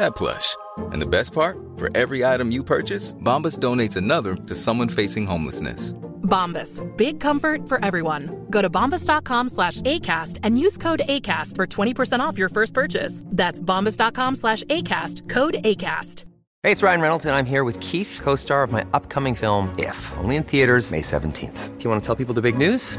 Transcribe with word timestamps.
that 0.00 0.16
plush. 0.16 0.56
And 0.76 1.00
the 1.00 1.06
best 1.06 1.32
part? 1.32 1.56
For 1.76 1.88
every 1.96 2.24
item 2.24 2.50
you 2.50 2.64
purchase, 2.64 3.14
Bombas 3.14 3.58
donates 3.58 3.96
another 3.96 4.34
to 4.34 4.54
someone 4.54 4.88
facing 4.88 5.26
homelessness. 5.26 5.94
Bombas. 6.22 6.80
Big 6.96 7.20
comfort 7.20 7.68
for 7.68 7.84
everyone. 7.84 8.46
Go 8.50 8.62
to 8.62 8.70
bombas.com 8.70 9.48
slash 9.48 9.80
ACAST 9.82 10.38
and 10.42 10.58
use 10.58 10.78
code 10.78 11.02
ACAST 11.08 11.56
for 11.56 11.66
20% 11.66 12.20
off 12.20 12.38
your 12.38 12.48
first 12.48 12.72
purchase. 12.72 13.22
That's 13.26 13.60
bombas.com 13.60 14.36
slash 14.36 14.62
ACAST. 14.64 15.28
Code 15.28 15.54
ACAST. 15.64 16.24
Hey, 16.62 16.72
it's 16.72 16.82
Ryan 16.82 17.00
Reynolds, 17.00 17.24
and 17.24 17.34
I'm 17.34 17.46
here 17.46 17.64
with 17.64 17.80
Keith, 17.80 18.20
co-star 18.22 18.62
of 18.62 18.70
my 18.70 18.84
upcoming 18.92 19.34
film, 19.34 19.74
If, 19.78 20.12
only 20.18 20.36
in 20.36 20.42
theaters 20.42 20.90
May 20.90 21.00
17th. 21.00 21.78
Do 21.78 21.84
you 21.84 21.88
want 21.88 22.02
to 22.02 22.06
tell 22.06 22.16
people 22.16 22.34
the 22.34 22.42
big 22.42 22.58
news? 22.58 22.98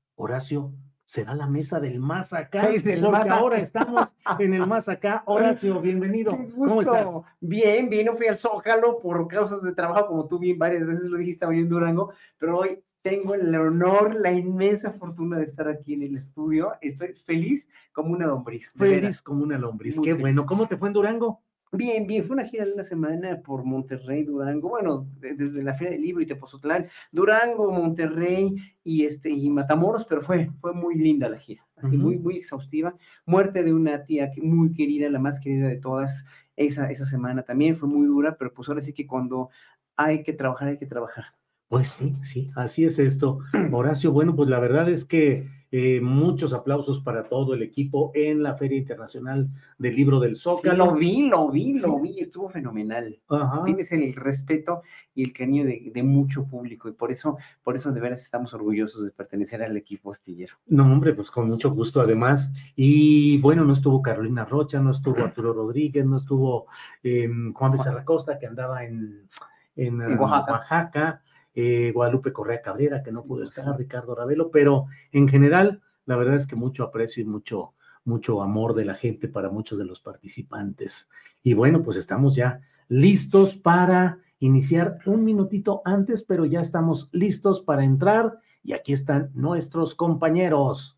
Horacio, 0.15 0.73
será 1.05 1.33
la 1.35 1.47
mesa 1.47 1.79
del 1.79 1.99
más 1.99 2.33
acá. 2.33 2.69
Es 2.69 2.83
del 2.83 3.01
porque 3.01 3.11
más 3.11 3.25
acá. 3.25 3.35
ahora 3.35 3.57
estamos 3.57 4.15
en 4.39 4.53
el 4.53 4.67
más 4.67 4.89
acá. 4.89 5.23
Horacio, 5.25 5.81
bienvenido. 5.81 6.37
¿Cómo 6.55 6.81
estás? 6.81 7.07
Bien, 7.39 7.89
bien, 7.89 8.05
no 8.05 8.15
fui 8.15 8.27
al 8.27 8.37
Zócalo 8.37 8.99
por 8.99 9.27
causas 9.27 9.61
de 9.63 9.73
trabajo, 9.73 10.07
como 10.07 10.27
tú 10.27 10.39
bien 10.39 10.57
varias 10.57 10.85
veces 10.85 11.05
lo 11.05 11.17
dijiste 11.17 11.45
hoy 11.45 11.59
en 11.59 11.69
Durango, 11.69 12.13
pero 12.37 12.59
hoy 12.59 12.83
tengo 13.01 13.33
el 13.33 13.53
honor, 13.55 14.15
la 14.15 14.31
inmensa 14.31 14.91
fortuna 14.93 15.37
de 15.39 15.45
estar 15.45 15.67
aquí 15.67 15.95
en 15.95 16.03
el 16.03 16.15
estudio. 16.17 16.73
Estoy 16.81 17.13
feliz 17.25 17.67
como 17.93 18.11
una 18.13 18.27
lombriz. 18.27 18.71
Feliz 18.77 19.21
como 19.23 19.43
una 19.43 19.57
lombriz. 19.57 19.97
Muy 19.97 20.05
Qué 20.05 20.11
feliz. 20.11 20.21
bueno. 20.21 20.45
¿Cómo 20.45 20.67
te 20.67 20.77
fue 20.77 20.89
en 20.89 20.93
Durango? 20.93 21.41
Bien, 21.73 22.05
bien, 22.05 22.25
fue 22.25 22.33
una 22.35 22.43
gira 22.45 22.65
de 22.65 22.73
una 22.73 22.83
semana 22.83 23.41
por 23.41 23.63
Monterrey, 23.63 24.23
Durango, 24.25 24.67
bueno, 24.69 25.07
de- 25.19 25.35
desde 25.35 25.63
la 25.63 25.73
Feria 25.73 25.93
del 25.93 26.01
Libro 26.01 26.21
y 26.21 26.25
Tepozotlán, 26.25 26.89
Durango, 27.13 27.71
Monterrey 27.71 28.55
y 28.83 29.05
este 29.05 29.29
y 29.29 29.49
Matamoros, 29.49 30.05
pero 30.05 30.21
fue 30.21 30.49
fue 30.59 30.73
muy 30.73 30.95
linda 30.95 31.29
la 31.29 31.37
gira, 31.39 31.65
así, 31.77 31.97
muy 31.97 32.17
muy 32.17 32.35
exhaustiva. 32.37 32.97
Muerte 33.25 33.63
de 33.63 33.73
una 33.73 34.03
tía 34.05 34.29
muy 34.41 34.73
querida, 34.73 35.09
la 35.09 35.19
más 35.19 35.39
querida 35.39 35.67
de 35.69 35.77
todas, 35.77 36.25
esa 36.57 36.91
esa 36.91 37.05
semana 37.05 37.43
también 37.43 37.77
fue 37.77 37.87
muy 37.87 38.05
dura, 38.05 38.35
pero 38.37 38.53
pues 38.53 38.67
ahora 38.67 38.81
sí 38.81 38.91
que 38.93 39.07
cuando 39.07 39.49
hay 39.95 40.23
que 40.23 40.33
trabajar, 40.33 40.67
hay 40.69 40.77
que 40.77 40.87
trabajar. 40.87 41.25
Pues 41.71 41.87
sí, 41.87 42.13
sí, 42.21 42.51
así 42.55 42.83
es 42.83 42.99
esto. 42.99 43.39
Horacio, 43.71 44.11
bueno, 44.11 44.35
pues 44.35 44.49
la 44.49 44.59
verdad 44.59 44.89
es 44.89 45.05
que 45.05 45.47
eh, 45.71 46.01
muchos 46.01 46.51
aplausos 46.51 46.99
para 46.99 47.29
todo 47.29 47.53
el 47.53 47.61
equipo 47.61 48.11
en 48.13 48.43
la 48.43 48.55
Feria 48.55 48.77
Internacional 48.77 49.47
del 49.77 49.95
Libro 49.95 50.19
del 50.19 50.35
Sí, 50.35 50.41
Zócalo. 50.43 50.87
lo 50.87 50.95
vi, 50.95 51.29
lo 51.29 51.49
vi, 51.49 51.79
lo 51.79 51.97
Sí. 51.97 52.03
vi, 52.03 52.19
estuvo 52.19 52.49
fenomenal. 52.49 53.17
Ajá. 53.29 53.63
Tienes 53.63 53.89
el 53.93 54.13
respeto 54.15 54.81
y 55.15 55.23
el 55.23 55.31
cariño 55.31 55.63
de, 55.63 55.91
de 55.93 56.03
mucho 56.03 56.43
público 56.45 56.89
y 56.89 56.91
por 56.91 57.09
eso, 57.09 57.37
por 57.63 57.77
eso 57.77 57.89
de 57.93 58.01
veras 58.01 58.21
estamos 58.21 58.53
orgullosos 58.53 59.05
de 59.05 59.11
pertenecer 59.11 59.63
al 59.63 59.77
equipo 59.77 60.11
astillero. 60.11 60.55
No, 60.67 60.83
hombre, 60.91 61.13
pues 61.13 61.31
con 61.31 61.47
mucho 61.47 61.71
gusto 61.71 62.01
además. 62.01 62.53
Y 62.75 63.37
bueno, 63.39 63.63
no 63.63 63.71
estuvo 63.71 64.01
Carolina 64.01 64.43
Rocha, 64.43 64.81
no 64.81 64.91
estuvo 64.91 65.15
Arturo 65.23 65.53
Rodríguez, 65.53 66.05
no 66.05 66.17
estuvo 66.17 66.65
eh, 67.01 67.29
Juan 67.53 67.71
Becerra 67.71 68.03
Costa, 68.03 68.37
que 68.37 68.45
andaba 68.47 68.83
en, 68.83 69.29
en, 69.77 70.01
En 70.01 70.19
Oaxaca. 70.19 70.51
Oaxaca, 70.51 71.21
eh, 71.53 71.91
Guadalupe 71.93 72.33
Correa 72.33 72.61
Cabrera, 72.61 73.03
que 73.03 73.11
no 73.11 73.25
pudo 73.25 73.43
estar, 73.43 73.77
Ricardo 73.77 74.15
Ravelo, 74.15 74.51
pero 74.51 74.85
en 75.11 75.27
general, 75.27 75.81
la 76.05 76.15
verdad 76.15 76.35
es 76.35 76.47
que 76.47 76.55
mucho 76.55 76.83
aprecio 76.83 77.21
y 77.23 77.25
mucho, 77.25 77.73
mucho 78.05 78.41
amor 78.41 78.73
de 78.73 78.85
la 78.85 78.93
gente 78.93 79.27
para 79.27 79.49
muchos 79.49 79.77
de 79.77 79.85
los 79.85 80.01
participantes. 80.01 81.09
Y 81.43 81.53
bueno, 81.53 81.83
pues 81.83 81.97
estamos 81.97 82.35
ya 82.35 82.61
listos 82.87 83.55
para 83.55 84.19
iniciar 84.39 84.99
un 85.05 85.23
minutito 85.23 85.81
antes, 85.85 86.23
pero 86.23 86.45
ya 86.45 86.61
estamos 86.61 87.09
listos 87.11 87.61
para 87.61 87.83
entrar 87.83 88.39
y 88.63 88.73
aquí 88.73 88.93
están 88.93 89.31
nuestros 89.33 89.95
compañeros. 89.95 90.97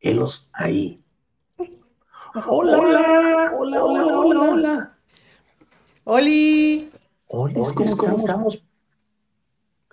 Helos 0.00 0.48
ahí. 0.52 1.02
Hola, 2.46 2.78
hola, 2.78 3.52
hola, 3.58 3.84
hola, 3.84 4.06
hola, 4.06 4.40
hola. 4.40 4.98
Oli, 6.04 6.90
Hola, 7.26 7.60
Olis, 7.60 7.72
¿cómo, 7.72 8.48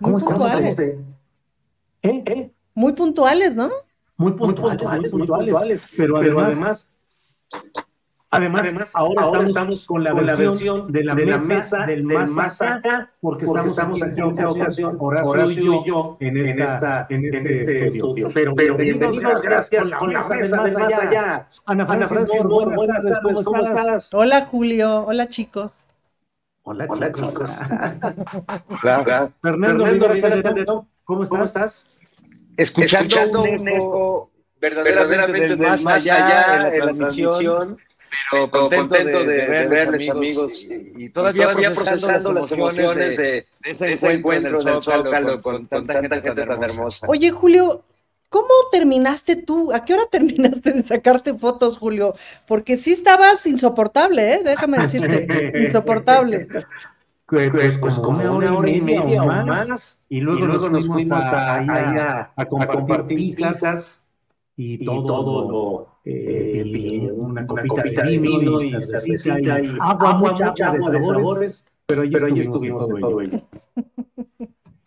¿cómo? 0.00 0.18
Muy 0.18 0.22
puntuales. 0.22 0.78
¿Eh? 0.78 2.22
¿Eh? 2.26 2.50
muy 2.78 2.92
puntuales, 2.92 3.56
¿no? 3.56 3.70
Muy 4.16 4.32
puntuales, 4.32 5.12
muy 5.12 5.26
puntuales, 5.26 5.88
pero, 5.96 6.16
además, 6.16 6.90
además, 8.30 8.62
además, 8.62 8.90
ahora, 8.94 9.42
estamos, 9.42 9.84
con 9.84 10.04
la, 10.04 10.12
versión, 10.12 10.86
de 10.92 11.02
la, 11.02 11.14
mesa, 11.14 11.86
del, 11.86 12.04
más 12.04 12.62
acá, 12.62 13.10
porque, 13.20 13.46
estamos, 13.46 14.00
aquí 14.00 14.20
en 14.20 14.30
esta 14.30 14.48
ocasión, 14.48 14.96
Horacio, 15.00 15.82
y 15.82 15.88
yo, 15.88 16.16
en, 16.20 16.36
esta, 16.36 17.06
en 17.10 17.24
este, 17.24 17.86
estudio. 17.88 18.30
Pero, 18.32 18.54
bienvenidos, 18.54 19.42
gracias, 19.42 19.92
con 19.94 20.12
la 20.12 20.20
mesa 20.20 20.62
del 20.62 20.78
más 20.78 20.98
allá. 20.98 21.48
Ana 21.66 22.06
Francis, 22.06 22.42
buenas 22.44 23.04
tardes, 23.04 23.42
¿cómo 23.44 23.62
estás? 23.62 24.14
Hola, 24.14 24.46
Julio. 24.46 25.04
Hola, 25.06 25.28
chicos. 25.28 25.87
Hola, 26.68 26.86
chicos. 27.12 27.60
Hola. 28.82 29.32
Fernando 29.40 30.08
Rivera 30.08 30.42
Calderón, 30.42 30.86
¿cómo 31.04 31.22
estás? 31.22 31.96
Escuchando, 32.58 33.42
un 33.42 33.68
eco 33.68 34.30
verdaderamente 34.60 35.56
del 35.56 35.58
más 35.58 35.86
allá 35.86 36.74
en 36.74 36.84
la 36.84 36.92
transmisión, 36.92 37.78
pero 38.30 38.50
contento 38.50 39.24
de, 39.24 39.46
de 39.48 39.66
verles, 39.66 40.10
amigos, 40.10 40.62
y, 40.64 41.04
y 41.04 41.08
todavía, 41.08 41.72
procesando, 41.72 42.34
las 42.34 42.52
emociones 42.52 43.16
de, 43.16 43.22
de 43.24 43.46
ese, 43.64 43.92
ese 43.92 44.12
encuentro 44.12 44.60
en 44.60 44.68
el 44.68 44.82
Zócalo 44.82 45.40
con, 45.40 45.66
con 45.66 45.86
tanta 45.86 46.20
gente 46.20 46.44
tan 46.44 46.62
hermosa. 46.64 47.06
Oye, 47.08 47.30
Julio, 47.30 47.82
¿cómo 48.28 48.48
terminaste 48.70 49.36
tú? 49.36 49.72
¿A 49.72 49.84
qué 49.84 49.94
hora 49.94 50.04
terminaste 50.10 50.72
de 50.72 50.82
sacarte 50.82 51.34
fotos, 51.34 51.78
Julio? 51.78 52.14
Porque 52.46 52.76
sí 52.76 52.92
estabas 52.92 53.46
insoportable, 53.46 54.34
¿eh? 54.34 54.42
Déjame 54.44 54.78
decirte, 54.78 55.52
insoportable. 55.66 56.48
Pues, 57.26 57.50
pues, 57.50 57.78
pues 57.78 57.94
como 57.96 58.36
una 58.36 58.56
hora, 58.56 58.70
y 58.70 58.80
media, 58.80 59.22
o 59.22 59.26
más, 59.26 60.04
y 60.08 60.20
luego, 60.20 60.44
y 60.44 60.46
luego 60.46 60.70
nos, 60.70 60.86
fuimos 60.86 61.22
a, 61.24 61.56
a, 61.56 61.60
a, 61.60 62.32
a, 62.34 62.46
compartir, 62.46 62.78
compartir 62.78 63.18
pizzas 63.18 64.08
y, 64.56 64.82
y 64.82 64.86
todo, 64.86 65.50
lo, 65.50 65.88
eh, 66.06 66.62
y 66.64 67.06
una, 67.06 67.42
una 67.42 67.46
copita, 67.46 67.82
copita 67.82 68.02
de 68.04 68.18
vino 68.18 68.62
y 68.62 68.70
cerveza 68.82 69.38
y, 69.38 69.44
y 69.44 69.76
agua, 69.78 70.14
mucha, 70.14 70.46
mucha 70.46 70.68
agua 70.68 70.90
de 70.90 71.02
sabores, 71.02 71.70
pero 71.84 72.02
ahí, 72.02 72.10
pero 72.10 72.28
estuvimos 72.28 72.88
en 72.88 73.00
todo 73.00 73.20
ello. 73.20 73.42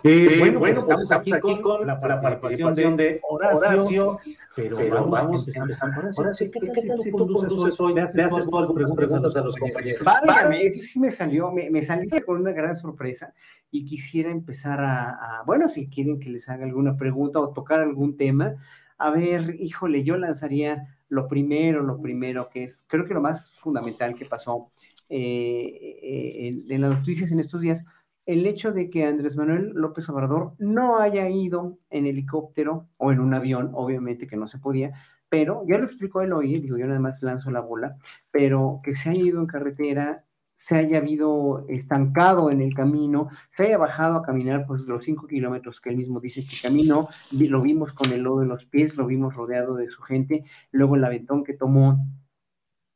Eh, 0.04 0.38
bueno, 0.40 0.60
bueno, 0.60 0.82
pues 0.84 1.00
estamos, 1.02 1.12
aquí, 1.12 1.34
aquí 1.34 1.62
con 1.62 1.86
la 1.86 2.00
participación 2.00 2.98
de 2.98 3.22
Horacio, 3.30 4.20
pero, 4.56 4.78
pero 4.78 5.08
vamos, 5.08 5.48
a 5.48 5.62
empezar 5.62 5.94
con 5.94 6.08
eso. 6.08 6.22
Horacio, 6.22 6.50
¿qué, 6.52 6.60
¿qué 6.60 6.88
tal 6.88 7.00
si 7.00 7.12
tú 7.12 7.28
conduces 7.28 7.80
hoy? 7.80 7.94
¿Le 7.94 8.02
haces 8.02 8.50
tú 8.50 8.58
algo 8.58 8.74
preguntas 8.74 9.36
a 9.36 9.42
los 9.42 9.56
compañeros? 9.56 10.04
Válgame, 10.04 10.66
eso 10.66 10.82
sí 10.82 11.00
me 11.00 11.12
salió, 11.12 11.52
me, 11.52 11.70
me 11.70 11.84
salí 11.84 12.08
con 12.26 12.42
una 12.42 12.52
gran 12.52 12.76
sorpresa 12.76 13.34
y 13.70 13.86
quisiera 13.86 14.32
empezar 14.32 14.80
a, 14.80 15.10
a, 15.10 15.44
bueno, 15.44 15.70
si 15.70 15.88
quieren 15.88 16.20
que 16.20 16.30
les 16.30 16.50
haga 16.50 16.66
alguna 16.66 16.98
pregunta 16.98 17.40
o 17.40 17.54
tocar 17.54 17.80
algún 17.80 18.18
tema, 18.18 18.56
a 18.98 19.10
ver, 19.12 19.56
híjole, 19.60 20.04
yo 20.04 20.18
lanzaría 20.18 20.88
lo 21.10 21.28
primero, 21.28 21.84
lo 21.84 22.02
primero 22.02 22.50
que 22.50 22.64
es, 22.64 22.86
creo 22.88 23.06
que 23.06 23.14
lo 23.14 23.22
más 23.22 23.52
fundamental 23.52 24.16
que 24.16 24.26
pasó 24.26 24.72
eh, 25.10 25.98
eh, 26.02 26.48
en, 26.48 26.72
en 26.72 26.82
las 26.82 26.92
noticias 26.92 27.32
en 27.32 27.40
estos 27.40 27.62
días, 27.62 27.84
el 28.26 28.46
hecho 28.46 28.72
de 28.72 28.90
que 28.90 29.06
Andrés 29.06 29.36
Manuel 29.38 29.72
López 29.74 30.08
Obrador 30.10 30.54
no 30.60 31.00
haya 31.00 31.30
ido 31.30 31.78
en 31.90 32.06
helicóptero 32.06 32.88
o 32.98 33.12
en 33.12 33.20
un 33.20 33.34
avión, 33.34 33.72
obviamente 33.74 34.28
que 34.28 34.38
no 34.38 34.48
se 34.48 34.60
podía, 34.60 34.94
pero 35.30 35.64
ya 35.68 35.78
lo 35.78 35.86
explicó 35.86 36.22
él 36.22 36.34
hoy, 36.34 36.60
digo, 36.60 36.78
yo 36.78 36.88
nada 36.88 37.00
más 37.00 37.24
lanzo 37.24 37.52
la 37.52 37.62
bola, 37.62 37.98
pero 38.32 38.82
que 38.84 38.96
se 38.96 39.10
haya 39.10 39.22
ido 39.22 39.40
en 39.40 39.48
carretera 39.48 40.26
se 40.62 40.76
haya 40.76 41.00
habido 41.00 41.66
estancado 41.70 42.52
en 42.52 42.62
el 42.62 42.76
camino, 42.76 43.30
se 43.50 43.64
haya 43.64 43.80
bajado 43.80 44.18
a 44.18 44.22
caminar 44.22 44.66
pues 44.68 44.84
los 44.84 45.04
cinco 45.04 45.26
kilómetros 45.26 45.82
que 45.82 45.90
él 45.90 45.98
mismo 45.98 46.20
dice 46.20 46.46
que 46.46 46.56
caminó, 46.62 47.08
lo 47.32 47.62
vimos 47.62 47.94
con 47.94 48.12
el 48.12 48.22
lodo 48.22 48.44
en 48.44 48.50
los 48.50 48.66
pies, 48.66 48.96
lo 48.96 49.08
vimos 49.08 49.36
rodeado 49.36 49.76
de 49.76 49.90
su 49.90 50.04
gente, 50.04 50.46
luego 50.72 50.96
el 50.96 51.04
aventón 51.04 51.44
que 51.44 51.54
tomó, 51.54 52.06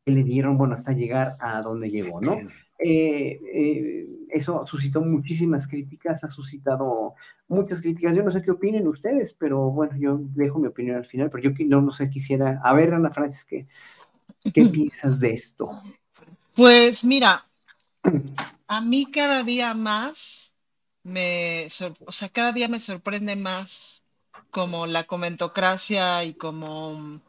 que 0.06 0.12
le 0.12 0.24
dieron, 0.24 0.58
bueno, 0.58 0.76
hasta 0.76 0.92
llegar 0.92 1.38
a 1.40 1.60
donde 1.64 1.90
llegó, 1.90 2.22
¿no? 2.22 2.38
Eh, 2.78 3.40
eh, 3.54 4.08
eso 4.30 4.66
suscitó 4.68 5.02
muchísimas 5.02 5.68
críticas, 5.68 6.24
ha 6.24 6.30
suscitado 6.30 7.16
muchas 7.48 7.82
críticas. 7.82 8.16
Yo 8.16 8.24
no 8.24 8.32
sé 8.32 8.42
qué 8.42 8.52
opinen 8.52 8.88
ustedes, 8.88 9.34
pero 9.34 9.72
bueno, 9.72 9.98
yo 9.98 10.20
dejo 10.36 10.60
mi 10.60 10.68
opinión 10.68 10.98
al 10.98 11.06
final, 11.06 11.30
pero 11.30 11.44
yo 11.44 11.66
no, 11.66 11.82
no 11.82 11.94
sé, 11.94 12.10
quisiera, 12.10 12.60
a 12.64 12.74
ver, 12.74 12.94
Ana 12.94 13.12
Francis, 13.12 13.46
¿qué, 13.46 13.68
qué 14.54 14.66
piensas 14.72 15.20
de 15.20 15.34
esto? 15.34 15.82
Pues 16.54 17.06
mira, 17.06 17.46
a 18.68 18.82
mí 18.82 19.06
cada 19.12 19.44
día 19.44 19.74
más 19.74 20.54
me, 21.04 21.68
o 22.06 22.12
sea, 22.12 22.30
cada 22.30 22.52
día 22.52 22.68
me 22.68 22.80
sorprende 22.80 23.36
más 23.36 24.06
como 24.52 24.88
la 24.88 25.04
comentocracia 25.04 26.24
y 26.24 26.34
como 26.34 27.22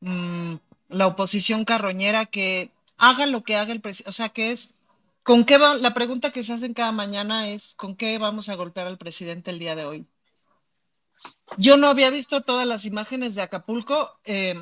mm, 0.00 0.54
la 0.88 1.06
oposición 1.06 1.64
carroñera 1.64 2.26
que 2.26 2.70
haga 2.96 3.26
lo 3.26 3.42
que 3.42 3.56
haga 3.56 3.72
el 3.72 3.80
presidente, 3.80 4.10
o 4.10 4.12
sea, 4.12 4.28
que 4.28 4.52
es, 4.52 4.74
¿con 5.22 5.44
qué 5.44 5.58
va? 5.58 5.74
La 5.76 5.94
pregunta 5.94 6.30
que 6.30 6.42
se 6.42 6.52
hacen 6.52 6.74
cada 6.74 6.92
mañana 6.92 7.48
es, 7.48 7.74
¿con 7.74 7.96
qué 7.96 8.18
vamos 8.18 8.48
a 8.48 8.56
golpear 8.56 8.86
al 8.86 8.98
presidente 8.98 9.50
el 9.50 9.58
día 9.58 9.76
de 9.76 9.84
hoy? 9.84 10.06
Yo 11.56 11.76
no 11.76 11.88
había 11.88 12.10
visto 12.10 12.40
todas 12.40 12.66
las 12.66 12.84
imágenes 12.84 13.34
de 13.34 13.42
Acapulco. 13.42 14.18
Eh, 14.24 14.54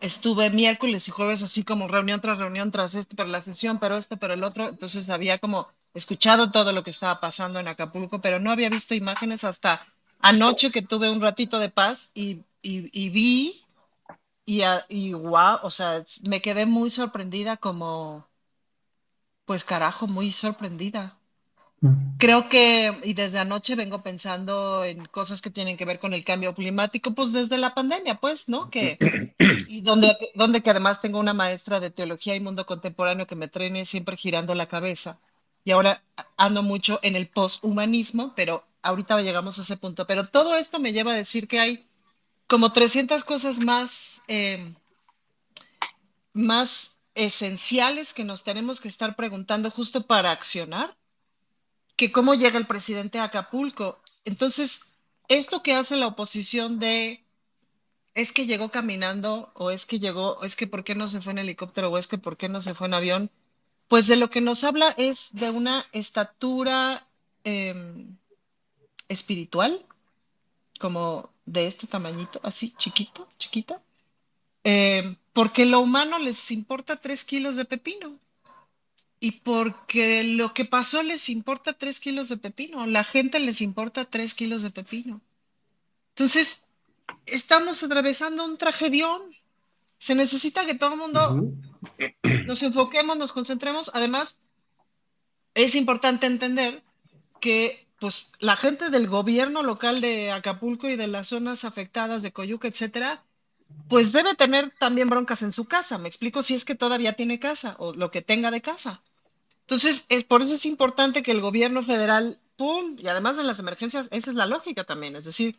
estuve 0.00 0.50
miércoles 0.50 1.08
y 1.08 1.10
jueves 1.10 1.42
así 1.42 1.64
como 1.64 1.88
reunión 1.88 2.20
tras 2.20 2.38
reunión 2.38 2.70
tras 2.70 2.94
esto, 2.94 3.16
pero 3.16 3.28
la 3.28 3.40
sesión, 3.40 3.78
pero 3.78 3.96
esto, 3.96 4.16
pero 4.16 4.34
el 4.34 4.44
otro. 4.44 4.68
Entonces 4.68 5.10
había 5.10 5.38
como 5.38 5.68
escuchado 5.94 6.50
todo 6.50 6.72
lo 6.72 6.82
que 6.82 6.90
estaba 6.90 7.20
pasando 7.20 7.60
en 7.60 7.68
Acapulco, 7.68 8.20
pero 8.20 8.40
no 8.40 8.50
había 8.50 8.68
visto 8.68 8.94
imágenes 8.94 9.44
hasta 9.44 9.84
anoche 10.20 10.70
que 10.70 10.82
tuve 10.82 11.10
un 11.10 11.20
ratito 11.20 11.58
de 11.58 11.68
paz 11.68 12.10
y, 12.14 12.42
vi 12.62 13.62
y, 14.46 14.62
y 14.88 15.12
wow, 15.12 15.58
o 15.62 15.70
sea, 15.70 16.04
me 16.22 16.40
quedé 16.40 16.66
muy 16.66 16.90
sorprendida 16.90 17.56
como, 17.56 18.26
pues 19.44 19.64
carajo, 19.64 20.06
muy 20.06 20.32
sorprendida. 20.32 21.18
Creo 22.18 22.48
que, 22.48 22.94
y 23.04 23.12
desde 23.12 23.38
anoche 23.38 23.74
vengo 23.74 24.02
pensando 24.02 24.84
en 24.84 25.04
cosas 25.04 25.42
que 25.42 25.50
tienen 25.50 25.76
que 25.76 25.84
ver 25.84 25.98
con 25.98 26.14
el 26.14 26.24
cambio 26.24 26.54
climático, 26.54 27.14
pues 27.14 27.32
desde 27.32 27.58
la 27.58 27.74
pandemia, 27.74 28.14
pues, 28.20 28.48
¿no? 28.48 28.70
Que, 28.70 28.96
y 29.68 29.82
donde, 29.82 30.16
donde 30.34 30.62
que 30.62 30.70
además 30.70 31.02
tengo 31.02 31.18
una 31.18 31.34
maestra 31.34 31.80
de 31.80 31.90
teología 31.90 32.36
y 32.36 32.40
mundo 32.40 32.64
contemporáneo 32.64 33.26
que 33.26 33.36
me 33.36 33.48
trene 33.48 33.84
siempre 33.84 34.16
girando 34.16 34.54
la 34.54 34.66
cabeza. 34.66 35.18
Y 35.62 35.72
ahora 35.72 36.02
ando 36.38 36.62
mucho 36.62 37.00
en 37.02 37.16
el 37.16 37.26
posthumanismo, 37.26 38.32
pero 38.34 38.64
ahorita 38.80 39.20
llegamos 39.20 39.58
a 39.58 39.62
ese 39.62 39.76
punto. 39.76 40.06
Pero 40.06 40.24
todo 40.24 40.54
esto 40.54 40.78
me 40.78 40.92
lleva 40.94 41.12
a 41.12 41.16
decir 41.16 41.48
que 41.48 41.58
hay 41.58 41.86
como 42.46 42.72
300 42.72 43.24
cosas 43.24 43.58
más, 43.58 44.22
eh, 44.28 44.74
más 46.32 46.98
esenciales 47.14 48.12
que 48.12 48.24
nos 48.24 48.42
tenemos 48.42 48.80
que 48.80 48.88
estar 48.88 49.16
preguntando 49.16 49.70
justo 49.70 50.06
para 50.06 50.30
accionar 50.30 50.96
que 51.96 52.10
cómo 52.10 52.34
llega 52.34 52.58
el 52.58 52.66
presidente 52.66 53.18
a 53.18 53.24
Acapulco. 53.24 54.00
Entonces, 54.24 54.92
esto 55.28 55.62
que 55.62 55.74
hace 55.74 55.96
la 55.96 56.08
oposición 56.08 56.78
de 56.78 57.24
es 58.14 58.32
que 58.32 58.46
llegó 58.46 58.70
caminando 58.70 59.50
o 59.54 59.70
es 59.70 59.86
que 59.86 59.98
llegó, 59.98 60.34
o 60.34 60.44
es 60.44 60.56
que 60.56 60.66
por 60.66 60.84
qué 60.84 60.94
no 60.94 61.08
se 61.08 61.20
fue 61.20 61.32
en 61.32 61.38
helicóptero 61.38 61.90
o 61.90 61.98
es 61.98 62.06
que 62.06 62.18
por 62.18 62.36
qué 62.36 62.48
no 62.48 62.60
se 62.60 62.74
fue 62.74 62.86
en 62.86 62.94
avión, 62.94 63.30
pues 63.88 64.06
de 64.06 64.16
lo 64.16 64.30
que 64.30 64.40
nos 64.40 64.64
habla 64.64 64.94
es 64.96 65.30
de 65.32 65.50
una 65.50 65.84
estatura 65.92 67.06
em, 67.42 68.16
espiritual, 69.08 69.84
como 70.78 71.30
de 71.44 71.66
este 71.66 71.86
tamañito, 71.86 72.40
así, 72.42 72.72
chiquito, 72.76 73.28
chiquita, 73.38 73.82
em, 74.64 75.16
porque 75.32 75.66
lo 75.66 75.80
humano 75.80 76.18
les 76.18 76.50
importa 76.50 76.96
tres 76.96 77.24
kilos 77.24 77.56
de 77.56 77.64
pepino 77.64 78.18
y 79.20 79.32
porque 79.32 80.24
lo 80.24 80.52
que 80.52 80.64
pasó 80.64 81.02
les 81.02 81.28
importa 81.28 81.72
tres 81.72 82.00
kilos 82.00 82.28
de 82.28 82.36
pepino, 82.36 82.86
la 82.86 83.04
gente 83.04 83.38
les 83.38 83.60
importa 83.62 84.04
tres 84.04 84.34
kilos 84.34 84.62
de 84.62 84.70
pepino. 84.70 85.20
Entonces, 86.10 86.64
estamos 87.26 87.82
atravesando 87.82 88.44
un 88.44 88.58
tragedión. 88.58 89.22
Se 89.98 90.14
necesita 90.14 90.66
que 90.66 90.74
todo 90.74 90.94
el 90.94 91.00
mundo 91.00 91.54
nos 92.46 92.62
enfoquemos, 92.62 93.16
nos 93.16 93.32
concentremos. 93.32 93.90
Además, 93.94 94.40
es 95.54 95.74
importante 95.74 96.26
entender 96.26 96.82
que 97.40 97.86
pues, 97.98 98.30
la 98.40 98.56
gente 98.56 98.90
del 98.90 99.08
gobierno 99.08 99.62
local 99.62 100.00
de 100.00 100.32
Acapulco 100.32 100.88
y 100.88 100.96
de 100.96 101.06
las 101.06 101.28
zonas 101.28 101.64
afectadas 101.64 102.22
de 102.22 102.32
Coyuca, 102.32 102.68
etcétera, 102.68 103.24
pues 103.88 104.12
debe 104.12 104.34
tener 104.34 104.72
también 104.78 105.10
broncas 105.10 105.42
en 105.42 105.52
su 105.52 105.66
casa. 105.66 105.98
Me 105.98 106.08
explico 106.08 106.42
si 106.42 106.54
es 106.54 106.64
que 106.64 106.74
todavía 106.74 107.12
tiene 107.12 107.38
casa 107.38 107.76
o 107.78 107.92
lo 107.92 108.10
que 108.10 108.22
tenga 108.22 108.50
de 108.50 108.62
casa. 108.62 109.02
Entonces, 109.62 110.06
es, 110.08 110.24
por 110.24 110.42
eso 110.42 110.54
es 110.54 110.66
importante 110.66 111.22
que 111.22 111.30
el 111.30 111.40
gobierno 111.40 111.82
federal, 111.82 112.38
¡pum! 112.56 112.96
Y 112.98 113.08
además 113.08 113.38
en 113.38 113.46
las 113.46 113.58
emergencias, 113.58 114.08
esa 114.10 114.30
es 114.30 114.36
la 114.36 114.46
lógica 114.46 114.84
también, 114.84 115.16
es 115.16 115.24
decir, 115.24 115.56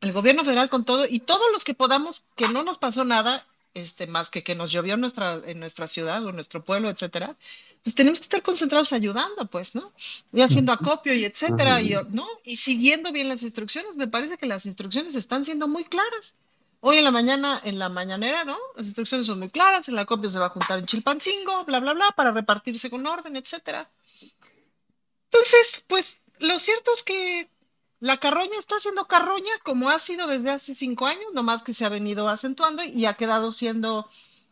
el 0.00 0.12
gobierno 0.12 0.44
federal 0.44 0.68
con 0.68 0.84
todo 0.84 1.06
y 1.08 1.20
todos 1.20 1.46
los 1.52 1.64
que 1.64 1.74
podamos, 1.74 2.24
que 2.36 2.48
no 2.48 2.62
nos 2.62 2.78
pasó 2.78 3.04
nada, 3.04 3.46
este, 3.74 4.06
más 4.06 4.30
que 4.30 4.42
que 4.42 4.54
nos 4.54 4.70
llovió 4.70 4.94
en 4.94 5.00
nuestra, 5.00 5.40
en 5.46 5.58
nuestra 5.58 5.88
ciudad 5.88 6.24
o 6.24 6.28
en 6.28 6.34
nuestro 6.34 6.62
pueblo, 6.62 6.90
etcétera, 6.90 7.36
pues 7.82 7.94
tenemos 7.94 8.20
que 8.20 8.24
estar 8.24 8.42
concentrados 8.42 8.92
ayudando, 8.92 9.46
pues, 9.46 9.74
¿no? 9.74 9.92
Y 10.32 10.42
haciendo 10.42 10.72
acopio 10.72 11.14
y 11.14 11.24
etcétera, 11.24 11.80
y, 11.80 11.96
¿no? 12.10 12.26
Y 12.44 12.56
siguiendo 12.56 13.12
bien 13.12 13.28
las 13.28 13.42
instrucciones. 13.42 13.96
Me 13.96 14.08
parece 14.08 14.36
que 14.36 14.46
las 14.46 14.66
instrucciones 14.66 15.16
están 15.16 15.44
siendo 15.44 15.68
muy 15.68 15.84
claras. 15.84 16.36
Hoy 16.84 16.98
en 16.98 17.04
la 17.04 17.12
mañana, 17.12 17.60
en 17.62 17.78
la 17.78 17.88
mañanera, 17.88 18.44
¿no? 18.44 18.58
Las 18.74 18.86
instrucciones 18.86 19.28
son 19.28 19.38
muy 19.38 19.48
claras, 19.48 19.88
el 19.88 19.96
acopio 19.96 20.28
se 20.28 20.40
va 20.40 20.46
a 20.46 20.50
juntar 20.56 20.80
en 20.80 20.86
Chilpancingo, 20.86 21.64
bla, 21.64 21.78
bla, 21.78 21.94
bla, 21.94 22.10
para 22.10 22.32
repartirse 22.32 22.90
con 22.90 23.06
orden, 23.06 23.36
etcétera. 23.36 23.88
Entonces, 25.30 25.84
pues, 25.86 26.22
lo 26.40 26.58
cierto 26.58 26.92
es 26.92 27.04
que 27.04 27.48
la 28.00 28.16
carroña 28.16 28.58
está 28.58 28.80
siendo 28.80 29.06
carroña 29.06 29.52
como 29.62 29.90
ha 29.90 29.98
sido 30.00 30.26
desde 30.26 30.50
hace 30.50 30.74
cinco 30.74 31.06
años, 31.06 31.26
nomás 31.32 31.62
que 31.62 31.72
se 31.72 31.84
ha 31.84 31.88
venido 31.88 32.28
acentuando 32.28 32.82
y 32.82 33.06
ha 33.06 33.14
quedado 33.14 33.52
siendo, 33.52 34.10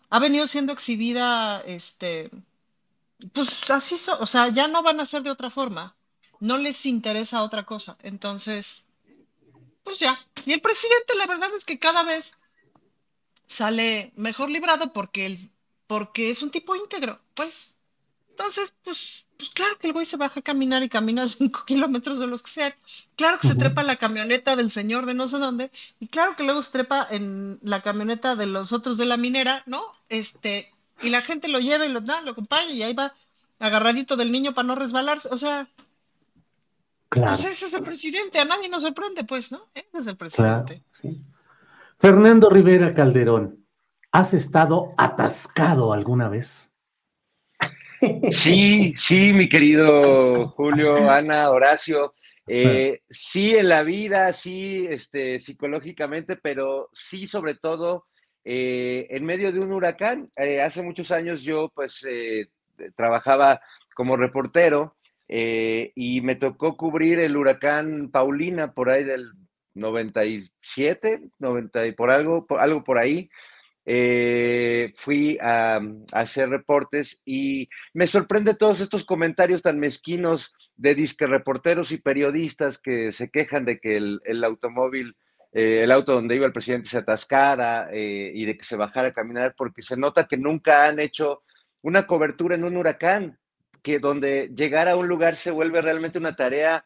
ha 0.09 0.21
venido 0.21 0.47
siendo 0.47 0.73
exhibida, 0.73 1.61
este, 1.63 2.31
pues 3.33 3.69
así, 3.73 3.97
o 4.21 4.27
sea, 4.27 4.51
ya 4.51 4.69
no 4.69 4.85
van 4.85 5.01
a 5.01 5.07
ser 5.07 5.25
de 5.25 5.33
otra 5.33 5.51
forma. 5.51 5.97
No 6.39 6.59
les 6.59 6.87
interesa 6.87 7.43
otra 7.43 7.67
cosa. 7.67 7.97
Entonces, 8.05 8.87
pues 9.85 9.99
ya. 9.99 10.19
Y 10.47 10.53
el 10.53 10.61
presidente, 10.61 11.15
la 11.17 11.27
verdad 11.27 11.51
es 11.55 11.65
que 11.65 11.79
cada 11.79 12.03
vez 12.03 12.37
sale 13.47 14.13
mejor 14.17 14.51
librado 14.51 14.93
porque, 14.93 15.37
porque 15.87 16.31
es 16.31 16.43
un 16.43 16.51
tipo 16.51 16.77
íntegro, 16.77 17.21
pues. 17.35 17.77
Entonces, 18.31 18.75
pues, 18.85 19.27
pues 19.37 19.51
claro 19.51 19.77
que 19.79 19.89
el 19.89 19.93
güey 19.93 20.07
se 20.07 20.17
baja 20.17 20.41
a 20.41 20.43
caminar 20.43 20.83
y 20.83 20.89
camina 20.89 21.27
cinco 21.29 21.65
kilómetros 21.67 22.19
de 22.19 22.27
los 22.27 22.43
que 22.43 22.51
sea. 22.51 22.77
Claro 23.17 23.39
que 23.39 23.49
se 23.49 23.57
trepa 23.57 23.83
la 23.83 23.97
camioneta 23.97 24.57
del 24.57 24.71
señor 24.71 25.07
de 25.07 25.15
no 25.15 25.29
sé 25.29 25.39
dónde. 25.39 25.71
Y 25.99 26.07
claro 26.07 26.37
que 26.37 26.45
luego 26.45 26.63
se 26.63 26.71
trepa 26.71 27.07
en 27.11 27.59
la 27.63 27.83
camioneta 27.83 28.37
de 28.37 28.47
los 28.47 28.73
otros 28.73 28.97
de 28.97 29.07
la 29.07 29.17
minera, 29.17 29.63
¿no? 29.67 29.85
Este, 30.09 30.73
y 31.03 31.11
la 31.11 31.23
gente 31.23 31.49
lo 31.49 31.59
lleva 31.59 31.87
y 31.87 31.89
lo 31.91 32.01
da, 32.01 32.23
lo 32.23 32.33
acompaña 32.33 32.71
y 32.71 32.83
ahí 32.83 32.95
va 32.95 33.15
agarradito 33.59 34.17
del 34.17 34.33
niño 34.33 34.55
para 34.55 34.67
no 34.67 34.75
resbalarse. 34.75 35.29
O 35.33 35.37
sea, 35.37 35.69
pues 37.11 37.45
ese 37.45 37.67
es 37.67 37.75
el 37.75 37.83
presidente, 37.83 38.39
a 38.39 38.45
nadie 38.45 38.69
nos 38.69 38.83
sorprende, 38.83 39.25
pues, 39.25 39.51
¿no? 39.51 39.69
Ese 39.75 39.99
es 39.99 40.07
el 40.07 40.17
presidente. 40.17 40.85
Fernando 41.99 42.49
Rivera 42.49 42.95
Calderón, 42.95 43.67
¿has 44.13 44.33
estado 44.33 44.95
atascado 44.97 45.93
alguna 45.93 46.29
vez? 46.29 46.71
Sí, 48.33 48.95
sí, 48.97 49.31
mi 49.35 49.47
querido 49.47 50.49
Julio, 50.51 51.11
Ana, 51.11 51.51
Horacio. 51.51 52.15
Eh, 52.47 53.03
sí, 53.11 53.55
en 53.55 53.69
la 53.69 53.83
vida, 53.83 54.33
sí, 54.33 54.87
este, 54.89 55.39
psicológicamente, 55.39 56.37
pero 56.37 56.89
sí, 56.95 57.27
sobre 57.27 57.57
todo, 57.57 58.07
eh, 58.43 59.07
en 59.11 59.27
medio 59.27 59.53
de 59.53 59.61
un 59.61 59.71
huracán. 59.73 60.31
Eh, 60.39 60.63
hace 60.63 60.83
muchos 60.83 61.11
años 61.11 61.43
yo, 61.43 61.71
pues, 61.75 62.07
trabajaba 62.97 63.61
como 63.95 64.17
reportero 64.17 64.97
eh, 65.33 65.93
y 65.95 66.23
me 66.23 66.35
tocó 66.35 66.77
cubrir 66.77 67.21
el 67.21 67.37
huracán 67.37 68.11
Paulina 68.11 68.73
por 68.73 68.91
ahí 68.91 69.05
del 69.05 69.31
97, 69.75 71.31
90 71.39 71.87
y 71.87 71.93
por 71.93 72.11
algo, 72.11 72.47
por, 72.49 72.59
algo 72.59 72.83
por 72.83 72.99
ahí. 72.99 73.31
Eh, 73.87 74.93
fui 74.97 75.39
a, 75.41 75.81
hacer 76.13 76.49
reportes 76.51 77.23
y 77.25 77.69
me 77.95 78.09
sorprende 78.09 78.55
todos 78.55 78.81
estos 78.81 79.05
comentarios 79.05 79.63
tan 79.63 79.79
mezquinos 79.79 80.53
de 80.75 80.97
disque 80.97 81.29
reporteros 81.29 81.93
y 81.93 81.99
periodistas 81.99 82.79
que 82.79 83.13
se 83.13 83.31
quejan 83.31 83.65
de 83.65 83.79
que 83.79 83.99
el, 83.99 84.45
automóvil, 84.45 85.17
eh, 85.53 85.83
el 85.85 85.93
auto 85.93 86.13
donde 86.13 86.35
iba 86.35 86.47
el 86.47 86.53
presidente 86.53 86.89
se 86.89 86.99
atascara 86.99 87.89
y 87.93 88.45
de 88.45 88.57
que 88.57 88.65
se 88.65 88.75
bajara 88.75 89.09
a 89.09 89.15
caminar, 89.15 89.55
porque 89.57 89.83
se 89.83 89.97
nota 89.97 90.27
que 90.27 90.37
nunca 90.37 90.87
han 90.87 90.99
hecho 90.99 91.45
una 91.83 92.09
cobertura 92.09 92.57
en 92.57 92.65
un 92.65 92.77
huracán, 92.77 93.39
que 93.83 93.99
donde 93.99 94.51
llegar 94.55 94.89
a 94.89 94.97
un 94.97 95.09
lugar 95.09 95.37
se 95.37 95.51
vuelve 95.51 95.81
realmente 95.83 96.19
una 96.19 96.37
tarea 96.37 96.85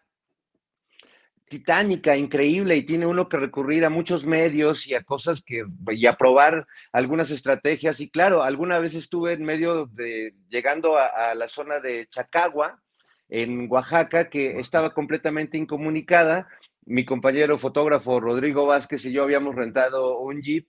titánica, 1.48 2.16
increíble, 2.16 2.76
y 2.76 2.82
tiene 2.82 3.06
uno 3.06 3.28
que 3.28 3.36
recurrir 3.36 3.84
a 3.84 3.90
muchos 3.90 4.24
medios 4.24 4.86
y 4.86 4.94
a 4.94 5.02
cosas 5.02 5.42
que, 5.42 5.64
y 5.90 6.06
a 6.06 6.16
probar 6.16 6.66
algunas 6.92 7.30
estrategias. 7.30 8.00
Y 8.00 8.10
claro, 8.10 8.42
alguna 8.42 8.78
vez 8.78 8.94
estuve 8.94 9.34
en 9.34 9.44
medio 9.44 9.86
de, 9.86 10.34
llegando 10.48 10.96
a, 10.96 11.34
la 11.34 11.48
zona 11.48 11.80
de 11.80 12.06
Chacagua, 12.08 12.80
en 13.28 13.70
Oaxaca, 13.70 14.28
que 14.28 14.58
estaba 14.58 14.92
completamente 14.92 15.56
incomunicada. 15.56 16.48
Mi 16.86 17.04
compañero 17.04 17.58
fotógrafo 17.58 18.20
Rodrigo 18.20 18.66
Vázquez 18.66 19.04
y 19.04 19.12
yo 19.12 19.22
habíamos 19.22 19.54
rentado 19.54 20.18
un 20.18 20.42
jeep 20.42 20.68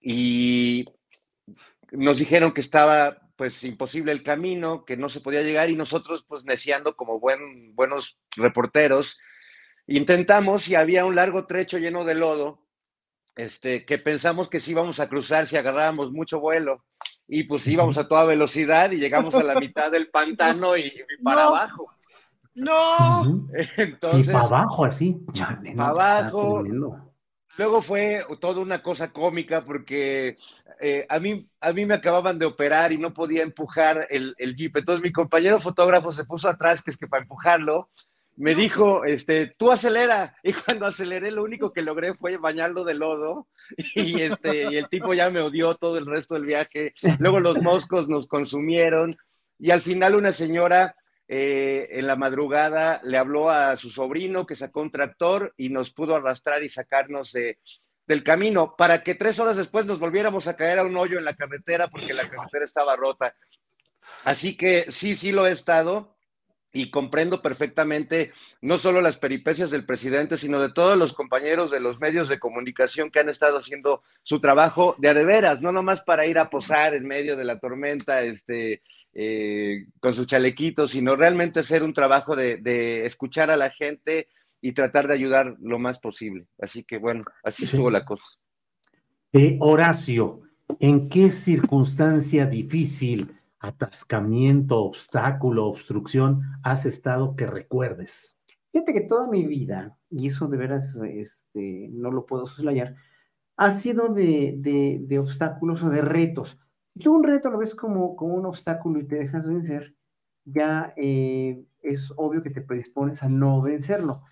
y 0.00 0.84
nos 1.92 2.18
dijeron 2.18 2.52
que 2.52 2.60
estaba 2.60 3.23
pues 3.36 3.62
imposible 3.64 4.12
el 4.12 4.22
camino, 4.22 4.84
que 4.84 4.96
no 4.96 5.08
se 5.08 5.20
podía 5.20 5.42
llegar 5.42 5.70
y 5.70 5.76
nosotros 5.76 6.24
pues 6.28 6.44
neciando 6.44 6.96
como 6.96 7.18
buen, 7.20 7.74
buenos 7.74 8.18
reporteros, 8.36 9.18
Intentamos 9.86 10.66
y 10.68 10.74
había 10.74 11.04
un 11.04 11.14
largo 11.14 11.46
trecho 11.46 11.78
lleno 11.78 12.04
de 12.04 12.14
lodo, 12.14 12.66
este, 13.36 13.84
que 13.84 13.98
pensamos 13.98 14.48
que 14.48 14.60
sí 14.60 14.70
íbamos 14.70 14.98
a 14.98 15.08
cruzar 15.08 15.46
si 15.46 15.56
agarrábamos 15.56 16.10
mucho 16.10 16.40
vuelo. 16.40 16.84
Y 17.26 17.44
pues 17.44 17.66
íbamos 17.66 17.96
a 17.96 18.06
toda 18.06 18.24
velocidad 18.24 18.90
y 18.90 18.98
llegamos 18.98 19.34
a 19.34 19.42
la 19.42 19.54
mitad 19.60 19.90
del 19.90 20.08
pantano 20.10 20.76
y, 20.76 20.92
para 21.22 21.44
abajo. 21.44 21.90
No. 22.54 23.48
Entonces, 23.76 24.28
y 24.28 24.32
para 24.32 24.44
abajo 24.44 24.84
así. 24.84 25.20
para 25.76 25.88
abajo. 25.88 26.64
Luego 27.56 27.82
fue 27.82 28.24
toda 28.40 28.60
una 28.60 28.82
cosa 28.82 29.12
cómica 29.12 29.64
porque 29.64 30.38
eh, 30.80 31.06
a, 31.08 31.18
mí, 31.18 31.48
a 31.60 31.72
mí 31.72 31.86
me 31.86 31.94
acababan 31.94 32.38
de 32.38 32.46
operar 32.46 32.92
y 32.92 32.98
no 32.98 33.14
podía 33.14 33.42
empujar 33.42 34.06
el, 34.10 34.34
el 34.38 34.56
jeep. 34.56 34.76
Entonces 34.76 35.02
mi 35.02 35.12
compañero 35.12 35.60
fotógrafo 35.60 36.12
se 36.12 36.24
puso 36.24 36.48
atrás, 36.48 36.82
que 36.82 36.90
es 36.90 36.96
que 36.96 37.06
para 37.06 37.22
empujarlo, 37.22 37.90
me 38.36 38.54
dijo, 38.54 39.04
este, 39.04 39.46
tú 39.56 39.70
acelera. 39.70 40.36
Y 40.42 40.52
cuando 40.52 40.86
aceleré, 40.86 41.30
lo 41.30 41.42
único 41.42 41.72
que 41.72 41.82
logré 41.82 42.14
fue 42.14 42.36
bañarlo 42.36 42.84
de 42.84 42.94
lodo. 42.94 43.48
Y, 43.94 44.20
este, 44.20 44.72
y 44.72 44.76
el 44.76 44.88
tipo 44.88 45.14
ya 45.14 45.30
me 45.30 45.40
odió 45.40 45.74
todo 45.74 45.96
el 45.98 46.06
resto 46.06 46.34
del 46.34 46.44
viaje. 46.44 46.94
Luego 47.18 47.40
los 47.40 47.62
moscos 47.62 48.08
nos 48.08 48.26
consumieron. 48.26 49.14
Y 49.58 49.70
al 49.70 49.82
final 49.82 50.14
una 50.14 50.32
señora 50.32 50.96
eh, 51.26 51.88
en 51.92 52.06
la 52.06 52.16
madrugada 52.16 53.00
le 53.04 53.16
habló 53.16 53.50
a 53.50 53.76
su 53.76 53.90
sobrino 53.90 54.46
que 54.46 54.54
sacó 54.54 54.80
un 54.80 54.90
tractor 54.90 55.54
y 55.56 55.70
nos 55.70 55.92
pudo 55.92 56.14
arrastrar 56.16 56.62
y 56.62 56.68
sacarnos 56.68 57.32
del 57.32 58.22
camino 58.22 58.74
para 58.76 59.02
que 59.02 59.14
tres 59.14 59.38
horas 59.38 59.56
después 59.56 59.86
nos 59.86 59.98
volviéramos 59.98 60.46
a 60.46 60.56
caer 60.56 60.78
a 60.78 60.84
un 60.84 60.96
hoyo 60.96 61.18
en 61.18 61.24
la 61.24 61.34
carretera 61.34 61.88
porque 61.88 62.12
la 62.12 62.28
carretera 62.28 62.64
estaba 62.64 62.96
rota. 62.96 63.34
Así 64.24 64.56
que 64.56 64.90
sí, 64.90 65.14
sí 65.14 65.32
lo 65.32 65.46
he 65.46 65.50
estado 65.50 66.14
y 66.74 66.90
comprendo 66.90 67.40
perfectamente 67.40 68.32
no 68.60 68.76
solo 68.76 69.00
las 69.00 69.16
peripecias 69.16 69.70
del 69.70 69.86
presidente, 69.86 70.36
sino 70.36 70.60
de 70.60 70.72
todos 70.72 70.98
los 70.98 71.12
compañeros 71.12 71.70
de 71.70 71.78
los 71.78 72.00
medios 72.00 72.28
de 72.28 72.40
comunicación 72.40 73.10
que 73.10 73.20
han 73.20 73.28
estado 73.28 73.58
haciendo 73.58 74.02
su 74.24 74.40
trabajo 74.40 74.96
de 74.98 75.08
a 75.08 75.14
de 75.14 75.24
veras, 75.24 75.62
no 75.62 75.70
nomás 75.70 76.02
para 76.02 76.26
ir 76.26 76.36
a 76.36 76.50
posar 76.50 76.94
en 76.94 77.06
medio 77.06 77.36
de 77.36 77.44
la 77.44 77.60
tormenta, 77.60 78.22
este, 78.22 78.82
eh, 79.14 79.86
con 80.00 80.12
sus 80.12 80.26
chalequitos, 80.26 80.90
sino 80.90 81.16
realmente 81.16 81.60
hacer 81.60 81.82
un 81.82 81.94
trabajo 81.94 82.34
de, 82.36 83.06
escuchar 83.06 83.50
a 83.50 83.56
la 83.56 83.70
gente 83.70 84.28
y 84.60 84.72
tratar 84.72 85.06
de 85.08 85.14
ayudar 85.14 85.56
lo 85.60 85.78
más 85.78 85.98
posible. 85.98 86.46
Así 86.58 86.84
que 86.84 86.98
bueno, 86.98 87.22
así 87.42 87.64
estuvo 87.64 87.90
la 87.90 88.04
cosa. 88.04 88.26
Eh, 89.32 89.56
Horacio, 89.60 90.42
¿en 90.80 91.08
qué 91.08 91.30
circunstancia 91.30 92.46
difícil 92.46 93.36
atascamiento, 93.60 94.78
obstáculo, 94.78 95.66
obstrucción 95.66 96.42
has 96.62 96.86
estado 96.86 97.36
que 97.36 97.46
recuerdes? 97.46 98.36
Fíjate 98.72 98.92
que 98.92 99.02
toda 99.02 99.28
mi 99.28 99.46
vida, 99.46 99.96
y 100.10 100.28
eso 100.28 100.48
de 100.48 100.56
veras 100.56 100.96
este, 100.96 101.88
no 101.92 102.10
lo 102.10 102.26
puedo 102.26 102.48
soslayar, 102.48 102.96
ha 103.56 103.70
sido 103.70 104.08
de, 104.08 104.56
de, 105.08 105.18
obstáculos 105.18 105.82
o 105.82 105.90
de 105.90 106.02
retos. 106.02 106.58
Si 106.94 107.00
tú 107.00 107.14
un 107.14 107.24
reto 107.24 107.50
lo 107.50 107.58
ves 107.58 107.74
como, 107.74 108.16
como 108.16 108.34
un 108.34 108.46
obstáculo 108.46 109.00
y 109.00 109.06
te 109.06 109.16
dejas 109.16 109.48
vencer, 109.48 109.94
ya 110.44 110.94
eh, 110.96 111.64
es 111.82 112.12
obvio 112.16 112.42
que 112.42 112.50
te 112.50 112.62
predispones 112.62 113.22
a 113.22 113.28
no 113.28 113.60
vencerlo 113.62 114.22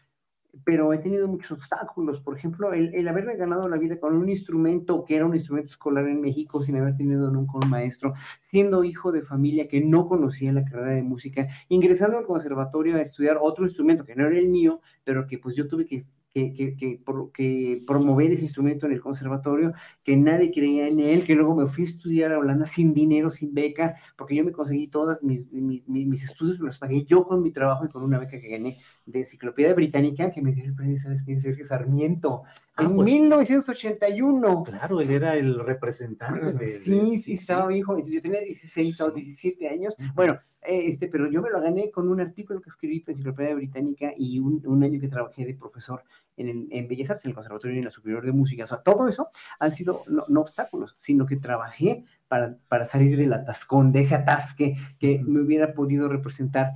pero 0.65 0.93
he 0.93 0.99
tenido 0.99 1.27
muchos 1.29 1.53
obstáculos. 1.53 2.21
Por 2.21 2.37
ejemplo, 2.37 2.73
el, 2.73 2.95
el, 2.95 3.09
haberme 3.09 3.37
ganado 3.37 3.69
la 3.69 3.79
vida 3.79 3.99
con 3.99 4.15
un 4.15 4.29
instrumento 4.29 5.05
que 5.05 5.17
era 5.17 5.27
un 5.27 5.35
instrumento 5.35 5.71
escolar 5.71 6.07
en 6.07 6.21
México 6.21 6.63
sin 6.63 6.77
haber 6.77 6.97
tenido 6.97 7.31
nunca 7.31 7.59
un 7.59 7.71
maestro, 7.71 8.15
siendo 8.41 8.85
hijo 8.85 9.13
de 9.13 9.23
familia 9.23 9.69
que 9.69 9.81
no 9.81 10.09
conocía 10.09 10.53
la 10.53 10.65
carrera 10.65 10.93
de 10.93 11.03
música, 11.03 11.49
ingresando 11.69 12.19
al 12.19 12.27
conservatorio 12.27 12.97
a 12.97 13.01
estudiar 13.01 13.39
otro 13.41 13.65
instrumento 13.65 14.05
que 14.05 14.15
no 14.15 14.27
era 14.27 14.39
el 14.39 14.49
mío, 14.49 14.81
pero 15.05 15.27
que 15.27 15.39
pues 15.39 15.57
yo 15.57 15.69
tuve 15.69 15.87
que 15.87 16.05
que, 16.33 16.55
que, 16.55 17.01
que, 17.35 17.83
promover 17.87 18.33
ese 18.33 18.43
instrumento 18.43 18.87
en 18.87 18.93
el 18.93 19.01
conservatorio, 19.01 19.73
que 20.03 20.17
nadie 20.17 20.51
creía 20.51 20.89
en 20.89 21.01
él, 21.01 21.25
que 21.25 21.35
luego 21.35 21.55
me 21.55 21.67
fui 21.67 21.85
a 21.85 21.89
estudiar 21.89 22.33
a 22.33 22.39
Holanda 22.39 22.67
sin 22.67 22.95
dinero, 22.95 23.31
sin 23.31 23.53
beca, 23.53 23.97
porque 24.17 24.37
yo 24.37 24.45
me 24.45 24.53
conseguí 24.53 24.89
todos 24.89 25.19
mis, 25.23 25.51
mis, 25.53 25.87
mis, 25.87 26.25
estudios, 26.25 26.59
los 26.61 26.79
pagué 26.79 27.05
yo 27.05 27.25
con 27.25 27.43
mi 27.43 27.51
trabajo 27.51 27.85
y 27.85 27.89
con 27.89 28.03
una 28.03 28.19
beca 28.19 28.41
que 28.41 28.49
gané 28.49 28.79
de 29.05 29.21
Enciclopedia 29.21 29.75
Británica, 29.75 30.31
que 30.31 30.41
me 30.41 30.53
dio 30.53 30.65
el 30.65 30.75
premio, 30.75 30.99
¿sabes 30.99 31.23
quién? 31.23 31.41
Sergio 31.41 31.67
Sarmiento, 31.67 32.43
ah, 32.77 32.85
en 32.85 32.97
1981. 32.97 34.65
Pues, 34.65 34.79
claro, 34.79 35.01
él 35.01 35.11
era 35.11 35.37
el 35.37 35.59
representante 35.61 36.53
de... 36.53 36.81
Sí, 36.83 37.19
sí, 37.19 37.33
estaba 37.35 37.67
viejo, 37.67 37.99
yo 37.99 38.23
tenía 38.23 38.41
16 38.41 39.01
o 39.03 39.11
17 39.11 39.69
años. 39.69 39.95
Bueno, 40.15 40.39
este, 40.63 41.09
pero 41.09 41.29
yo 41.29 41.43
me 41.43 41.51
lo 41.51 41.61
gané 41.61 41.91
con 41.91 42.09
un 42.09 42.21
artículo 42.21 42.61
que 42.61 42.71
escribí 42.71 43.01
para 43.01 43.13
Enciclopedia 43.13 43.55
Británica 43.55 44.13
y 44.17 44.39
un, 44.39 44.63
un, 44.65 44.85
año 44.85 45.01
que 45.01 45.09
trabajé 45.09 45.45
de 45.45 45.55
profesor 45.55 46.05
en, 46.37 46.69
en 46.71 46.89
Bellas 46.89 47.11
Artes, 47.11 47.25
en 47.25 47.31
el 47.31 47.35
Conservatorio 47.35 47.75
y 47.75 47.79
en 47.79 47.85
la 47.85 47.91
Superior 47.91 48.25
de 48.25 48.33
Música. 48.33 48.65
O 48.65 48.69
sea, 48.69 48.79
todo 48.79 49.09
eso 49.09 49.29
han 49.59 49.73
sido 49.73 50.03
no, 50.07 50.41
obstáculos, 50.41 50.95
sino 50.99 51.27
que 51.27 51.37
trabajé 51.37 52.05
para, 52.29 52.57
para 52.69 52.87
salir 52.87 53.17
del 53.17 53.33
atascón, 53.33 53.93
de 53.93 54.01
ese 54.01 54.15
atasque 54.15 54.77
que 54.99 55.19
me 55.19 55.41
hubiera 55.41 55.75
podido 55.75 56.09
representar 56.09 56.73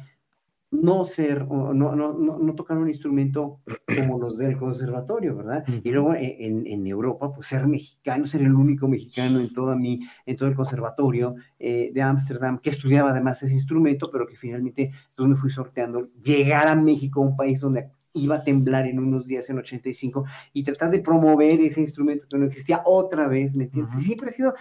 no 0.70 1.04
ser, 1.04 1.46
no, 1.46 1.72
no, 1.72 1.94
no, 1.94 2.38
no, 2.38 2.54
tocar 2.54 2.76
un 2.76 2.88
instrumento 2.88 3.60
como 3.86 4.18
los 4.18 4.38
del 4.38 4.56
conservatorio, 4.56 5.36
¿verdad? 5.36 5.64
Y 5.84 5.90
luego 5.90 6.14
eh, 6.14 6.36
en, 6.40 6.66
en, 6.66 6.86
Europa, 6.86 7.32
pues 7.32 7.46
ser 7.46 7.66
mexicano, 7.66 8.26
ser 8.26 8.42
el 8.42 8.52
único 8.52 8.88
mexicano 8.88 9.38
en, 9.38 9.52
toda 9.52 9.76
mi, 9.76 10.00
en 10.24 10.36
todo 10.36 10.48
el 10.48 10.56
conservatorio 10.56 11.36
eh, 11.58 11.90
de 11.94 12.02
Ámsterdam, 12.02 12.58
que 12.58 12.70
estudiaba 12.70 13.10
además 13.10 13.42
ese 13.42 13.54
instrumento, 13.54 14.08
pero 14.10 14.26
que 14.26 14.36
finalmente 14.36 14.90
pues 15.16 15.28
me 15.28 15.36
fui 15.36 15.50
sorteando, 15.50 16.08
llegar 16.22 16.66
a 16.66 16.74
México, 16.74 17.20
un 17.20 17.36
país 17.36 17.60
donde 17.60 17.88
iba 18.16 18.36
a 18.36 18.44
temblar 18.44 18.86
en 18.86 18.98
unos 18.98 19.26
días 19.26 19.48
en 19.50 19.58
85 19.58 20.24
y 20.52 20.64
tratar 20.64 20.90
de 20.90 21.00
promover 21.00 21.60
ese 21.60 21.80
instrumento 21.80 22.26
que 22.30 22.38
no 22.38 22.46
existía 22.46 22.82
otra 22.84 23.28
vez, 23.28 23.54
¿me 23.56 23.64
entiendes? 23.64 24.02
Siempre 24.02 24.30
ha 24.30 24.32
sido, 24.32 24.54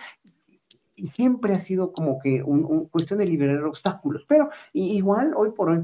siempre 1.13 1.53
ha 1.53 1.59
sido 1.59 1.91
como 1.91 2.19
que 2.19 2.43
una 2.43 2.87
cuestión 2.89 3.19
de 3.19 3.25
liberar 3.25 3.63
obstáculos, 3.63 4.25
pero 4.27 4.49
igual 4.73 5.33
hoy 5.35 5.51
por 5.51 5.69
hoy 5.69 5.83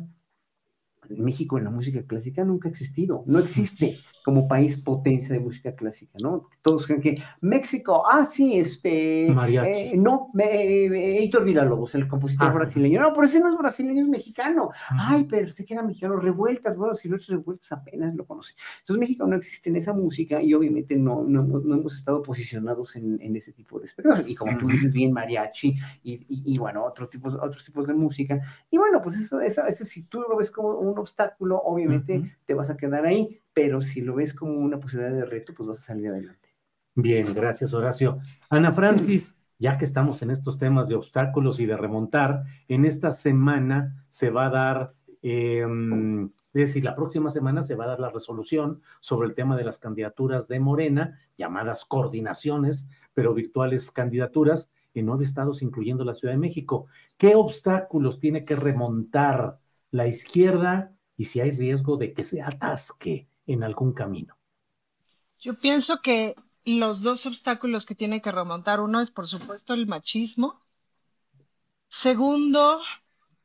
México 1.18 1.58
en 1.58 1.65
la 1.65 1.70
música 1.70 2.01
clásica 2.03 2.44
nunca 2.44 2.68
ha 2.68 2.72
existido, 2.72 3.24
no 3.27 3.39
existe 3.39 4.00
como 4.24 4.48
país 4.48 4.77
potencia 4.77 5.34
de 5.34 5.39
música 5.39 5.75
clásica, 5.75 6.13
¿no? 6.22 6.48
Todos 6.62 6.86
creen 6.86 7.01
que 7.01 7.15
México, 7.41 8.03
ah, 8.08 8.25
sí, 8.25 8.60
este, 8.60 9.27
eh, 9.27 9.94
no, 9.98 10.30
eh, 10.38 11.18
Heitor 11.20 11.44
Villalobos, 11.44 11.96
el 11.96 12.08
compositor 12.08 12.50
ah. 12.50 12.53
brasileño, 12.53 13.01
no, 13.01 13.13
por 13.13 13.25
eso 13.25 13.39
no 13.39 13.50
es 13.50 13.58
brasileño, 13.58 14.03
es 14.03 14.10
mexicano, 14.10 14.70
ay, 14.89 15.25
pero 15.30 15.50
sé 15.50 15.65
que 15.65 15.74
era 15.74 15.84
mexicano, 15.84 16.18
revueltas, 16.18 16.77
bueno, 16.77 16.96
si 16.96 17.10
no 17.10 17.15
es 17.15 17.27
revueltas 17.27 17.72
apenas 17.72 18.13
lo 18.15 18.25
conoce. 18.25 18.53
Entonces 18.82 19.00
México 19.00 19.25
no 19.25 19.36
existe 19.36 19.70
en 19.70 19.77
esa 19.77 19.94
música 19.94 20.41
y 20.41 20.53
obviamente 20.53 20.96
no, 20.96 21.24
no, 21.24 21.44
no 21.44 21.75
hemos 21.75 21.96
estado 21.96 22.22
posicionados 22.22 22.96
en, 22.96 23.20
en, 23.22 23.36
ese 23.36 23.53
tipo 23.53 23.80
de 23.80 23.86
espectáculos, 23.86 24.30
y 24.30 24.36
como 24.36 24.58
tú 24.58 24.68
dices 24.68 24.94
bien, 24.94 25.13
mariachi, 25.13 25.75
y, 26.03 26.25
y, 26.27 26.58
bueno, 26.58 26.86
otro 26.86 27.08
tipo, 27.08 27.30
otros 27.30 27.63
tipos 27.63 27.88
de 27.88 27.94
música, 27.94 28.39
y 28.70 28.77
bueno, 28.77 29.01
pues 29.01 29.15
eso, 29.15 29.39
eso, 29.39 29.65
eso 29.65 29.86
si 29.86 30.03
tú 30.03 30.22
lo 30.22 30.38
ves 30.38 30.51
como 30.51 30.75
un 30.75 30.94
obstáculo, 31.01 31.62
obviamente 31.63 32.38
te 32.46 32.53
vas 32.53 32.70
a 32.70 32.77
quedar 32.77 33.05
ahí, 33.05 33.39
pero 33.53 33.81
si 33.81 34.01
lo 34.01 34.15
ves 34.15 34.34
como 34.34 34.53
una 34.53 34.79
posibilidad 34.79 35.13
de 35.13 35.25
reto, 35.25 35.53
pues 35.53 35.67
vas 35.67 35.79
a 35.79 35.84
salir 35.84 36.08
adelante. 36.08 36.50
Bien, 36.96 37.34
gracias 37.34 37.74
Horacio. 37.74 38.20
Ana 38.50 38.74
Francis, 38.74 39.38
ya 39.60 39.77
que 39.77 39.86
estamos 39.86 40.22
en 40.22 40.31
estos 40.31 40.58
temas 40.58 40.89
de 40.89 40.96
obstáculos 40.96 41.60
y 41.60 41.65
de 41.65 41.77
remontar, 41.77 42.43
en 42.67 42.84
esta 42.84 43.12
semana 43.12 44.05
se 44.10 44.29
va 44.29 44.48
a 44.48 44.50
dar, 44.50 44.93
em, 45.22 46.25
es 46.25 46.31
decir, 46.67 46.84
la 46.84 46.96
próxima 46.96 47.29
semana 47.29 47.63
se 47.63 47.75
va 47.75 47.86
a 47.86 47.89
dar 47.89 48.00
la 48.00 48.10
resolución 48.10 48.81
sobre 49.00 49.29
el 49.29 49.36
tema 49.36 49.55
de 49.55 49.63
las 49.63 49.79
candidaturas 49.79 50.48
de 50.50 50.60
Morena, 50.60 51.17
llamadas 51.38 51.86
coordinaciones, 51.86 52.88
pero 53.13 53.34
virtuales 53.34 53.89
candidaturas 53.91 54.74
en 54.93 55.05
nueve 55.05 55.24
estados, 55.24 55.62
incluyendo 55.62 56.03
la 56.03 56.15
Ciudad 56.15 56.34
de 56.34 56.39
México. 56.39 56.88
¿Qué 57.15 57.36
obstáculos 57.36 58.20
tiene 58.20 58.43
que 58.43 58.58
remontar 58.58 59.61
la 59.92 60.08
izquierda 60.08 60.96
y 61.18 61.26
si 61.26 61.40
hay 61.40 61.52
riesgo 61.52 61.98
de 61.98 62.14
que 62.14 62.24
se 62.24 62.42
atasque 62.42 63.30
en 63.46 63.64
algún 63.64 63.94
camino? 63.94 64.38
Yo 65.40 65.60
pienso 65.60 66.02
que 66.02 66.36
los 66.66 67.02
dos 67.02 67.26
obstáculos 67.26 67.86
que 67.86 67.96
tiene 67.96 68.22
que 68.22 68.32
remontar, 68.32 68.80
uno 68.80 69.02
es 69.02 69.12
por 69.12 69.28
supuesto 69.28 69.74
el 69.74 69.88
machismo 69.88 70.62
Segundo, 71.92 72.82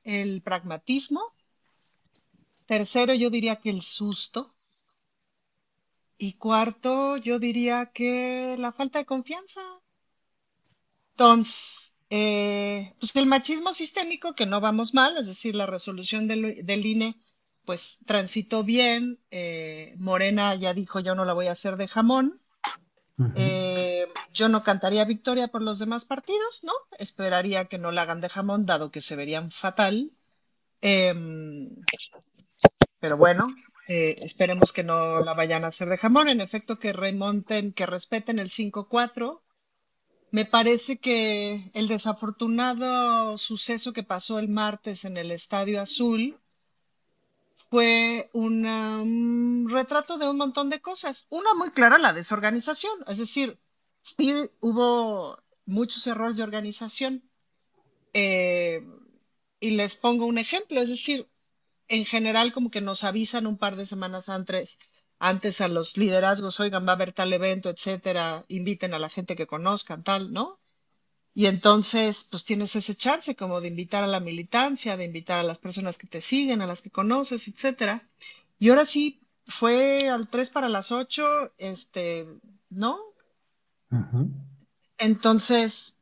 el 0.05 0.41
pragmatismo. 0.41 1.35
Tercero, 2.65 3.13
yo 3.13 3.29
diría 3.29 3.57
que 3.57 3.71
el 3.71 3.83
susto. 3.83 4.55
Y 6.17 6.35
cuarto, 6.35 7.17
yo 7.17 7.41
diría 7.41 7.87
que 7.87 8.55
la 8.57 8.71
falta 8.71 9.01
de 9.01 9.05
confianza. 9.05 9.61
Entonces, 11.15 11.96
eh, 12.09 12.95
pues 13.01 13.17
el 13.17 13.27
machismo 13.27 13.73
sistémico, 13.73 14.35
que 14.35 14.47
no 14.47 14.61
vamos 14.61 14.95
mal, 14.95 15.17
es 15.17 15.27
decir, 15.27 15.55
la 15.55 15.67
resolución 15.67 16.29
del, 16.29 16.65
del 16.65 16.87
INE, 16.87 17.21
pues 17.65 17.99
transitó 18.07 18.63
bien. 18.63 19.19
Eh, 19.31 19.95
Morena 19.99 20.55
ya 20.55 20.73
dijo, 20.73 21.01
yo 21.01 21.15
no 21.15 21.25
la 21.25 21.33
voy 21.33 21.49
a 21.49 21.53
hacer 21.53 21.77
de 21.77 21.89
jamón. 21.89 22.41
Eh, 23.35 24.07
yo 24.35 24.51
no 24.51 24.63
cantaría 24.63 25.07
victoria 25.07 25.49
por 25.49 25.63
los 25.63 25.79
demás 25.79 26.05
partidos, 26.05 26.65
¿no? 26.65 26.73
Esperaría 26.99 27.65
que 27.65 27.79
no 27.79 27.91
la 27.91 28.03
hagan 28.03 28.21
de 28.21 28.29
jamón, 28.29 28.67
dado 28.67 28.91
que 28.91 29.01
se 29.01 29.17
verían 29.17 29.51
fatal. 29.51 30.13
Em, 30.83 31.71
pero 33.01 33.17
bueno, 33.17 33.49
esperemos 33.89 34.75
que 34.75 34.83
no 34.83 35.21
la 35.21 35.33
vayan 35.33 35.65
a 35.65 35.69
hacer 35.69 35.89
de 35.89 35.97
jamón. 35.97 36.29
En 36.29 36.43
efecto, 36.43 36.79
que 36.79 36.93
remonten, 36.93 37.73
que 37.73 37.87
respeten 37.87 38.39
el 38.39 38.51
5-4. 38.51 39.41
Me 40.37 40.45
parece 40.45 40.99
que 40.99 41.71
el 41.73 41.89
desafortunado 41.89 43.39
suceso 43.39 43.95
que 43.95 44.03
pasó 44.03 44.39
el 44.39 44.49
martes 44.49 45.07
en 45.07 45.17
el 45.17 45.31
Estadio 45.31 45.81
Azul 45.81 46.39
fue 47.71 48.29
un 48.35 49.67
retrato 49.71 50.19
de 50.19 50.29
un 50.29 50.37
montón 50.37 50.69
de 50.69 50.83
cosas. 50.83 51.27
Una 51.31 51.55
muy 51.55 51.71
clara, 51.71 51.97
la 51.97 52.13
desorganización. 52.13 52.93
Es 53.07 53.17
decir, 53.17 53.59
hubo 54.61 55.43
muchos 55.65 56.07
errores 56.07 56.37
de 56.37 56.43
organización. 56.43 57.23
Eh, 58.13 58.87
y 59.59 59.71
les 59.71 59.95
pongo 59.97 60.27
un 60.27 60.37
ejemplo, 60.37 60.83
es 60.83 60.91
decir, 60.91 61.31
en 61.89 62.05
general 62.05 62.53
como 62.53 62.71
que 62.71 62.83
nos 62.83 63.05
avisan 63.05 63.47
un 63.47 63.57
par 63.57 63.77
de 63.77 63.87
semanas 63.87 64.29
antes, 64.29 64.81
antes 65.19 65.61
a 65.61 65.69
los 65.69 65.97
liderazgos, 65.97 66.61
oigan, 66.61 66.87
va 66.87 66.93
a 66.93 66.95
haber 66.95 67.13
tal 67.13 67.33
evento, 67.33 67.71
etcétera, 67.71 68.45
inviten 68.49 68.95
a 68.95 68.99
la 68.99 69.09
gente 69.09 69.37
que 69.37 69.47
conozcan, 69.47 70.05
tal, 70.05 70.33
¿no? 70.33 70.59
Y 71.35 71.47
entonces, 71.47 72.27
pues 72.31 72.45
tienes 72.45 72.77
ese 72.77 72.95
chance 72.95 73.37
como 73.37 73.61
de 73.61 73.69
invitar 73.69 74.03
a 74.03 74.07
la 74.07 74.21
militancia, 74.21 74.97
de 74.97 75.05
invitar 75.05 75.41
a 75.41 75.43
las 75.43 75.59
personas 75.59 75.99
que 75.99 76.07
te 76.07 76.21
siguen, 76.21 76.63
a 76.63 76.67
las 76.67 76.81
que 76.81 76.91
conoces, 76.91 77.47
etcétera. 77.49 78.09
Y 78.59 78.71
ahora 78.71 78.87
sí, 78.87 79.21
fue 79.47 80.09
al 80.09 80.29
3 80.29 80.51
para 80.51 80.69
las 80.69 80.93
8, 80.93 81.53
este, 81.59 82.27
¿no? 82.71 82.99
Entonces, 84.99 85.99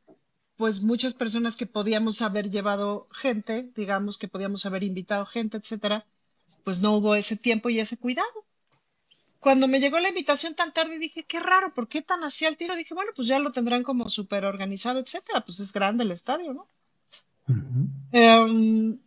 pues 0.55 0.81
muchas 0.81 1.13
personas 1.13 1.57
que 1.57 1.65
podíamos 1.65 2.21
haber 2.21 2.49
llevado 2.49 3.07
gente, 3.11 3.71
digamos 3.75 4.17
que 4.17 4.27
podíamos 4.27 4.65
haber 4.65 4.83
invitado 4.83 5.25
gente, 5.25 5.57
etcétera, 5.57 6.05
pues 6.63 6.79
no 6.79 6.93
hubo 6.93 7.15
ese 7.15 7.35
tiempo 7.35 7.69
y 7.69 7.79
ese 7.79 7.97
cuidado. 7.97 8.45
Cuando 9.45 9.67
me 9.67 9.79
llegó 9.79 9.99
la 9.99 10.09
invitación 10.09 10.55
tan 10.55 10.73
tarde 10.73 10.97
dije, 10.97 11.23
qué 11.23 11.39
raro, 11.39 11.71
¿por 11.71 11.87
qué 11.87 12.01
tan 12.01 12.23
así 12.23 12.45
al 12.45 12.57
tiro? 12.57 12.75
Dije, 12.75 12.95
bueno, 12.95 13.11
pues 13.15 13.27
ya 13.27 13.37
lo 13.37 13.51
tendrán 13.51 13.83
como 13.83 14.09
súper 14.09 14.43
organizado, 14.43 14.99
etcétera, 14.99 15.45
pues 15.45 15.59
es 15.59 15.71
grande 15.71 16.03
el 16.03 16.09
estadio, 16.09 16.51
¿no? 16.51 16.67
Em, 18.11 18.97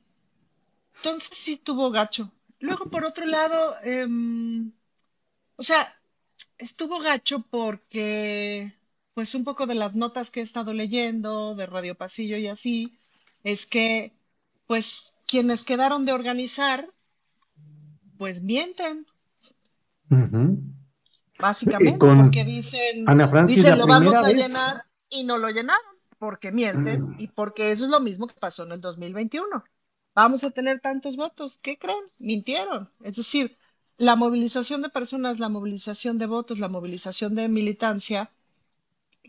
entonces 0.95 1.37
sí 1.37 1.57
tuvo 1.57 1.91
gacho. 1.91 2.31
Luego, 2.61 2.89
por 2.89 3.05
otro 3.05 3.27
lado, 3.27 3.79
em, 3.83 4.71
o 5.57 5.65
sea, 5.65 5.93
estuvo 6.57 7.01
gacho 7.01 7.41
porque 7.41 8.73
pues 9.15 9.35
un 9.35 9.43
poco 9.43 9.67
de 9.67 9.75
las 9.75 9.97
notas 9.97 10.31
que 10.31 10.39
he 10.39 10.45
estado 10.45 10.73
leyendo 10.73 11.57
de 11.57 11.67
Radio 11.67 11.97
Pasillo 11.97 12.37
y 12.37 12.47
así, 12.47 12.97
es 13.43 13.67
que 13.67 14.13
pues 14.69 15.15
quienes 15.27 15.65
quedaron 15.65 16.05
de 16.05 16.13
organizar, 16.13 16.89
pues 18.19 18.41
mienten. 18.41 19.05
Básicamente, 21.39 21.99
porque 21.99 22.45
dicen, 22.45 23.05
lo 23.05 23.87
vamos 23.87 24.15
a 24.15 24.29
llenar 24.29 24.85
y 25.09 25.25
no 25.25 25.39
lo 25.39 25.49
llenaron, 25.51 25.97
porque 26.19 26.51
mienten 26.51 27.15
y 27.19 27.29
porque 27.29 27.71
eso 27.73 27.85
es 27.85 27.91
lo 27.91 28.01
mismo 28.01 28.27
que 28.27 28.35
pasó 28.39 28.65
en 28.65 28.73
el 28.73 28.81
2021. 28.81 29.65
Vamos 30.15 30.43
a 30.43 30.51
tener 30.51 30.81
tantos 30.81 31.17
votos, 31.17 31.59
¿qué 31.59 31.79
creen? 31.79 32.03
Mintieron. 32.19 32.91
Es 33.05 33.17
decir, 33.17 33.57
la 33.99 34.17
movilización 34.17 34.83
de 34.83 34.89
personas, 34.89 35.39
la 35.39 35.49
movilización 35.49 36.19
de 36.19 36.27
votos, 36.27 36.59
la 36.59 36.69
movilización 36.69 37.35
de 37.35 37.49
militancia, 37.49 38.31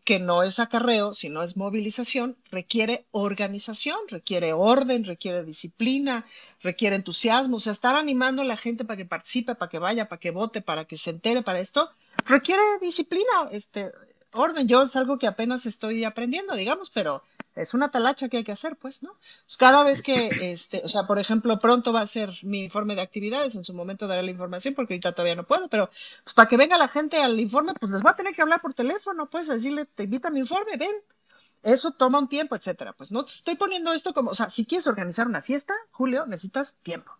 que 0.10 0.18
no 0.18 0.42
es 0.42 0.58
acarreo, 0.58 1.14
sino 1.14 1.44
es 1.44 1.56
movilización, 1.56 2.36
requiere 2.50 3.06
organización, 3.12 4.00
requiere 4.08 4.54
orden, 4.54 5.04
requiere 5.04 5.44
disciplina, 5.44 6.26
requiere 6.64 6.96
entusiasmo, 6.96 7.58
o 7.58 7.60
sea, 7.60 7.74
estar 7.74 7.96
animando 7.96 8.42
a 8.42 8.46
la 8.46 8.58
gente 8.58 8.86
para 8.86 8.98
que 8.98 9.06
participe, 9.06 9.54
para 9.54 9.70
que 9.70 9.78
vaya, 9.78 10.10
para 10.10 10.20
que 10.20 10.32
vote, 10.32 10.62
para 10.64 10.86
que 10.86 10.98
se 10.98 11.12
entere, 11.12 11.44
para 11.44 11.60
esto, 11.60 11.92
requiere 12.26 12.64
disciplina, 12.82 13.50
este, 13.52 13.92
orden. 14.34 14.68
Yo 14.68 14.82
es 14.82 14.96
algo 14.96 15.18
que 15.18 15.28
apenas 15.28 15.66
estoy 15.66 16.04
aprendiendo, 16.04 16.56
digamos, 16.56 16.90
pero 16.90 17.24
es 17.56 17.74
una 17.74 17.92
talacha 17.92 18.30
que 18.30 18.38
hay 18.38 18.44
que 18.44 18.52
hacer, 18.52 18.76
pues, 18.78 19.04
¿no? 19.04 19.16
cada 19.58 19.84
vez 19.84 20.02
que, 20.02 20.30
este, 20.52 20.82
o 20.84 20.90
sea, 20.90 21.04
por 21.04 21.20
ejemplo, 21.20 21.60
pronto 21.60 21.94
va 21.94 22.02
a 22.02 22.08
ser 22.08 22.38
mi 22.44 22.64
informe 22.64 22.96
de 22.96 23.02
actividades, 23.02 23.56
en 23.56 23.64
su 23.64 23.74
momento 23.74 24.08
daré 24.08 24.24
la 24.24 24.32
información 24.32 24.74
porque 24.74 24.94
ahorita 24.94 25.12
todavía 25.14 25.36
no 25.36 25.46
puedo, 25.46 25.68
pero 25.68 25.90
pues 26.24 26.34
para 26.34 26.48
que 26.48 26.58
venga 26.58 26.78
la 26.78 26.88
gente 26.88 27.18
al 27.18 27.40
informe, 27.40 27.74
pues 27.80 27.92
les 27.92 28.02
voy 28.02 28.12
a 28.12 28.16
tener 28.16 28.34
que 28.34 28.42
hablar 28.42 28.62
por 28.62 28.74
teléfono, 28.74 29.30
pues, 29.30 29.48
decirle, 29.48 29.86
te 29.86 30.04
invita 30.04 30.30
a 30.30 30.32
mi 30.32 30.40
informe, 30.40 30.78
ven. 30.78 30.96
Eso 31.62 31.92
toma 31.92 32.20
un 32.20 32.30
tiempo, 32.30 32.56
etcétera. 32.56 32.94
Pues 32.94 33.12
no 33.12 33.26
te 33.26 33.34
estoy 33.34 33.56
poniendo 33.56 33.92
esto 33.92 34.14
como, 34.14 34.32
o 34.32 34.36
sea, 34.36 34.50
si 34.50 34.66
quieres 34.66 34.88
organizar 34.88 35.28
una 35.28 35.42
fiesta, 35.42 35.74
Julio, 35.92 36.26
necesitas 36.26 36.78
tiempo. 36.84 37.12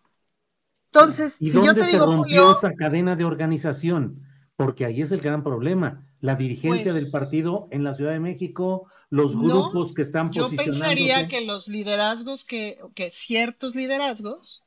Entonces, 0.92 1.40
¿Y 1.42 1.50
si 1.50 1.62
yo 1.62 1.74
te 1.74 1.82
se 1.82 1.92
digo, 1.92 2.06
rompió 2.06 2.52
esa 2.52 2.72
cadena 2.72 3.16
de 3.16 3.24
organización? 3.24 4.22
Porque 4.56 4.86
ahí 4.86 5.02
es 5.02 5.12
el 5.12 5.20
gran 5.20 5.42
problema 5.42 6.09
la 6.20 6.36
dirigencia 6.36 6.92
del 6.92 7.04
pues 7.04 7.12
partido 7.12 7.68
en 7.70 7.84
la 7.84 7.94
Ciudad 7.94 8.12
de 8.12 8.20
México, 8.20 8.86
los 9.08 9.36
grupos 9.36 9.94
que 9.94 10.02
están 10.02 10.30
posicionando. 10.30 10.64
Yo 10.64 10.72
pensaría 10.72 11.28
que 11.28 11.40
los 11.40 11.68
liderazgos, 11.68 12.44
que, 12.44 12.78
que, 12.94 13.10
ciertos 13.10 13.74
liderazgos 13.74 14.62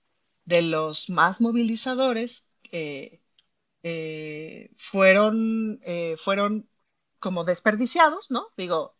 de 0.46 0.62
los 0.62 1.10
más 1.10 1.42
movilizadores 1.42 2.50
eh, 2.72 3.22
eh, 3.84 4.72
fueron, 4.78 5.80
eh, 5.84 6.16
fueron 6.18 6.68
como 7.20 7.44
desperdiciados, 7.44 8.32
¿no? 8.32 8.48
Digo, 8.58 8.96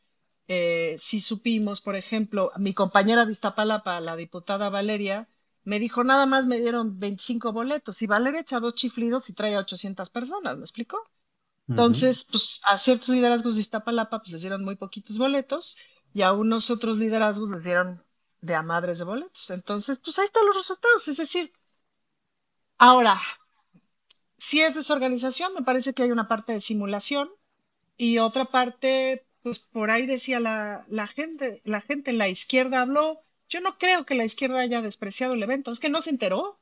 si 0.98 1.20
supimos, 1.20 1.82
por 1.82 1.96
ejemplo, 1.96 2.52
mi 2.58 2.76
compañera 2.76 3.26
de 3.26 3.32
Iztapalapa, 3.32 4.00
la 4.00 4.16
diputada 4.16 4.70
Valeria, 4.70 5.28
me 5.63 5.80
dijo, 5.80 6.04
nada 6.04 6.28
más 6.28 6.46
me 6.46 6.60
dieron 6.60 7.00
25 7.00 7.52
boletos 7.52 8.02
y 8.04 8.08
Valeria 8.08 8.42
echa 8.42 8.60
dos 8.60 8.76
chiflidos 8.76 9.30
y 9.30 9.34
trae 9.34 9.56
a 9.56 9.62
800 9.62 10.10
personas, 10.12 10.58
¿me 10.58 10.63
explicó? 10.63 11.10
Entonces, 11.67 12.26
pues 12.30 12.62
a 12.65 12.78
ciertos 12.78 13.10
liderazgos 13.10 13.56
de 13.56 13.62
Iztapalapa 13.62 14.19
pues 14.19 14.32
les 14.32 14.41
dieron 14.41 14.63
muy 14.63 14.76
poquitos 14.76 15.17
boletos 15.17 15.78
y 16.13 16.21
a 16.21 16.34
unos 16.34 16.69
otros 16.69 16.97
liderazgos 16.97 17.49
les 17.49 17.63
dieron 17.63 18.04
de 18.41 18.56
a 18.56 18.62
madres 18.62 18.97
de 18.97 19.06
boletos. 19.06 19.49
Entonces, 19.49 19.99
pues 19.99 20.19
ahí 20.19 20.26
están 20.26 20.45
los 20.45 20.56
resultados. 20.56 21.08
Es 21.08 21.17
decir, 21.17 21.54
ahora, 22.78 23.19
si 24.38 24.62
es 24.62 24.76
desorganización, 24.76 25.54
me 25.54 25.63
parece 25.63 25.93
que 25.93 26.04
hay 26.04 26.12
una 26.12 26.28
parte 26.28 26.52
de 26.52 26.62
simulación 26.62 27.30
y 27.95 28.17
otra 28.17 28.45
parte, 28.45 29.26
pues 29.41 29.60
por 29.60 29.89
ahí 29.89 30.06
decía 30.06 30.41
la, 30.41 30.86
la 30.89 31.08
gente, 31.08 31.62
la 31.63 31.80
gente 31.80 32.12
en 32.12 32.17
la 32.17 32.28
izquierda 32.28 32.82
habló. 32.82 33.21
Yo 33.47 33.62
no 33.62 33.78
creo 33.78 34.06
que 34.06 34.15
la 34.15 34.26
izquierda 34.26 34.60
haya 34.60 34.82
despreciado 34.82 35.34
el 35.34 35.43
evento, 35.43 35.71
es 35.71 35.80
que 35.80 35.89
no 35.89 36.02
se 36.02 36.10
enteró 36.10 36.60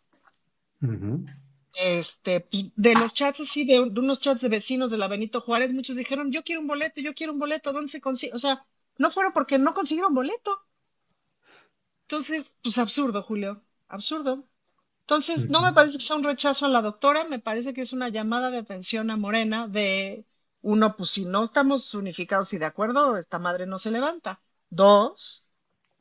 este, 1.75 2.41
pues, 2.41 2.65
de 2.75 2.95
los 2.95 3.13
chats 3.13 3.41
así, 3.41 3.65
de, 3.65 3.79
unos 3.79 4.19
chats 4.19 4.41
de 4.41 4.49
vecinos 4.49 4.91
de 4.91 4.97
la 4.97 5.07
Benito 5.07 5.41
Juárez, 5.41 5.73
muchos 5.73 5.95
dijeron, 5.95 6.31
yo 6.31 6.43
quiero 6.43 6.62
un 6.62 6.67
boleto, 6.67 7.01
yo 7.01 7.13
quiero 7.13 7.34
un 7.34 7.39
boleto, 7.39 7.73
¿dónde 7.73 7.89
se 7.89 8.01
consigue? 8.01 8.34
O 8.34 8.39
sea, 8.39 8.65
no 8.97 9.12
fueron 9.12 9.34
porque 9.34 9.57
no 9.57 9.73
consiguieron 9.73 10.13
boleto. 10.13 10.60
Entonces, 12.03 12.53
pues 12.62 12.77
absurdo, 12.77 13.23
Julio, 13.23 13.63
absurdo. 13.88 14.47
Entonces, 15.01 15.49
no 15.49 15.62
me 15.62 15.73
parece 15.73 15.97
que 15.97 16.03
sea 16.03 16.15
un 16.15 16.23
rechazo 16.23 16.65
a 16.65 16.69
la 16.69 16.81
doctora, 16.81 17.25
me 17.25 17.39
parece 17.39 17.73
que 17.73 17.81
es 17.81 17.93
una 17.93 18.10
llamada 18.10 18.51
de 18.51 18.57
atención 18.57 19.10
a 19.10 19.17
Morena 19.17 19.67
de, 19.67 20.25
uno, 20.62 20.95
pues 20.95 21.10
si 21.10 21.25
no 21.25 21.43
estamos 21.43 21.93
unificados 21.93 22.53
y 22.53 22.57
de 22.57 22.65
acuerdo, 22.65 23.17
esta 23.17 23.39
madre 23.39 23.65
no 23.65 23.79
se 23.79 23.91
levanta. 23.91 24.41
Dos, 24.69 25.49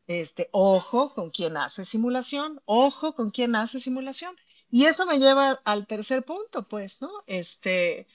este, 0.07 0.49
ojo 0.53 1.15
con 1.15 1.31
quien 1.31 1.57
hace 1.57 1.85
simulación, 1.85 2.61
ojo 2.67 3.15
con 3.15 3.31
quien 3.31 3.57
hace 3.57 3.81
simulación. 3.81 4.37
Y 4.71 4.87
eso 4.87 5.07
me 5.07 5.19
lleva 5.19 5.61
al 5.65 5.87
tercer 5.87 6.25
punto, 6.25 6.67
pues, 6.69 7.01
¿no? 7.03 7.11
Este, 7.27 8.07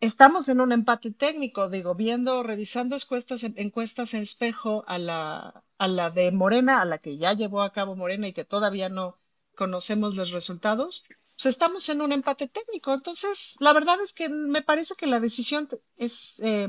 estamos 0.00 0.48
en 0.48 0.60
un 0.60 0.72
empate 0.72 1.10
técnico, 1.12 1.68
digo, 1.70 1.94
viendo, 1.94 2.42
revisando 2.42 2.96
encuestas, 2.96 3.42
encuestas 3.44 4.14
en 4.14 4.22
espejo 4.22 4.84
a 4.88 4.98
la, 4.98 5.64
a 5.78 5.88
la 5.88 6.10
de 6.10 6.32
Morena, 6.32 6.82
a 6.82 6.84
la 6.86 6.98
que 6.98 7.18
ya 7.18 7.32
llevó 7.34 7.62
a 7.62 7.72
cabo 7.72 7.96
Morena 7.96 8.28
y 8.28 8.32
que 8.34 8.44
todavía 8.44 8.88
no 8.90 9.18
conocemos 9.56 10.16
los 10.16 10.30
resultados, 10.32 11.04
pues 11.36 11.46
estamos 11.46 11.88
en 11.88 12.02
un 12.02 12.12
empate 12.12 12.48
técnico. 12.48 12.92
Entonces, 12.94 13.56
la 13.60 13.72
verdad 13.72 14.00
es 14.02 14.12
que 14.14 14.28
me 14.28 14.62
parece 14.62 14.94
que 14.96 15.06
la 15.06 15.20
decisión 15.20 15.68
es 15.96 16.36
eh, 16.40 16.68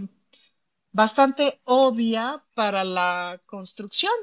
bastante 0.92 1.62
obvia 1.66 2.44
para 2.54 2.84
la 2.84 3.42
construcción. 3.46 4.14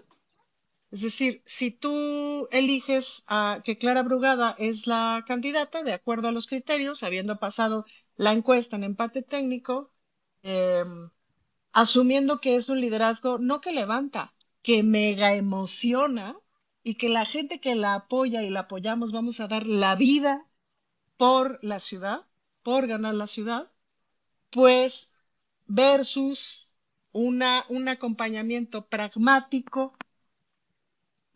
Es 0.95 1.01
decir, 1.01 1.43
si 1.45 1.73
tú 1.73 2.47
eliges 2.53 3.25
que 3.65 3.79
Clara 3.79 4.05
Brugada 4.05 4.55
es 4.61 4.87
la 4.87 5.25
candidata 5.27 5.83
de 5.83 5.93
acuerdo 5.93 6.29
a 6.29 6.31
los 6.31 6.47
criterios, 6.47 7.03
habiendo 7.03 7.41
pasado 7.41 7.85
la 8.15 8.33
encuesta 8.33 8.77
en 8.77 8.85
empate 8.85 9.23
técnico, 9.23 9.91
em, 10.45 11.11
asumiendo 11.73 12.41
que 12.41 12.55
es 12.55 12.69
un 12.69 12.81
liderazgo 12.81 13.39
no 13.39 13.61
que 13.61 13.73
levanta, 13.73 14.35
que 14.63 14.85
mega 14.85 15.35
emociona 15.35 16.37
y 16.85 16.95
que 16.95 17.09
la 17.09 17.27
gente 17.27 17.61
que 17.61 17.75
la 17.75 17.95
apoya 17.95 18.45
y 18.45 18.51
la 18.51 18.61
apoyamos 18.61 19.11
vamos 19.11 19.41
a 19.41 19.49
dar 19.49 19.67
la 19.67 19.97
vida 19.97 20.47
por 21.17 21.59
la 21.65 21.81
ciudad, 21.81 22.25
por 22.63 22.87
ganar 22.87 23.15
la 23.15 23.27
ciudad, 23.27 23.73
pues 24.51 25.13
versus 25.67 26.71
una, 27.11 27.65
un 27.69 27.89
acompañamiento 27.89 28.87
pragmático 28.87 29.97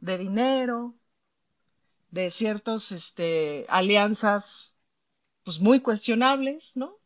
de 0.01 0.19
dinero, 0.19 0.95
de 2.11 2.31
ciertas 2.31 2.93
este, 2.93 3.67
alianzas 3.69 4.77
pues 5.45 5.61
muy 5.61 5.81
cuestionables, 5.81 6.77
¿no? 6.77 6.97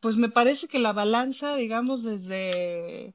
Pues 0.00 0.16
me 0.16 0.28
parece 0.28 0.68
que 0.68 0.78
la 0.78 0.92
balanza, 0.92 1.56
digamos, 1.56 2.02
desde, 2.02 3.14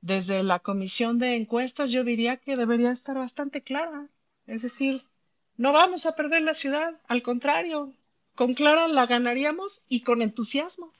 desde 0.00 0.42
la 0.42 0.58
comisión 0.58 1.18
de 1.18 1.36
encuestas, 1.36 1.90
yo 1.90 2.04
diría 2.04 2.36
que 2.38 2.56
debería 2.56 2.90
estar 2.90 3.16
bastante 3.16 3.62
clara. 3.62 4.08
Es 4.46 4.62
decir, 4.62 5.02
no 5.56 5.72
vamos 5.72 6.06
a 6.06 6.16
perder 6.16 6.42
la 6.42 6.54
ciudad, 6.54 7.00
al 7.06 7.22
contrario, 7.22 7.92
con 8.34 8.54
Clara 8.54 8.88
la 8.88 9.06
ganaríamos 9.06 9.84
y 9.88 10.00
con 10.02 10.22
entusiasmo. 10.22 10.92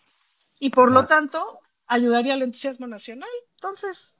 Y 0.61 0.71
por 0.71 0.93
lo 0.93 1.07
tanto, 1.07 1.61
ayudaría 1.87 2.35
al 2.35 2.43
entusiasmo 2.43 2.87
nacional. 2.87 3.29
Entonces, 3.57 4.17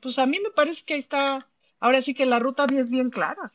pues 0.00 0.18
a 0.18 0.26
mí 0.26 0.38
me 0.40 0.50
parece 0.50 0.84
que 0.84 0.94
ahí 0.94 1.00
está 1.00 1.49
ahora 1.80 2.02
sí 2.02 2.14
que 2.14 2.26
la 2.26 2.38
ruta 2.38 2.66
es 2.70 2.88
bien 2.88 3.10
clara. 3.10 3.52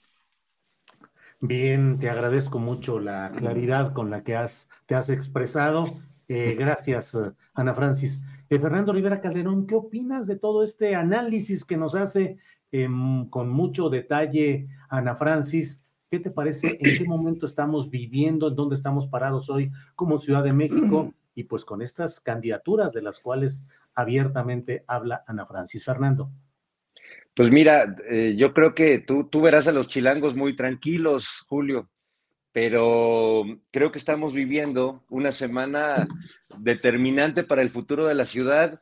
Bien, 1.42 2.00
te 2.00 2.10
agradezco 2.10 2.60
mucho 2.60 3.00
la 3.00 3.32
claridad 3.32 3.94
con 3.94 4.10
la 4.10 4.24
que 4.24 4.36
has, 4.36 4.70
te 4.86 4.96
has 4.96 5.10
expresado. 5.10 6.00
Eh, 6.28 6.56
gracias, 6.58 7.14
eh, 7.14 7.32
Ana 7.54 7.76
Francis. 7.76 8.20
Eh, 8.50 8.58
Fernando 8.58 8.94
Rivera 8.94 9.22
Calderón, 9.22 9.68
¿qué 9.68 9.76
opinas 9.76 10.28
de 10.28 10.38
todo 10.38 10.64
este 10.64 10.96
análisis 10.96 11.66
que 11.66 11.78
nos 11.78 11.94
hace 11.94 12.38
em, 12.72 13.30
con 13.30 13.50
mucho 13.50 13.90
detalle 13.90 14.68
Ana 14.90 15.16
Francis? 15.16 15.84
¿Qué 16.10 16.20
te 16.20 16.32
parece? 16.32 16.78
¿En 16.80 16.98
qué 16.98 17.04
momento 17.06 17.46
estamos 17.46 17.90
viviendo? 17.90 18.48
¿En 18.48 18.56
dónde 18.56 18.76
estamos 18.76 19.08
parados 19.08 19.50
hoy 19.50 19.72
como 19.96 20.18
Ciudad 20.18 20.44
de 20.44 20.54
México? 20.54 21.14
Y 21.36 21.44
pues 21.44 21.66
con 21.66 21.82
estas 21.82 22.20
candidaturas 22.22 22.94
de 22.94 23.02
las 23.02 23.20
cuales 23.20 23.66
abiertamente 23.94 24.84
habla 24.88 25.24
Ana 25.28 25.46
Francis. 25.46 25.84
Fernando. 25.84 26.32
Pues 27.36 27.52
mira, 27.52 27.96
eh, 28.10 28.36
yo 28.38 28.54
creo 28.54 28.74
que 28.74 29.00
tú, 29.00 29.28
tú 29.30 29.42
verás 29.42 29.68
a 29.68 29.74
los 29.74 29.90
chilangos 29.90 30.36
muy 30.36 30.56
tranquilos, 30.56 31.44
Julio, 31.48 31.90
pero 32.54 33.44
creo 33.72 33.92
que 33.92 34.00
estamos 34.00 34.34
viviendo 34.34 35.04
una 35.10 35.34
semana 35.34 36.08
determinante 36.58 37.44
para 37.44 37.62
el 37.62 37.70
futuro 37.70 38.06
de 38.06 38.16
la 38.16 38.24
ciudad 38.24 38.82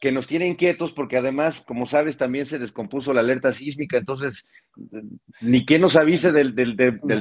que 0.00 0.10
nos 0.10 0.26
tiene 0.26 0.48
inquietos 0.48 0.92
porque 0.92 1.16
además, 1.16 1.60
como 1.60 1.86
sabes, 1.86 2.18
también 2.18 2.46
se 2.46 2.58
descompuso 2.58 3.14
la 3.14 3.20
alerta 3.20 3.52
sísmica, 3.52 3.96
entonces 3.96 4.46
ni 5.42 5.64
quien 5.64 5.80
nos 5.80 5.94
avise 5.94 6.32
del, 6.32 6.54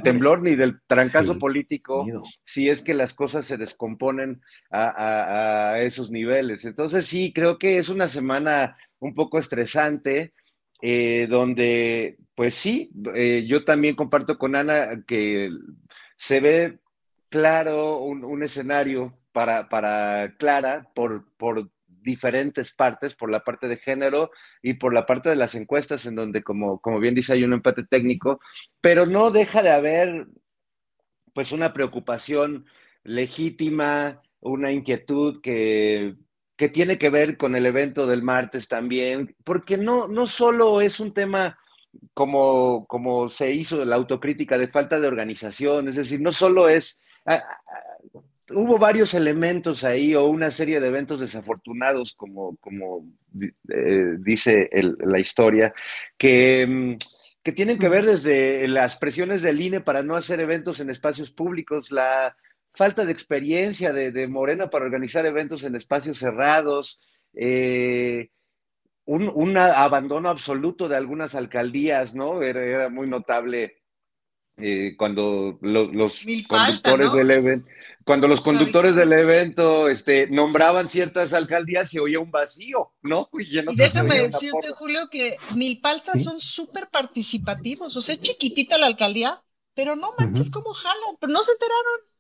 temblor 0.04 0.42
ni 0.42 0.56
del 0.56 0.82
trancazo 0.88 1.38
político 1.38 2.06
si 2.44 2.70
es 2.70 2.82
que 2.82 2.96
las 2.96 3.14
cosas 3.14 3.46
se 3.46 3.58
descomponen 3.58 4.42
a, 4.72 5.76
esos 5.80 6.10
niveles. 6.10 6.66
Entonces 6.66 7.06
sí, 7.06 7.32
creo 7.34 7.60
que 7.60 7.78
es 7.78 7.90
una 7.90 8.08
semana 8.08 8.76
un 9.00 9.14
poco 9.14 9.38
estresante 9.38 10.34
eh, 10.86 11.28
donde, 11.30 12.18
pues 12.36 12.56
sí, 12.56 12.92
eh, 13.16 13.46
yo 13.48 13.64
también 13.64 13.96
comparto 13.96 14.38
con 14.38 14.54
Ana 14.54 15.06
que 15.08 15.50
se 16.18 16.42
ve 16.42 16.80
claro 17.30 18.00
un, 18.00 18.44
escenario 18.44 19.18
para, 19.32 19.70
para 19.70 20.36
Clara 20.38 20.92
por, 20.94 21.34
por 21.38 21.72
diferentes 21.88 22.74
partes, 22.74 23.16
por 23.16 23.32
la 23.32 23.46
parte 23.46 23.70
de 23.70 23.78
género 23.78 24.32
y 24.62 24.74
por 24.74 24.94
la 24.94 25.06
parte 25.06 25.30
de 25.30 25.38
las 25.38 25.56
encuestas, 25.56 26.06
en 26.06 26.16
donde, 26.16 26.44
como, 26.44 26.82
como 26.82 27.00
bien 27.00 27.16
dice, 27.16 27.32
hay 27.32 27.46
un 27.46 27.54
empate 27.54 27.86
técnico, 27.86 28.42
pero 28.82 29.06
no 29.06 29.32
deja 29.32 29.64
de 29.64 29.72
haber 29.72 30.28
pues 31.34 31.54
una 31.54 31.72
preocupación 31.72 32.66
legítima, 33.04 34.22
una 34.42 34.74
inquietud 34.74 35.40
que 35.42 36.18
que 36.64 36.70
tiene 36.70 36.98
que 36.98 37.10
ver 37.10 37.36
con 37.36 37.58
el 37.58 37.66
evento 37.66 38.08
del 38.08 38.24
martes 38.24 38.70
también, 38.70 39.36
porque 39.44 39.76
no, 39.76 40.08
no 40.08 40.26
solo 40.26 40.80
es 40.80 41.02
un 41.02 41.14
tema 41.14 41.60
como, 42.14 42.86
como 42.88 43.30
se 43.30 43.52
hizo 43.52 43.84
la 43.84 43.98
autocrítica 43.98 44.58
de 44.58 44.70
falta 44.70 44.98
de 44.98 45.10
organización, 45.10 45.90
es 45.90 45.98
decir, 45.98 46.22
no 46.22 46.32
solo 46.32 46.70
es, 46.70 47.02
ah, 47.26 47.44
ah, 47.44 48.22
hubo 48.52 48.78
varios 48.78 49.14
elementos 49.14 49.84
ahí 49.84 50.16
o 50.16 50.26
una 50.26 50.52
serie 50.52 50.80
de 50.80 50.88
eventos 50.88 51.20
desafortunados, 51.20 52.14
como, 52.14 52.56
como 52.62 53.10
eh, 53.68 54.16
dice 54.20 54.70
la 55.00 55.20
historia, 55.20 55.74
que, 56.18 56.66
mm, 56.66 56.94
que 57.44 57.52
tienen 57.52 57.78
que 57.78 57.90
ver 57.90 58.06
desde 58.06 58.70
las 58.70 58.96
presiones 58.96 59.42
del 59.42 59.60
INE 59.60 59.82
para 59.82 60.02
no 60.02 60.16
hacer 60.16 60.40
eventos 60.40 60.80
en 60.80 60.90
espacios 60.90 61.30
públicos, 61.30 61.92
la 61.92 62.38
falta 62.74 63.06
de 63.06 63.12
experiencia 63.12 63.94
de, 63.94 64.28
Morena 64.28 64.70
para 64.70 64.86
organizar 64.86 65.26
eventos 65.26 65.64
en 65.64 65.76
espacios 65.76 66.18
cerrados, 66.18 67.00
eh, 67.34 68.30
un, 69.06 69.58
abandono 69.58 70.30
absoluto 70.30 70.88
de 70.88 70.96
algunas 70.96 71.36
alcaldías, 71.36 72.16
¿no? 72.16 72.42
Era, 72.42 72.90
muy 72.90 73.08
notable 73.08 73.78
eh, 74.58 74.96
cuando 74.98 75.58
los 75.62 76.24
conductores 76.48 77.12
del 77.12 77.32
evento, 77.32 77.68
cuando 78.06 78.28
los 78.28 78.42
conductores 78.42 78.96
del 78.96 79.14
evento 79.14 79.90
este, 79.90 80.28
nombraban 80.28 80.88
ciertas 80.88 81.34
alcaldías, 81.34 81.90
se 81.90 82.00
oía 82.00 82.20
un 82.20 82.32
vacío, 82.32 82.94
¿no? 83.02 83.30
Y, 83.40 83.62
déjame 83.76 84.20
decirte, 84.20 84.72
Julio, 84.74 85.10
que 85.10 85.38
Milpaltas 85.56 86.24
son 86.24 86.40
súper 86.40 86.90
participativos, 86.90 87.96
o 87.96 88.02
sea, 88.02 88.14
es 88.16 88.22
chiquitita 88.22 88.78
la 88.78 88.88
alcaldía, 88.88 89.44
pero 89.76 89.96
no 89.96 90.14
manches 90.18 90.50
cómo 90.50 90.74
jalan, 90.74 91.18
pero 91.20 91.34
no 91.34 91.44
se 91.44 91.52
enteraron. 91.54 92.13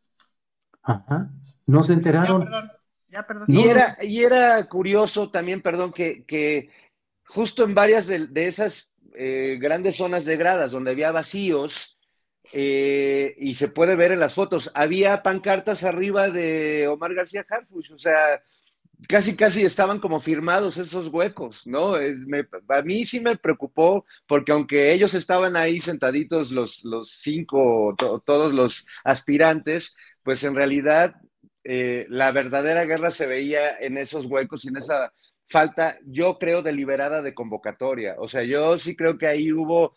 Ajá. 0.84 1.30
No 1.66 1.82
se 1.84 1.94
enteraron. 1.94 2.48
Y, 3.48 3.68
era, 3.68 3.98
y 4.02 4.24
era 4.24 4.64
curioso 4.68 5.30
también, 5.30 5.62
perdón, 5.62 5.94
que, 5.94 6.70
justo 7.26 7.64
en 7.64 7.76
varias 7.76 8.08
de, 8.08 8.48
esas 8.48 8.92
eh, 9.16 9.58
grandes 9.62 9.98
zonas 9.98 10.26
de 10.26 10.36
gradas 10.38 10.72
donde 10.72 10.92
había 10.92 11.12
vacíos, 11.12 11.98
eh, 12.52 13.36
y 13.38 13.56
se 13.56 13.68
puede 13.68 13.96
ver 13.96 14.12
en 14.12 14.20
las 14.20 14.34
fotos, 14.34 14.72
había 14.74 15.24
pancartas 15.24 15.84
arriba 15.84 16.30
de 16.30 16.88
Omar 16.88 17.14
García 17.14 17.46
Harfuch, 17.48 17.92
o 17.92 18.00
sea, 18.00 18.42
casi, 19.08 19.36
casi 19.36 19.64
estaban 19.64 20.00
como 20.00 20.20
firmados 20.20 20.78
esos 20.78 21.08
huecos, 21.08 21.66
¿no? 21.66 21.96
a 21.96 22.82
mí 22.84 23.06
sí 23.06 23.20
me 23.20 23.38
preocupó 23.38 24.06
porque 24.28 24.52
aunque 24.52 24.94
ellos 24.94 25.14
estaban 25.14 25.56
ahí 25.56 25.80
sentaditos 25.80 26.52
los, 26.52 26.84
los 26.84 27.10
cinco, 27.10 27.96
todos 27.98 28.54
los 28.54 28.86
aspirantes, 29.04 29.96
pues 30.24 30.44
en 30.44 30.56
realidad 30.56 31.16
eh, 31.64 32.06
la 32.10 32.32
verdadera 32.32 32.86
guerra 32.86 33.12
se 33.12 33.28
veía 33.28 33.78
en 33.78 33.98
esos 33.98 34.26
huecos 34.26 34.66
y 34.66 34.70
en 34.70 34.78
esa 34.78 35.14
falta, 35.46 35.98
yo 36.06 36.38
creo, 36.40 36.62
deliberada 36.62 37.22
de 37.22 37.34
convocatoria. 37.34 38.16
O 38.18 38.28
sea, 38.28 38.44
yo 38.44 38.78
sí 38.78 38.96
creo 38.96 39.18
que 39.18 39.28
ahí 39.28 39.52
hubo, 39.52 39.96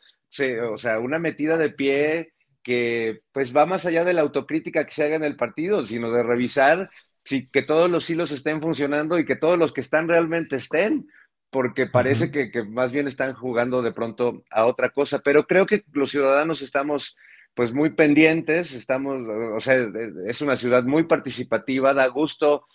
o 0.71 0.77
sea, 0.77 1.01
una 1.01 1.19
metida 1.19 1.57
de 1.57 1.71
pie 1.71 2.33
que 2.63 3.19
pues 3.33 3.57
va 3.57 3.65
más 3.65 3.87
allá 3.87 4.05
de 4.05 4.13
la 4.13 4.23
autocrítica 4.23 4.85
que 4.85 4.91
se 4.91 5.05
haga 5.05 5.17
en 5.17 5.25
el 5.25 5.37
partido, 5.37 5.87
sino 5.87 6.11
de 6.11 6.23
revisar 6.25 6.91
si, 7.25 7.47
que 7.47 7.63
todos 7.63 7.91
los 7.91 8.09
hilos 8.11 8.33
estén 8.33 8.61
funcionando 8.61 9.19
y 9.19 9.25
que 9.25 9.37
todos 9.37 9.59
los 9.59 9.73
que 9.73 9.81
están 9.81 10.09
realmente 10.09 10.57
estén, 10.57 11.09
porque 11.51 11.87
parece 11.87 12.31
que, 12.31 12.51
que, 12.51 12.65
más 12.65 12.93
bien 12.93 13.07
están 13.07 13.35
jugando 13.35 13.83
de 13.83 13.93
pronto 13.93 14.45
a 14.51 14.67
otra 14.67 14.91
cosa. 14.91 15.21
Pero 15.21 15.47
creo 15.47 15.67
que 15.67 15.85
los 15.93 16.11
ciudadanos 16.11 16.61
estamos 16.63 17.17
pues 17.57 17.73
muy 17.73 17.91
pendientes, 17.91 18.75
estamos, 18.75 19.27
o 19.57 19.61
sea, 19.63 19.77
es 20.27 20.43
una 20.43 20.59
ciudad 20.59 20.85
muy 20.85 21.05
participativa, 21.05 21.95
da 21.95 22.07
gusto 22.09 22.67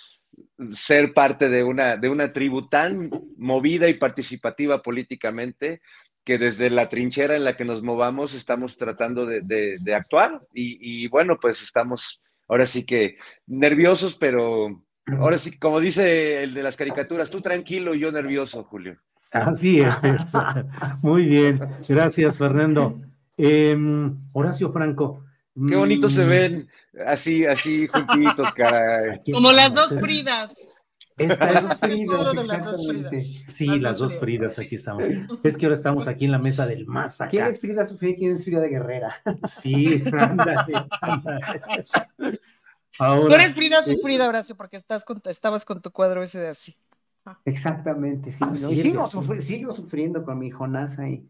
ser 0.72 1.13
parte 1.13 1.50
de 1.50 1.63
una, 1.63 1.98
de 1.98 2.10
una 2.10 2.34
tribu 2.34 2.67
tan 2.67 3.08
movida 3.38 3.88
y 3.89 3.94
participativa 3.94 4.82
políticamente 4.82 5.82
que 6.24 6.39
desde 6.39 6.72
la 6.72 6.89
trinchera 6.89 7.36
en 7.36 7.44
la 7.44 7.56
que 7.56 7.63
nos 7.63 7.84
movamos 7.84 8.34
estamos 8.34 8.76
tratando 8.78 9.28
de, 9.28 9.94
actuar 9.94 10.41
y, 10.52 11.08
bueno, 11.10 11.38
pues 11.39 11.62
estamos 11.62 12.24
ahora 12.48 12.65
sí 12.65 12.84
que 12.84 13.17
nerviosos, 13.46 14.15
pero 14.15 14.84
ahora 15.20 15.38
sí, 15.38 15.60
como 15.60 15.80
dice 15.80 16.41
el 16.41 16.56
de 16.56 16.63
las 16.63 16.76
caricaturas, 16.76 17.30
tú 17.30 17.41
tranquilo 17.41 17.94
y 17.94 18.00
yo 18.00 18.12
nervioso, 18.12 18.63
Julio. 18.63 18.98
Así 19.32 19.80
es. 19.80 19.94
Muy 21.04 21.28
bien. 21.28 21.60
Gracias, 21.88 22.39
Fernando. 22.39 23.00
Em, 23.43 24.17
Horacio 24.34 24.71
Franco. 24.71 25.25
Qué 25.67 25.75
bonito 25.75 26.10
se 26.10 26.23
mm, 26.25 26.30
ven 26.30 26.69
así, 27.06 27.45
así 27.45 27.88
juntitos, 27.88 28.54
cara. 28.54 29.19
Como 29.34 29.51
las 29.51 29.73
dos 29.73 29.89
Fridas. 29.99 30.54
Esta 31.17 31.49
es 31.60 31.65
Cuadro 32.06 32.34
de 32.34 32.45
las 32.45 32.63
dos 32.63 32.80
exactamente. 32.80 33.10
Fridas. 33.10 33.43
Sí, 33.47 33.65
Las 33.67 33.80
las 33.82 33.97
dos 33.99 34.17
Fridas, 34.17 34.60
aquí 34.60 34.75
estamos. 34.75 35.04
Es 35.43 35.58
que 35.58 35.65
ahora 35.65 35.75
estamos 35.75 36.08
aquí 36.08 36.25
en 36.25 36.32
la 36.32 36.39
mesa 36.39 36.65
del 36.67 36.86
más 36.86 37.17
¿Quién 37.30 37.43
acá. 37.43 37.51
es 37.51 37.60
Frida 37.60 37.86
Sofía 37.86 38.10
y 38.10 38.15
quién 38.15 38.36
es 38.38 38.43
Frida 38.45 38.60
de 38.62 38.69
Guerrera? 38.69 39.15
Sí, 39.47 40.04
ándale, 40.17 40.73
ándale. 41.01 41.41
Tú 42.17 43.04
Ahora, 43.04 43.36
eres 43.36 43.54
Frida 43.56 43.80
eh, 43.80 43.84
sufrida, 43.95 44.27
Horacio, 44.27 44.56
porque 44.56 44.77
estás 44.77 45.04
con, 45.04 45.21
estabas 45.25 45.65
con 45.65 45.82
tu 45.82 45.91
cuadro 45.91 46.23
ese 46.23 46.39
de 46.39 46.47
así. 46.49 46.75
Exactamente, 47.45 48.32
sí. 48.32 48.43
¿no? 48.43 48.51
Así 48.51 48.73
Y 48.73 48.77
es, 48.80 48.82
sigo, 48.84 49.08
sí. 49.08 49.17
sufri- 49.17 49.41
sigo 49.41 49.75
sufriendo 49.75 50.23
con 50.23 50.39
mi 50.39 50.49
Jonás 50.51 50.97
ahí. 50.99 51.27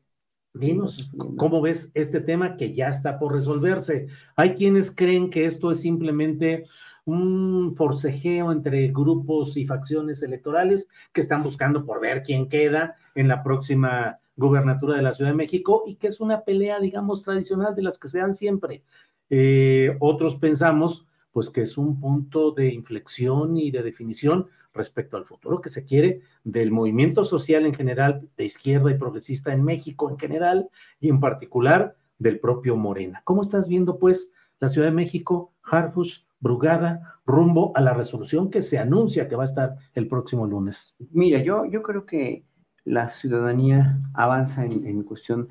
Dinos, 0.54 1.10
¿cómo 1.38 1.62
ves 1.62 1.92
este 1.94 2.20
tema 2.20 2.58
que 2.58 2.74
ya 2.74 2.90
está 2.90 3.18
por 3.18 3.34
resolverse? 3.34 4.08
Hay 4.36 4.54
quienes 4.54 4.94
creen 4.94 5.30
que 5.30 5.46
esto 5.46 5.72
es 5.72 5.80
simplemente 5.80 6.66
un 7.06 7.74
forcejeo 7.78 8.52
entre 8.52 8.90
grupos 8.90 9.56
y 9.56 9.66
facciones 9.66 10.22
electorales 10.24 10.90
que 11.14 11.22
están 11.22 11.42
buscando 11.42 11.86
por 11.86 12.02
ver 12.02 12.22
quién 12.22 12.50
queda 12.50 12.96
en 13.16 13.30
la 13.30 13.44
próxima 13.44 14.20
gubernatura 14.36 14.98
de 14.98 15.04
la 15.04 15.14
Ciudad 15.14 15.32
de 15.32 15.38
México 15.38 15.84
y 15.88 15.96
que 15.96 16.08
es 16.08 16.20
una 16.20 16.42
pelea, 16.42 16.82
digamos, 16.82 17.24
tradicional 17.24 17.74
de 17.74 17.84
las 17.84 17.98
que 17.98 18.10
se 18.10 18.20
dan 18.20 18.34
siempre. 18.34 18.84
Eh, 19.30 19.96
otros 20.00 20.36
pensamos, 20.36 21.08
pues, 21.32 21.50
que 21.50 21.62
es 21.62 21.78
un 21.78 22.00
punto 22.00 22.52
de 22.52 22.74
inflexión 22.74 23.56
y 23.56 23.72
de 23.72 23.84
definición 23.84 24.48
respecto 24.74 25.18
al 25.18 25.26
futuro 25.26 25.62
que 25.62 25.70
se 25.70 25.86
quiere 25.86 26.22
del 26.44 26.72
movimiento 26.72 27.24
social 27.24 27.66
en 27.66 27.74
general, 27.74 28.28
de 28.38 28.46
izquierda 28.46 28.92
y 28.92 28.98
progresista 28.98 29.54
en 29.54 29.64
México 29.64 30.10
en 30.10 30.18
general 30.18 30.70
y 31.00 31.10
en 31.10 31.20
particular 31.20 31.96
del 32.18 32.40
propio 32.40 32.76
Morena. 32.76 33.22
¿Cómo 33.24 33.42
estás 33.42 33.68
viendo, 33.68 33.98
pues, 33.98 34.32
la 34.60 34.70
Ciudad 34.70 34.88
de 34.88 34.94
México, 34.94 35.54
Harfus, 35.64 36.28
Brugada, 36.40 37.20
rumbo 37.26 37.72
a 37.76 37.82
la 37.82 37.94
resolución 37.94 38.50
que 38.50 38.62
se 38.62 38.80
anuncia 38.80 39.28
que 39.28 39.36
va 39.36 39.44
a 39.44 39.46
estar 39.46 39.76
el 39.94 40.08
próximo 40.08 40.48
lunes? 40.48 40.96
Mira, 41.12 41.42
yo, 41.44 41.66
yo 41.66 41.84
creo 41.84 42.06
que 42.06 42.46
la 42.84 43.10
ciudadanía 43.10 44.00
avanza 44.14 44.66
en, 44.66 44.88
en 44.88 45.04
cuestión 45.04 45.50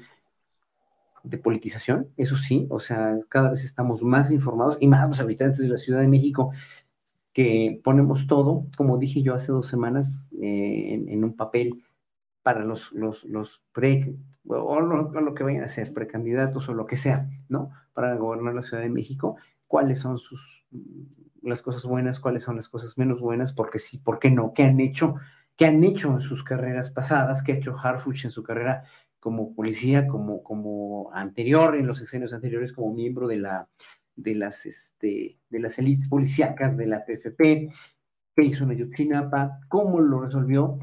de 1.22 1.38
politización, 1.38 2.08
eso 2.16 2.36
sí, 2.36 2.66
o 2.70 2.80
sea, 2.80 3.18
cada 3.28 3.50
vez 3.50 3.64
estamos 3.64 4.02
más 4.02 4.30
informados 4.30 4.78
y 4.80 4.88
más 4.88 5.08
los 5.08 5.20
habitantes 5.20 5.60
de 5.60 5.68
la 5.68 5.76
Ciudad 5.76 6.00
de 6.00 6.08
México 6.08 6.52
ponemos 7.84 8.26
todo, 8.26 8.66
como 8.76 8.98
dije 8.98 9.22
yo 9.22 9.34
hace 9.34 9.52
dos 9.52 9.66
semanas, 9.68 10.30
eh, 10.40 11.04
en, 11.08 11.24
un 11.24 11.36
papel 11.36 11.84
para 12.42 12.64
los, 12.64 12.92
los, 12.92 13.24
los 13.24 13.62
pre, 13.72 14.14
o 14.46 14.80
lo, 14.80 15.08
o 15.08 15.20
lo 15.20 15.34
que 15.34 15.44
vayan 15.44 15.64
a 15.64 15.68
ser, 15.68 15.92
precandidatos 15.92 16.68
o 16.68 16.74
lo 16.74 16.86
que 16.86 16.96
sea, 16.96 17.28
¿no? 17.48 17.70
Para 17.92 18.16
gobernar 18.16 18.54
la 18.54 18.62
Ciudad 18.62 18.82
de 18.82 18.88
México, 18.88 19.36
cuáles 19.66 20.00
son 20.00 20.18
sus 20.18 20.40
las 21.42 21.62
cosas 21.62 21.84
buenas, 21.84 22.20
cuáles 22.20 22.42
son 22.42 22.56
las 22.56 22.68
cosas 22.68 22.98
menos 22.98 23.20
buenas, 23.20 23.52
porque 23.52 23.78
sí, 23.78 23.98
por 23.98 24.18
qué 24.18 24.30
no, 24.30 24.52
qué 24.54 24.64
han 24.64 24.80
hecho, 24.80 25.16
qué 25.56 25.66
han 25.66 25.82
hecho 25.84 26.12
en 26.12 26.20
sus 26.20 26.44
carreras 26.44 26.90
pasadas, 26.90 27.42
qué 27.42 27.52
ha 27.52 27.56
hecho 27.56 27.76
Harfuch 27.78 28.24
en 28.24 28.30
su 28.30 28.42
carrera 28.42 28.84
como 29.18 29.54
policía, 29.54 30.06
como, 30.06 30.42
como 30.42 31.10
anterior, 31.12 31.76
en 31.76 31.86
los 31.86 31.98
sexenios 31.98 32.32
anteriores, 32.32 32.72
como 32.72 32.94
miembro 32.94 33.28
de 33.28 33.38
la 33.38 33.68
de 34.22 34.34
las, 34.34 34.66
este, 34.66 35.38
de 35.48 35.60
las 35.60 35.78
élites 35.78 36.08
policíacas 36.08 36.76
de 36.76 36.86
la 36.86 37.04
PFP, 37.04 37.70
qué 38.36 38.42
hizo 38.44 38.64
en 38.64 38.70
Ayotzinapa, 38.70 39.60
cómo 39.68 40.00
lo 40.00 40.20
resolvió, 40.20 40.78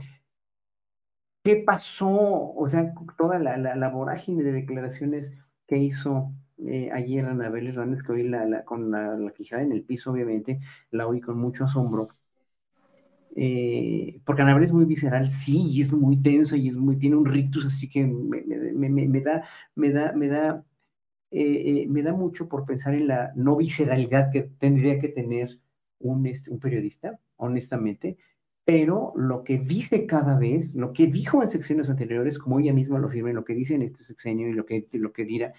qué 1.43 1.57
pasó, 1.65 2.09
o 2.09 2.69
sea, 2.69 2.93
toda 3.17 3.39
la, 3.39 3.57
la, 3.57 3.89
vorágine 3.89 4.43
de 4.43 4.51
declaraciones 4.51 5.31
que 5.67 5.77
hizo 5.77 6.33
eh, 6.65 6.89
ayer 6.93 7.25
Anabel 7.25 7.67
Hernández, 7.67 8.03
que 8.03 8.11
hoy 8.13 8.23
la, 8.27 8.45
la, 8.45 8.65
con 8.65 8.91
la, 8.91 9.15
la, 9.17 9.31
quijada 9.31 9.61
en 9.63 9.71
el 9.71 9.83
piso, 9.83 10.11
obviamente, 10.11 10.59
la 10.91 11.07
oí 11.07 11.21
con 11.21 11.37
mucho 11.39 11.65
asombro. 11.65 12.09
Eh, 13.39 14.19
porque 14.25 14.41
Anabel 14.41 14.63
es 14.63 14.73
muy 14.73 14.85
visceral, 14.85 15.27
sí, 15.27 15.67
y 15.69 15.81
es 15.81 15.93
muy 15.93 16.21
tenso 16.21 16.55
y 16.55 16.69
es 16.69 16.75
muy, 16.75 16.97
tiene 16.97 17.15
un 17.15 17.25
rictus, 17.25 17.65
así 17.67 17.87
que 17.89 18.05
me, 18.05 18.43
me, 18.73 18.89
me, 18.89 19.07
me 19.07 19.21
da, 19.21 19.43
me 19.75 19.91
da, 19.91 20.11
me 20.13 20.27
da, 20.27 20.65
eh, 21.31 21.85
me 21.89 22.03
da 22.03 22.13
mucho 22.13 22.47
por 22.47 22.65
pensar 22.65 22.93
en 22.93 23.07
la 23.07 23.31
no 23.35 23.55
visceralidad 23.55 24.31
que 24.31 24.43
tendría 24.43 24.99
que 24.99 25.09
tener 25.09 25.59
un, 25.99 26.25
este, 26.25 26.55
periodista, 26.57 27.19
honestamente, 27.37 28.17
pero 28.65 29.13
lo 29.15 29.43
que 29.43 29.59
dice 29.59 30.05
cada 30.05 30.37
vez, 30.37 30.75
lo 30.75 30.91
que 30.91 31.07
dijo 31.07 31.41
en 31.41 31.49
secciones 31.49 31.89
anteriores, 31.89 32.37
como 32.37 32.59
ella 32.59 32.73
misma 32.73 32.99
lo 32.99 33.09
firma, 33.09 33.31
lo 33.31 33.45
que 33.45 33.55
dice 33.55 33.75
en 33.75 33.81
este 33.81 34.03
sexenio 34.03 34.49
y 34.49 34.53
lo 34.53 34.65
que, 34.65 34.87
lo 34.91 35.13
que 35.13 35.25
dirá, 35.25 35.53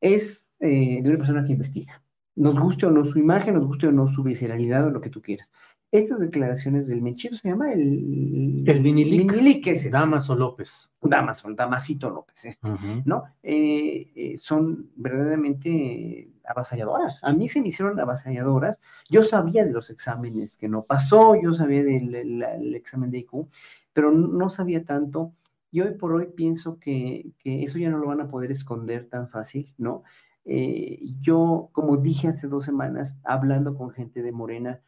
es 0.00 0.50
eh, 0.60 1.00
de 1.02 1.08
una 1.08 1.18
persona 1.18 1.44
que 1.44 1.52
investiga. 1.52 2.02
Nos 2.34 2.58
guste 2.58 2.86
o 2.86 2.90
no 2.90 3.04
su 3.04 3.18
imagen, 3.18 3.54
nos 3.54 3.66
guste 3.66 3.88
o 3.88 3.92
no 3.92 4.08
su 4.08 4.22
visceralidad 4.22 4.86
o 4.86 4.90
lo 4.90 5.00
que 5.00 5.10
tú 5.10 5.20
quieras. 5.20 5.52
Estas 5.92 6.20
declaraciones 6.20 6.88
del 6.88 7.02
Menchito 7.02 7.36
se 7.36 7.48
llama 7.50 7.70
el... 7.70 8.64
El 8.66 8.80
Vinilic. 8.80 9.30
Vinilic 9.30 9.66
ese. 9.66 9.90
Damaso 9.90 10.34
López. 10.34 10.90
Damaso, 11.02 11.52
Damasito 11.52 12.08
López, 12.08 12.46
este, 12.46 12.66
uh 12.66 12.76
-huh. 12.76 13.02
¿no? 13.04 13.24
Eh, 13.42 14.10
eh, 14.16 14.38
son 14.38 14.90
verdaderamente 14.96 16.30
avasalladoras. 16.46 17.18
A 17.22 17.34
mí 17.34 17.46
se 17.46 17.60
me 17.60 17.68
hicieron 17.68 18.00
avasalladoras. 18.00 18.80
Yo 19.10 19.22
sabía 19.22 19.66
de 19.66 19.72
los 19.72 19.90
exámenes 19.90 20.56
que 20.56 20.66
no 20.66 20.84
pasó, 20.84 21.34
yo 21.40 21.52
sabía 21.52 21.84
del 21.84 22.14
el, 22.14 22.42
el 22.42 22.74
examen 22.74 23.10
de 23.10 23.18
IQ, 23.18 23.48
pero 23.92 24.10
no 24.10 24.48
sabía 24.48 24.84
tanto. 24.84 25.34
Y 25.70 25.82
hoy 25.82 25.94
por 25.94 26.14
hoy 26.14 26.28
pienso 26.34 26.78
que, 26.78 27.32
que 27.38 27.64
eso 27.64 27.76
ya 27.76 27.90
no 27.90 27.98
lo 27.98 28.06
van 28.06 28.22
a 28.22 28.28
poder 28.28 28.50
esconder 28.50 29.10
tan 29.10 29.28
fácil, 29.28 29.74
¿no? 29.76 30.04
Eh, 30.46 31.00
yo, 31.20 31.68
como 31.72 31.98
dije 31.98 32.28
hace 32.28 32.48
dos 32.48 32.64
semanas, 32.64 33.18
hablando 33.24 33.76
con 33.76 33.90
gente 33.90 34.22
de 34.22 34.32
Morena, 34.32 34.80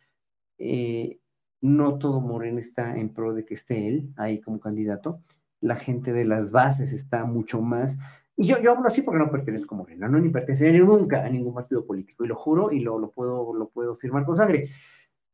eh, 0.58 1.18
no 1.60 1.98
todo 1.98 2.20
Morena 2.20 2.60
está 2.60 2.96
en 2.96 3.08
pro 3.12 3.34
de 3.34 3.44
que 3.44 3.54
esté 3.54 3.88
él 3.88 4.12
ahí 4.16 4.40
como 4.40 4.60
candidato. 4.60 5.20
La 5.60 5.76
gente 5.76 6.12
de 6.12 6.24
las 6.24 6.50
bases 6.50 6.92
está 6.92 7.24
mucho 7.24 7.62
más. 7.62 7.98
Y 8.36 8.46
yo, 8.46 8.60
yo 8.60 8.72
hablo 8.72 8.88
así 8.88 9.02
porque 9.02 9.18
no 9.18 9.30
pertenezco 9.30 9.74
a 9.74 9.78
Morena, 9.78 10.08
no 10.08 10.18
ni 10.18 10.28
perteneceré 10.28 10.78
nunca 10.80 11.24
a 11.24 11.28
ningún 11.28 11.54
partido 11.54 11.86
político, 11.86 12.24
y 12.24 12.28
lo 12.28 12.34
juro 12.34 12.72
y 12.72 12.80
lo, 12.80 13.10
puedo, 13.10 13.54
lo 13.54 13.68
puedo 13.68 13.96
firmar 13.96 14.24
con 14.24 14.36
sangre. 14.36 14.70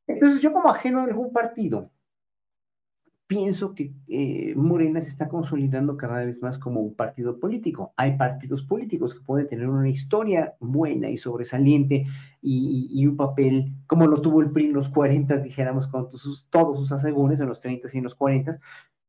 Entonces, 0.06 0.40
yo 0.40 0.52
como 0.52 0.70
ajeno 0.70 1.00
a 1.00 1.04
algún 1.04 1.32
partido, 1.32 1.90
pienso 3.30 3.76
que 3.76 3.92
eh, 4.08 4.54
Morena 4.56 5.00
se 5.00 5.08
está 5.08 5.28
consolidando 5.28 5.96
cada 5.96 6.24
vez 6.24 6.42
más 6.42 6.58
como 6.58 6.80
un 6.80 6.96
partido 6.96 7.38
político. 7.38 7.94
Hay 7.96 8.16
partidos 8.16 8.64
políticos 8.64 9.14
que 9.14 9.20
pueden 9.20 9.46
tener 9.46 9.68
una 9.68 9.88
historia 9.88 10.56
buena 10.58 11.08
y 11.08 11.16
sobresaliente 11.16 12.06
y, 12.42 12.90
y, 12.92 13.00
y 13.00 13.06
un 13.06 13.16
papel 13.16 13.72
como 13.86 14.08
lo 14.08 14.20
tuvo 14.20 14.40
el 14.40 14.50
PRI 14.50 14.66
en 14.66 14.72
los 14.72 14.88
40, 14.88 15.36
dijéramos, 15.36 15.86
con 15.86 16.10
sus, 16.10 16.48
todos 16.50 16.76
sus 16.76 16.90
asegúnes 16.90 17.38
en 17.38 17.46
los 17.46 17.60
30 17.60 17.88
y 17.92 17.98
en 17.98 18.02
los 18.02 18.16
40, 18.16 18.58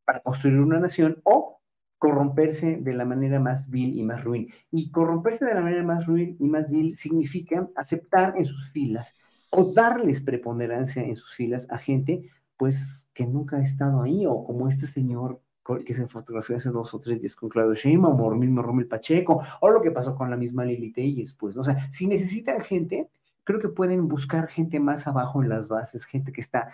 para 0.06 0.20
construir 0.20 0.60
una 0.60 0.80
nación 0.80 1.20
o 1.24 1.60
corromperse 1.98 2.78
de 2.78 2.94
la 2.94 3.06
manera 3.06 3.40
más 3.40 3.72
vil 3.72 3.98
y 3.98 4.04
más 4.04 4.24
ruin. 4.24 4.54
Y 4.70 4.92
corromperse 4.92 5.46
de 5.46 5.56
la 5.56 5.62
manera 5.62 5.82
más 5.82 6.06
ruin 6.06 6.38
y 6.40 6.48
más 6.48 6.70
vil 6.70 6.96
significa 6.96 7.68
aceptar 7.76 8.36
en 8.38 8.46
sus 8.46 8.70
filas 8.70 9.50
o 9.50 9.74
darles 9.74 10.22
preponderancia 10.22 11.04
en 11.04 11.16
sus 11.16 11.34
filas 11.34 11.68
a 11.72 11.80
gente 11.80 12.30
pues 12.62 13.10
que 13.16 13.26
nunca 13.26 13.58
ha 13.58 13.64
estado 13.64 14.04
ahí, 14.04 14.28
o 14.28 14.44
como 14.44 14.68
este 14.68 14.86
señor 14.86 15.42
que 15.84 15.96
se 15.96 16.08
fotografió 16.08 16.58
hace 16.58 16.70
dos 16.70 16.94
o 16.94 17.00
tres 17.00 17.20
días 17.20 17.36
con 17.36 17.50
Claudio 17.50 17.74
Sheinbaum, 17.74 18.22
o 18.22 18.32
el 18.32 18.38
mismo 18.38 18.62
Romel 18.62 18.86
Pacheco, 18.88 19.42
o 19.62 19.72
lo 19.72 19.82
que 19.82 19.90
pasó 19.90 20.16
con 20.16 20.30
la 20.30 20.38
misma 20.38 20.64
Lili 20.64 20.92
Telles, 20.92 21.34
pues, 21.34 21.58
o 21.58 21.64
sea, 21.64 21.90
si 21.92 22.06
necesitan 22.06 22.62
gente, 22.62 23.10
creo 23.44 23.60
que 23.60 23.70
pueden 23.70 24.08
buscar 24.08 24.48
gente 24.48 24.80
más 24.80 25.08
abajo 25.08 25.42
en 25.42 25.50
las 25.50 25.70
bases, 25.70 26.06
gente 26.06 26.32
que 26.32 26.42
está, 26.42 26.70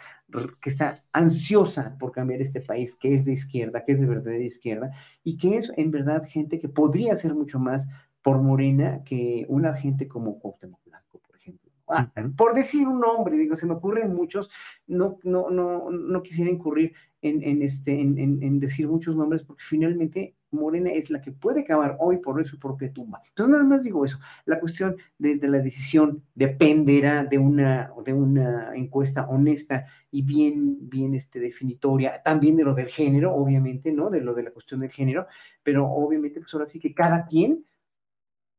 que 0.60 0.70
está 0.70 1.06
ansiosa 1.14 1.96
por 1.98 2.12
cambiar 2.12 2.42
este 2.42 2.60
país, 2.60 2.94
que 2.94 3.14
es 3.14 3.24
de 3.24 3.32
izquierda, 3.32 3.86
que 3.86 3.94
es 3.94 4.02
de 4.02 4.08
verdadera 4.08 4.44
izquierda, 4.44 4.92
y 5.24 5.38
que 5.38 5.58
es 5.58 5.72
en 5.78 5.90
verdad 5.92 6.28
gente 6.28 6.60
que 6.60 6.68
podría 6.68 7.14
hacer 7.14 7.34
mucho 7.34 7.60
más 7.60 7.88
por 8.22 8.42
Morena 8.42 9.06
que 9.06 9.46
una 9.48 9.74
gente 9.74 10.10
como 10.10 10.38
Cuauhtémoc. 10.38 10.87
Ah, 11.90 12.12
por 12.36 12.54
decir 12.54 12.86
un 12.86 13.00
nombre, 13.00 13.38
digo, 13.38 13.56
se 13.56 13.66
me 13.66 13.74
ocurren 13.74 14.14
muchos, 14.14 14.50
no, 14.88 15.20
no, 15.24 15.50
no, 15.50 15.90
no 15.90 16.22
quisiera 16.22 16.52
incurrir 16.52 16.94
en, 17.22 17.42
en 17.42 17.62
este, 17.62 18.00
en, 18.00 18.18
en, 18.18 18.44
en, 18.44 18.60
decir 18.60 18.88
muchos 18.88 19.16
nombres, 19.16 19.44
porque 19.44 19.64
finalmente 19.64 20.36
Morena 20.52 20.90
es 20.90 21.10
la 21.10 21.22
que 21.22 21.32
puede 21.32 21.62
acabar 21.62 21.98
hoy 22.00 22.18
por 22.18 22.38
hoy 22.38 22.46
su 22.46 22.60
propia 22.60 22.92
tumba. 22.92 23.22
Entonces, 23.30 23.54
nada 23.54 23.64
más 23.64 23.84
digo 23.84 24.04
eso, 24.04 24.20
la 24.46 24.60
cuestión 24.60 24.98
de, 25.18 25.36
de 25.38 25.48
la 25.48 25.60
decisión 25.60 26.24
dependerá 26.36 27.24
de 27.24 27.38
una, 27.38 27.92
de 28.06 28.14
una 28.14 28.76
encuesta 28.76 29.28
honesta 29.28 29.86
y 30.12 30.22
bien, 30.22 30.90
bien 30.90 31.14
este, 31.14 31.40
definitoria, 31.40 32.22
también 32.24 32.56
de 32.58 32.64
lo 32.64 32.74
del 32.74 32.88
género, 32.88 33.34
obviamente, 33.34 33.92
¿no? 33.92 34.10
De 34.10 34.22
lo 34.22 34.34
de 34.34 34.44
la 34.44 34.52
cuestión 34.52 34.82
del 34.82 34.92
género, 34.92 35.28
pero 35.64 35.86
obviamente, 35.90 36.40
pues 36.40 36.54
ahora 36.54 36.68
sí 36.68 36.80
que 36.80 36.94
cada 36.94 37.26
quien 37.26 37.66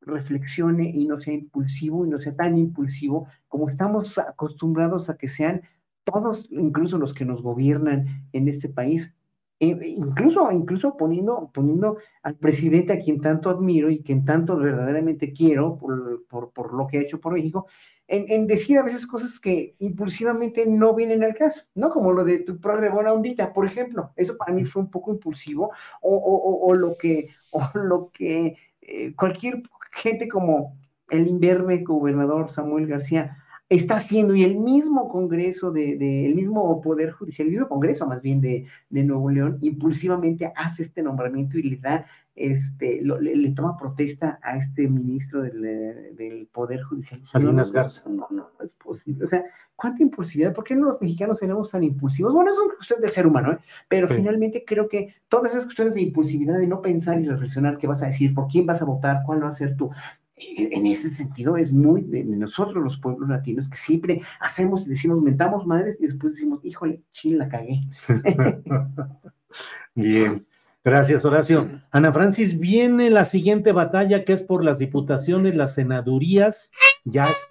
reflexione 0.01 0.91
y 0.91 1.07
no 1.07 1.21
sea 1.21 1.35
impulsivo 1.35 2.07
y 2.07 2.11
no 2.11 2.21
sea 2.21 2.35
tan 2.35 2.57
impulsivo 2.57 3.29
como 3.49 3.69
estamos 3.69 4.19
acostumbrados 4.19 5.11
a 5.11 5.17
que 5.17 5.29
sean 5.29 5.63
todos, 6.05 6.49
incluso 6.51 6.99
los 6.99 7.15
que 7.15 7.25
nos 7.25 7.43
gobiernan 7.43 8.29
en 8.33 8.49
este 8.49 8.69
país, 8.69 9.15
incluso, 9.61 10.51
incluso 10.53 10.97
poniendo, 10.97 11.51
poniendo 11.53 11.99
al 12.23 12.37
presidente 12.37 12.93
a 12.93 13.01
quien 13.01 13.21
tanto 13.21 13.51
admiro 13.51 13.91
y 13.91 14.03
quien 14.03 14.25
tanto 14.25 14.57
verdaderamente 14.57 15.33
quiero 15.33 15.77
por, 15.77 16.25
por, 16.27 16.51
por 16.53 16.75
lo 16.75 16.87
que 16.87 16.99
ha 16.99 17.03
hecho 17.03 17.21
por 17.21 17.35
México, 17.35 17.67
en, 18.11 18.47
decir 18.47 18.79
a 18.79 18.83
veces 18.83 19.07
cosas 19.07 19.39
que 19.39 19.75
impulsivamente 19.81 20.67
no 20.67 20.95
vienen 20.95 21.23
al 21.23 21.35
caso, 21.35 21.65
¿no? 21.75 21.91
Como 21.91 22.13
lo 22.13 22.25
de 22.25 22.39
tu 22.39 22.59
programa 22.59 22.95
buena 22.95 23.13
ondita, 23.13 23.53
por 23.53 23.67
ejemplo. 23.67 24.13
Eso 24.17 24.35
para 24.39 24.55
mí 24.55 24.65
fue 24.65 24.81
un 24.81 24.91
poco 24.91 25.13
impulsivo, 25.13 25.73
o, 26.01 26.17
o, 26.17 26.67
o 26.67 26.75
lo 26.75 26.97
que, 26.97 27.29
o 27.51 27.61
lo 27.75 28.11
que 28.11 28.57
eh, 28.81 29.15
cualquier 29.15 29.63
gente 29.93 30.29
como 30.29 30.77
el 31.11 31.27
imberbe 31.27 31.79
gobernador 31.79 32.53
Samuel 32.53 32.87
García 32.87 33.39
está 33.69 33.97
haciendo 33.97 34.35
y 34.35 34.45
el 34.45 34.57
mismo 34.57 35.09
Congreso 35.09 35.71
de, 35.71 36.27
el 36.27 36.35
mismo 36.35 36.81
Poder 36.81 37.11
Judicial, 37.11 37.49
el 37.49 37.53
mismo 37.53 37.69
Congreso 37.69 38.07
más 38.07 38.23
bien 38.23 38.41
de, 38.41 38.67
de 38.89 39.05
Nuevo 39.05 39.31
León, 39.31 39.59
impulsivamente 39.61 40.53
hace 40.57 40.83
este 40.83 41.03
nombramiento 41.03 41.59
y 41.59 41.63
le 41.63 41.77
da 41.77 42.07
este, 42.35 43.03
le, 43.03 43.51
toma 43.51 43.77
protesta 43.77 44.39
a 44.43 44.57
este 44.57 44.89
ministro 44.89 45.43
del, 45.43 45.65
eh, 45.65 46.49
Poder 46.53 46.83
Judicial. 46.83 47.21
Salinas 47.27 47.73
Garza. 47.73 48.09
No, 48.09 48.29
no, 48.31 48.51
no 48.58 48.58
es 48.69 48.75
posible. 48.75 49.25
O 49.25 49.29
sea, 49.29 49.45
¿cuánta 49.77 50.03
impulsividad? 50.03 50.55
¿Por 50.55 50.65
qué 50.65 50.75
no 50.75 50.87
los 50.87 51.01
mexicanos 51.01 51.39
seremos 51.39 51.71
tan 51.71 51.85
impulsivos? 51.85 52.33
Bueno, 52.33 52.53
es 52.53 52.59
una 52.59 52.75
cuestión 52.75 53.01
del 53.01 53.11
ser 53.11 53.27
humano, 53.27 53.53
¿eh? 53.53 53.59
pero 53.89 54.09
finalmente 54.09 54.65
creo 54.67 54.89
que 54.89 55.15
todas 55.29 55.53
esas 55.53 55.65
cuestiones 55.65 55.95
de 55.95 56.03
impulsividad, 56.03 56.59
de 56.59 56.67
no 56.67 56.81
pensar 56.81 57.21
y 57.21 57.29
reflexionar 57.29 57.79
qué 57.79 57.87
vas 57.87 58.03
a 58.03 58.07
decir, 58.07 58.35
por 58.35 58.49
quién 58.49 58.67
vas 58.67 58.81
a 58.83 58.87
votar, 58.87 59.23
cuál 59.27 59.43
va 59.43 59.49
a 59.49 59.53
ser 59.53 59.77
tu, 59.77 59.91
en 60.37 60.87
ese 60.87 61.11
sentido 61.11 61.57
es 61.57 61.73
muy 61.73 62.03
de 62.03 62.25
nosotros 62.25 62.83
los 62.83 62.99
pueblos 62.99 63.29
latinos 63.29 63.69
que 63.69 63.77
siempre 63.77 64.23
hacemos 64.41 64.87
y 64.87 64.91
decimos, 64.91 65.21
mentamos 65.23 65.67
madres 65.67 65.99
y 66.01 66.07
después 66.07 66.35
decimos, 66.35 66.61
híjole, 66.63 67.03
chile, 67.13 67.39
la 67.39 67.49
cagué. 67.49 67.81
Bien. 69.95 70.47
Gracias, 70.85 71.25
Horacio. 71.25 71.69
Ana 71.91 72.13
Francis, 72.13 72.59
viene 72.59 73.11
la 73.11 73.25
siguiente 73.25 73.73
batalla 73.73 74.25
que 74.25 74.33
es 74.33 74.41
por 74.41 74.65
las 74.65 74.79
diputaciones, 74.79 75.55
las 75.55 75.75
senadurías. 75.75 76.73
Ya 77.05 77.31
es. 77.31 77.51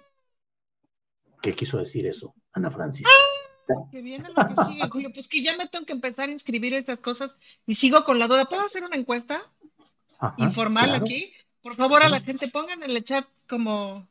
¿Qué 1.40 1.54
quiso 1.54 1.78
decir 1.78 2.06
eso, 2.06 2.34
Ana 2.52 2.70
Francis? 2.70 3.06
Que 3.92 4.00
viene 4.02 4.30
lo 4.30 4.46
que 4.46 4.64
sigue, 4.64 4.88
Julio. 4.88 5.10
Pues 5.12 5.28
que 5.28 5.42
ya 5.42 5.56
me 5.56 5.66
tengo 5.66 5.84
que 5.84 5.92
empezar 5.92 6.28
a 6.28 6.32
inscribir 6.32 6.74
estas 6.74 6.98
cosas 6.98 7.38
y 7.66 7.74
sigo 7.74 8.04
con 8.04 8.18
la 8.18 8.26
duda. 8.26 8.46
¿Puedo 8.46 8.64
hacer 8.64 8.84
una 8.84 8.96
encuesta 8.96 9.42
informal 10.38 10.94
aquí? 10.94 11.32
Por 11.62 11.76
favor, 11.76 12.02
a 12.02 12.08
la 12.08 12.20
gente 12.20 12.48
pongan 12.48 12.82
en 12.82 12.90
el 12.90 13.04
chat 13.04 13.26
como 13.48 14.08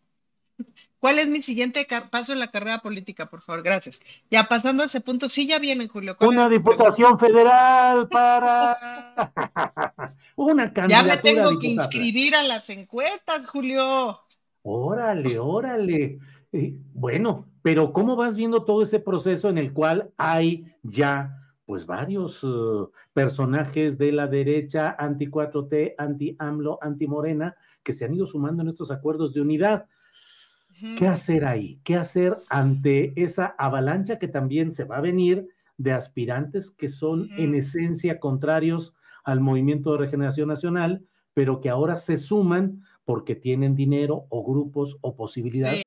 ¿Cuál 0.99 1.19
es 1.19 1.29
mi 1.29 1.41
siguiente 1.41 1.87
paso 2.09 2.33
en 2.33 2.39
la 2.39 2.47
carrera 2.47 2.79
política, 2.79 3.27
por 3.27 3.41
favor? 3.41 3.61
Gracias. 3.61 4.01
Ya 4.31 4.45
pasando 4.45 4.81
a 4.81 4.87
ese 4.87 4.99
punto, 4.99 5.29
sí, 5.29 5.47
ya 5.47 5.59
vienen, 5.59 5.87
Julio. 5.87 6.17
Una 6.19 6.49
diputación 6.49 7.19
federal 7.19 8.09
para 8.09 8.75
una 10.35 10.73
candidatura. 10.73 10.87
Ya 10.87 11.03
me 11.03 11.17
tengo 11.17 11.59
que 11.59 11.67
inscribir 11.67 12.35
a 12.35 12.43
las 12.43 12.69
encuestas, 12.71 13.45
Julio. 13.45 14.19
Órale, 14.63 15.37
órale. 15.37 16.17
Eh, 16.51 16.79
bueno, 16.93 17.47
pero 17.61 17.91
¿cómo 17.91 18.15
vas 18.15 18.35
viendo 18.35 18.63
todo 18.63 18.81
ese 18.81 18.99
proceso 18.99 19.49
en 19.49 19.57
el 19.57 19.73
cual 19.73 20.11
hay 20.17 20.65
ya 20.83 21.33
pues 21.65 21.85
varios 21.85 22.41
uh, 22.45 22.89
personajes 23.11 23.97
de 23.97 24.13
la 24.13 24.27
derecha 24.27 24.95
anti 24.97 25.27
4T, 25.27 25.95
anti 25.97 26.35
AMLO, 26.39 26.79
anti 26.81 27.07
Morena, 27.07 27.55
que 27.83 27.91
se 27.91 28.05
han 28.05 28.13
ido 28.13 28.25
sumando 28.25 28.63
en 28.63 28.69
estos 28.69 28.89
acuerdos 28.89 29.33
de 29.33 29.41
unidad? 29.41 29.85
¿Qué 30.97 31.07
hacer 31.07 31.43
ahí? 31.43 31.81
¿Qué 31.83 31.95
hacer 31.95 32.35
ante 32.49 33.11
esa 33.21 33.47
avalancha 33.57 34.19
que 34.19 34.27
también 34.27 34.71
se 34.71 34.85
va 34.85 34.97
a 34.97 35.01
venir 35.01 35.49
de 35.77 35.91
aspirantes 35.91 36.71
que 36.71 36.87
son 36.87 37.29
en 37.37 37.55
esencia 37.55 38.19
contrarios 38.19 38.93
al 39.23 39.41
movimiento 39.41 39.91
de 39.91 39.97
regeneración 39.97 40.47
nacional, 40.47 41.05
pero 41.33 41.59
que 41.59 41.69
ahora 41.69 41.95
se 41.95 42.15
suman 42.15 42.83
porque 43.05 43.35
tienen 43.35 43.75
dinero 43.75 44.25
o 44.29 44.45
grupos 44.45 44.97
o 45.01 45.15
posibilidades? 45.15 45.86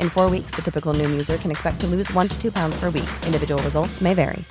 In 0.00 0.10
four 0.10 0.28
weeks, 0.28 0.50
the 0.56 0.62
typical 0.62 0.92
Noom 0.92 1.12
user 1.12 1.38
can 1.38 1.52
expect 1.52 1.78
to 1.82 1.86
lose 1.86 2.12
one 2.12 2.26
to 2.28 2.42
two 2.42 2.50
pounds 2.50 2.74
per 2.80 2.90
week. 2.90 3.08
Individual 3.24 3.62
results 3.62 4.00
may 4.00 4.14
vary. 4.14 4.44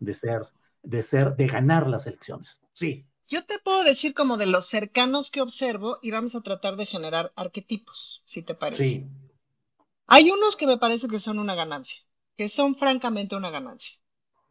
De 0.00 0.14
ser 0.14 0.48
de 0.82 1.02
ser, 1.02 1.36
de 1.36 1.46
ganar 1.46 1.86
las 1.86 2.06
elecciones. 2.06 2.60
Sí. 2.72 3.06
Yo 3.28 3.44
te 3.44 3.58
puedo 3.58 3.84
decir 3.84 4.14
como 4.14 4.38
de 4.38 4.46
los 4.46 4.66
cercanos 4.66 5.30
que 5.30 5.42
observo 5.42 5.98
y 6.00 6.10
vamos 6.10 6.34
a 6.34 6.40
tratar 6.40 6.76
de 6.76 6.86
generar 6.86 7.32
arquetipos, 7.36 8.22
si 8.24 8.42
te 8.42 8.54
parece. 8.54 8.82
Sí. 8.82 9.06
Hay 10.06 10.30
unos 10.30 10.56
que 10.56 10.66
me 10.66 10.78
parece 10.78 11.08
que 11.08 11.18
son 11.18 11.38
una 11.38 11.54
ganancia, 11.54 12.00
que 12.36 12.48
son 12.48 12.76
francamente 12.76 13.36
una 13.36 13.50
ganancia. 13.50 13.96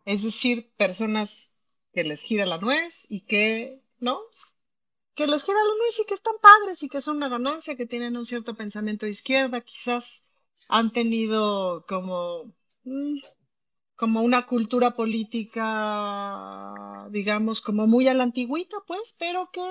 Es 0.06 0.24
decir, 0.24 0.72
personas 0.78 1.56
que 1.91 2.04
les 2.04 2.22
gira 2.22 2.46
la 2.46 2.60
nuez 2.60 3.08
y 3.10 3.22
que, 3.22 3.82
¿no? 4.00 4.20
Que 5.18 5.28
les 5.28 5.44
gira 5.44 5.58
la 5.58 5.76
nuez 5.80 6.00
y 6.00 6.06
que 6.06 6.14
están 6.14 6.36
padres 6.42 6.84
y 6.84 6.90
que 6.90 7.02
son 7.02 7.18
una 7.18 7.28
ganancia, 7.28 7.76
que 7.76 7.88
tienen 7.88 8.16
un 8.16 8.26
cierto 8.26 8.56
pensamiento 8.56 9.06
de 9.06 9.12
izquierda, 9.12 9.62
quizás 9.62 10.30
han 10.70 10.92
tenido 10.92 11.86
como 11.88 12.54
mm, 12.84 13.18
como 13.98 14.22
una 14.22 14.46
cultura 14.46 14.92
política, 14.92 15.64
digamos, 17.10 17.62
como 17.62 17.88
muy 17.88 18.08
a 18.08 18.14
la 18.14 18.24
antigüita, 18.24 18.78
pues, 18.86 19.16
pero 19.18 19.50
que 19.52 19.64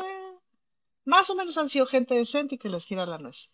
más 1.05 1.31
o 1.31 1.37
menos 1.37 1.57
han 1.59 1.69
sido 1.69 1.87
gente 1.87 2.15
decente 2.15 2.57
y 2.57 2.59
que 2.59 2.69
les 2.69 2.85
gira 2.85 3.07
la 3.07 3.19
nuez. 3.19 3.53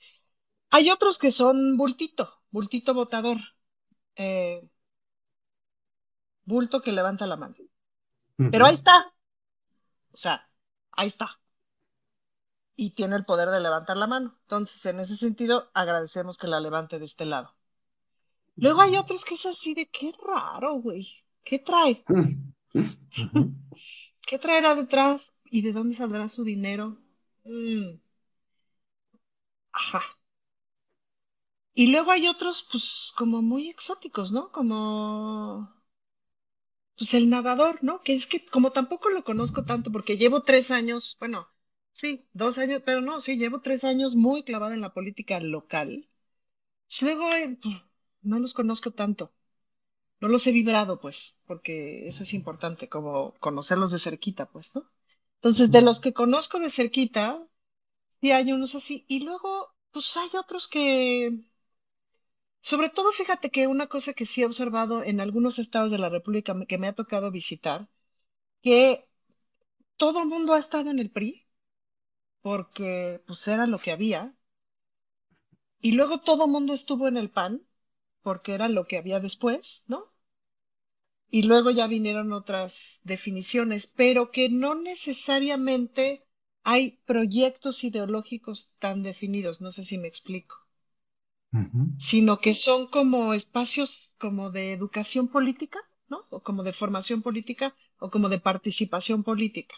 Hay 0.71 0.91
otros 0.91 1.19
que 1.19 1.31
son 1.31 1.77
bultito, 1.77 2.41
bultito 2.51 2.95
votador, 2.95 3.39
eh, 4.17 4.67
bulto 6.47 6.81
que 6.81 6.93
levanta 6.93 7.27
la 7.27 7.37
mano. 7.37 7.55
Pero 8.51 8.65
ahí 8.65 8.75
está. 8.75 9.15
O 10.13 10.17
sea, 10.17 10.49
ahí 10.93 11.09
está. 11.09 11.42
Y 12.77 12.91
tiene 12.91 13.17
el 13.17 13.25
poder 13.25 13.51
de 13.51 13.61
levantar 13.61 13.97
la 13.97 14.07
mano. 14.07 14.37
Entonces, 14.43 14.85
en 14.87 15.01
ese 15.01 15.17
sentido, 15.17 15.71
agradecemos 15.75 16.39
que 16.39 16.47
la 16.47 16.61
levante 16.61 16.99
de 16.99 17.05
este 17.05 17.27
lado. 17.27 17.55
Luego 18.57 18.83
hay 18.83 18.97
otros 18.97 19.25
que 19.25 19.35
es 19.35 19.47
así 19.47 19.75
de 19.75 19.87
qué 19.87 20.13
raro, 20.25 20.75
güey. 20.75 21.09
¿Qué 21.45 21.59
trae? 21.59 22.05
¿Qué 24.27 24.39
traerá 24.39 24.75
detrás? 24.75 25.35
¿Y 25.45 25.63
de 25.63 25.73
dónde 25.73 25.97
saldrá 25.97 26.29
su 26.29 26.45
dinero? 26.45 26.99
Mm. 27.45 27.99
Ajá. 29.73 30.03
Y 31.75 31.89
luego 31.89 32.11
hay 32.13 32.29
otros, 32.29 32.67
pues, 32.71 33.13
como 33.17 33.43
muy 33.43 33.69
exóticos, 33.69 34.33
¿no? 34.33 34.51
Como, 34.53 35.71
pues, 36.97 37.13
el 37.15 37.29
nadador, 37.29 37.83
¿no? 37.85 38.01
Que 38.03 38.15
es 38.15 38.27
que 38.27 38.45
como 38.47 38.71
tampoco 38.73 39.11
lo 39.11 39.25
conozco 39.25 39.65
tanto, 39.65 39.93
porque 39.93 40.17
llevo 40.17 40.43
tres 40.43 40.71
años, 40.71 41.17
bueno, 41.21 41.49
sí, 41.93 42.27
dos 42.33 42.59
años, 42.59 42.83
pero 42.85 43.01
no, 43.01 43.21
sí, 43.21 43.37
llevo 43.37 43.61
tres 43.61 43.85
años 43.85 44.15
muy 44.17 44.43
clavada 44.45 44.75
en 44.75 44.81
la 44.81 44.93
política 44.95 45.40
local. 45.40 46.09
Luego, 47.01 47.27
pues, 47.63 47.77
no 48.23 48.38
los 48.38 48.55
conozco 48.55 48.93
tanto. 48.93 49.33
No 50.21 50.29
los 50.29 50.47
he 50.47 50.53
vibrado, 50.53 51.01
pues, 51.01 51.38
porque 51.47 52.09
eso 52.09 52.23
es 52.25 52.35
importante, 52.35 52.88
como 52.88 53.35
conocerlos 53.40 53.93
de 53.93 53.99
cerquita, 54.01 54.51
pues, 54.51 54.75
¿no? 54.77 54.90
Entonces, 55.37 55.71
de 55.73 55.83
los 55.83 56.01
que 56.01 56.13
conozco 56.15 56.61
de 56.61 56.71
cerquita, 56.71 57.47
sí 58.21 58.33
hay 58.33 58.53
unos 58.53 58.75
así. 58.77 59.05
Y 59.09 59.21
luego, 59.21 59.75
pues 59.93 60.17
hay 60.17 60.31
otros 60.38 60.69
que, 60.69 61.40
sobre 62.61 62.88
todo, 62.90 63.13
fíjate 63.13 63.51
que 63.51 63.67
una 63.67 63.88
cosa 63.88 64.15
que 64.15 64.25
sí 64.27 64.40
he 64.43 64.47
observado 64.47 65.03
en 65.03 65.21
algunos 65.21 65.59
estados 65.59 65.90
de 65.90 65.99
la 65.99 66.09
República 66.09 66.55
que 66.67 66.79
me 66.79 66.87
ha 66.88 66.95
tocado 66.95 67.31
visitar, 67.31 67.88
que 68.63 69.09
todo 69.97 70.23
el 70.23 70.29
mundo 70.29 70.55
ha 70.55 70.61
estado 70.61 70.90
en 70.90 71.01
el 71.01 71.11
PRI 71.11 71.47
porque 72.43 73.23
pues 73.27 73.49
era 73.49 73.67
lo 73.67 73.79
que 73.79 73.93
había. 73.93 74.35
Y 75.83 75.93
luego 75.93 76.17
todo 76.17 76.49
mundo 76.49 76.73
estuvo 76.73 77.09
en 77.09 77.19
el 77.19 77.29
PAN 77.31 77.67
porque 78.23 78.55
era 78.55 78.69
lo 78.71 78.87
que 78.87 78.97
había 78.97 79.21
después, 79.21 79.85
¿no? 79.87 80.11
Y 81.33 81.43
luego 81.43 81.73
ya 81.73 81.88
vinieron 81.88 82.33
otras 82.33 83.01
definiciones, 83.03 83.88
pero 83.88 84.31
que 84.31 84.49
no 84.49 84.77
necesariamente 84.77 86.25
hay 86.63 87.01
proyectos 87.07 87.83
ideológicos 87.83 88.77
tan 88.79 89.03
definidos, 89.03 89.61
no 89.61 89.73
sé 89.73 89.85
si 89.85 89.99
me 89.99 90.07
explico, 90.07 90.55
sino 91.97 92.38
que 92.38 92.55
son 92.55 92.87
como 92.87 93.33
espacios 93.33 94.15
como 94.19 94.51
de 94.51 94.73
educación 94.75 95.29
política, 95.29 95.79
¿no? 96.11 96.27
O 96.29 96.43
como 96.47 96.65
de 96.65 96.75
formación 96.81 97.23
política 97.23 97.75
o 97.99 98.11
como 98.11 98.29
de 98.29 98.38
participación 98.49 99.23
política. 99.23 99.75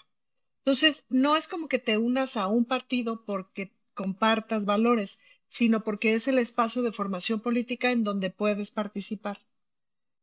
Entonces, 0.64 1.04
no 1.10 1.36
es 1.36 1.46
como 1.46 1.68
que 1.68 1.78
te 1.78 1.98
unas 1.98 2.38
a 2.38 2.46
un 2.46 2.64
partido 2.64 3.26
porque 3.26 3.76
compartas 3.92 4.64
valores, 4.64 5.20
sino 5.46 5.84
porque 5.84 6.14
es 6.14 6.26
el 6.26 6.38
espacio 6.38 6.80
de 6.80 6.90
formación 6.90 7.40
política 7.40 7.90
en 7.92 8.02
donde 8.02 8.30
puedes 8.30 8.70
participar. 8.70 9.44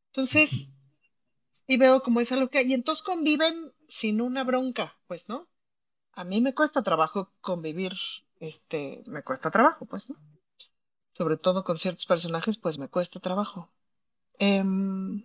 Entonces, 0.08 0.74
y 1.68 1.76
veo 1.76 2.02
como 2.02 2.20
es 2.20 2.32
algo 2.32 2.50
que, 2.50 2.60
y 2.62 2.74
entonces 2.74 3.04
conviven 3.04 3.72
sin 3.86 4.20
una 4.20 4.42
bronca, 4.42 4.98
pues, 5.06 5.28
¿no? 5.28 5.46
A 6.12 6.24
mí 6.24 6.40
me 6.40 6.54
cuesta 6.54 6.82
trabajo 6.82 7.32
convivir, 7.40 7.92
este, 8.40 9.04
me 9.06 9.22
cuesta 9.22 9.52
trabajo, 9.52 9.86
pues, 9.86 10.10
¿no? 10.10 10.16
Sobre 11.12 11.36
todo 11.36 11.62
con 11.62 11.78
ciertos 11.78 12.06
personajes, 12.06 12.58
pues 12.58 12.80
me 12.80 12.88
cuesta 12.88 13.20
trabajo. 13.20 13.70
Em, 14.40 15.24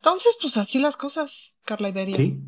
entonces, 0.00 0.36
pues 0.38 0.58
así 0.58 0.78
las 0.78 0.98
cosas, 0.98 1.56
Carla 1.64 1.88
Iberia. 1.88 2.16
Sí. 2.16 2.42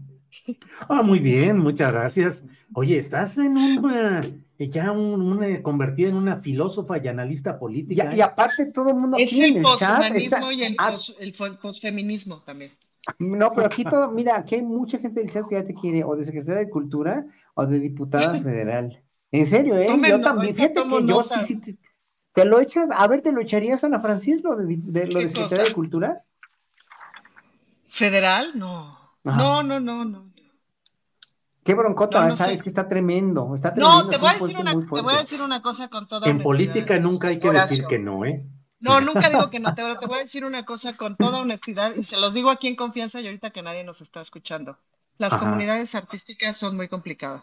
Ah, 0.88 1.02
muy 1.02 1.18
bien, 1.18 1.58
muchas 1.58 1.92
gracias. 1.92 2.44
Oye, 2.74 2.98
estás 2.98 3.36
en 3.38 3.56
una, 3.56 4.22
ya 4.58 4.92
una, 4.92 5.62
convertida 5.62 6.08
en 6.08 6.16
una 6.16 6.36
filósofa 6.36 6.98
y 6.98 7.08
analista 7.08 7.58
política. 7.58 8.14
Y, 8.14 8.20
aparte 8.20 8.66
todo 8.66 8.90
el 8.90 8.96
mundo 8.96 9.16
Es 9.18 9.38
el 9.38 9.60
poshumanismo 9.60 10.52
y 10.52 10.62
el, 10.64 10.76
ah. 10.78 10.94
el 11.18 11.34
posfeminismo 11.60 12.42
también. 12.42 12.72
No, 13.18 13.52
pero 13.52 13.66
aquí 13.66 13.84
todo, 13.84 14.10
mira, 14.10 14.36
aquí 14.36 14.56
hay 14.56 14.62
mucha 14.62 14.98
gente 14.98 15.20
del 15.20 15.30
chat 15.30 15.48
que 15.48 15.54
ya 15.54 15.64
te 15.64 15.74
quiere, 15.74 16.04
o 16.04 16.14
de 16.14 16.24
secretaria 16.24 16.64
de 16.64 16.70
Cultura, 16.70 17.26
o 17.54 17.66
de 17.66 17.80
diputada 17.80 18.38
federal. 18.42 19.02
En 19.32 19.46
serio, 19.46 19.76
¿eh? 19.78 19.88
yo 20.08 20.20
también, 20.20 20.54
fíjate 20.54 20.82
que 20.82 21.06
yo 21.06 21.22
sí, 21.22 21.40
sí, 21.46 21.78
te, 22.32 22.44
lo 22.44 22.60
echas, 22.60 22.88
a 22.92 23.06
ver, 23.06 23.22
¿te 23.22 23.32
lo 23.32 23.40
echarías 23.40 23.82
a 23.82 23.86
Ana 23.86 24.00
Francisco 24.00 24.56
de, 24.56 24.76
de, 24.76 25.06
lo 25.06 25.20
de 25.20 25.28
secretaria 25.28 25.64
de 25.66 25.72
Cultura? 25.72 26.24
¿Federal? 27.86 28.52
No. 28.54 28.99
No, 29.24 29.62
no, 29.62 29.80
no, 29.80 30.04
no. 30.04 30.30
Qué 31.64 31.74
broncota, 31.74 32.28
es 32.50 32.62
que 32.62 32.68
está 32.68 32.88
tremendo, 32.88 33.54
está 33.54 33.74
tremendo. 33.74 34.04
No, 34.04 34.08
te 34.08 34.16
voy, 34.16 34.30
a 34.30 34.32
decir 34.32 34.56
una, 34.56 34.72
te 34.72 35.02
voy 35.02 35.14
a 35.14 35.18
decir 35.18 35.42
una 35.42 35.60
cosa 35.60 35.88
con 35.88 36.08
toda 36.08 36.28
En 36.28 36.40
política 36.42 36.98
nunca 36.98 37.28
hay 37.28 37.38
que 37.38 37.50
decir 37.50 37.84
que 37.86 37.98
no, 37.98 38.24
¿eh? 38.24 38.44
No, 38.80 39.00
nunca 39.02 39.28
digo 39.28 39.50
que 39.50 39.60
no, 39.60 39.74
te, 39.74 39.82
te 39.96 40.06
voy 40.06 40.18
a 40.18 40.22
decir 40.22 40.44
una 40.44 40.64
cosa 40.64 40.96
con 40.96 41.16
toda 41.16 41.38
honestidad 41.38 41.94
y 41.94 42.02
se 42.02 42.16
los 42.16 42.32
digo 42.32 42.50
aquí 42.50 42.66
en 42.66 42.76
confianza 42.76 43.20
y 43.20 43.26
ahorita 43.26 43.50
que 43.50 43.62
nadie 43.62 43.84
nos 43.84 44.00
está 44.00 44.22
escuchando. 44.22 44.78
Las 45.18 45.34
comunidades 45.34 45.94
artísticas 45.94 46.56
son 46.56 46.76
muy 46.76 46.88
complicadas. 46.88 47.42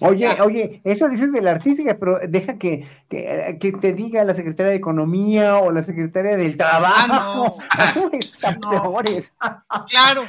Oye, 0.00 0.40
oye, 0.40 0.80
eso 0.84 1.08
dices 1.08 1.30
de 1.30 1.42
la 1.42 1.50
artística, 1.50 1.98
pero 1.98 2.18
deja 2.26 2.56
que, 2.58 2.88
que, 3.10 3.76
te 3.80 3.92
diga 3.92 4.24
la 4.24 4.32
secretaria 4.32 4.70
de 4.70 4.78
Economía 4.78 5.58
o 5.58 5.70
la 5.70 5.82
secretaria 5.82 6.36
del 6.36 6.56
Trabajo. 6.56 7.58
Ah, 7.70 7.92
no. 7.94 8.10
Están 8.12 8.60
peores. 8.60 9.32
Claro. 9.88 10.24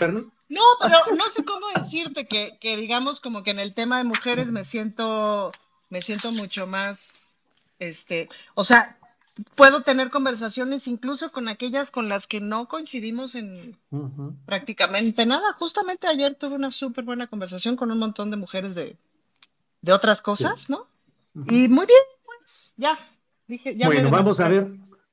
No, 0.49 0.61
pero 0.81 1.15
no 1.15 1.29
sé 1.31 1.45
cómo 1.45 1.67
decirte 1.75 2.25
que, 2.25 2.57
que 2.59 2.75
digamos 2.75 3.21
como 3.21 3.43
que 3.43 3.51
en 3.51 3.59
el 3.59 3.73
tema 3.73 3.99
de 3.99 4.03
mujeres 4.03 4.51
me 4.51 4.65
siento, 4.65 5.51
me 5.89 6.01
siento 6.01 6.31
mucho 6.31 6.67
más, 6.67 7.35
este, 7.77 8.29
o 8.55 8.63
sea, 8.63 8.97
puedo 9.55 9.83
tener 9.83 10.09
conversaciones 10.09 10.87
incluso 10.87 11.31
con 11.31 11.47
aquellas 11.47 11.91
con 11.91 12.09
las 12.09 12.27
que 12.27 12.41
no 12.41 12.67
coincidimos 12.67 13.35
en 13.35 13.77
prácticamente 14.45 15.25
nada. 15.25 15.53
Justamente 15.53 16.07
ayer 16.07 16.35
tuve 16.35 16.55
una 16.55 16.71
súper 16.71 17.05
buena 17.05 17.27
conversación 17.27 17.75
con 17.75 17.91
un 17.91 17.99
montón 17.99 18.31
de 18.31 18.37
mujeres 18.37 18.75
de, 18.75 18.97
de 19.81 19.93
otras 19.93 20.21
cosas, 20.21 20.69
¿no? 20.69 20.87
Y 21.33 21.67
muy 21.67 21.85
bien, 21.85 22.03
pues 22.25 22.73
ya. 22.75 22.97
Dije, 23.47 23.75
ya 23.75 23.87
bueno, 23.87 24.09
vamos 24.11 24.39
a 24.39 24.49
ver, 24.49 24.65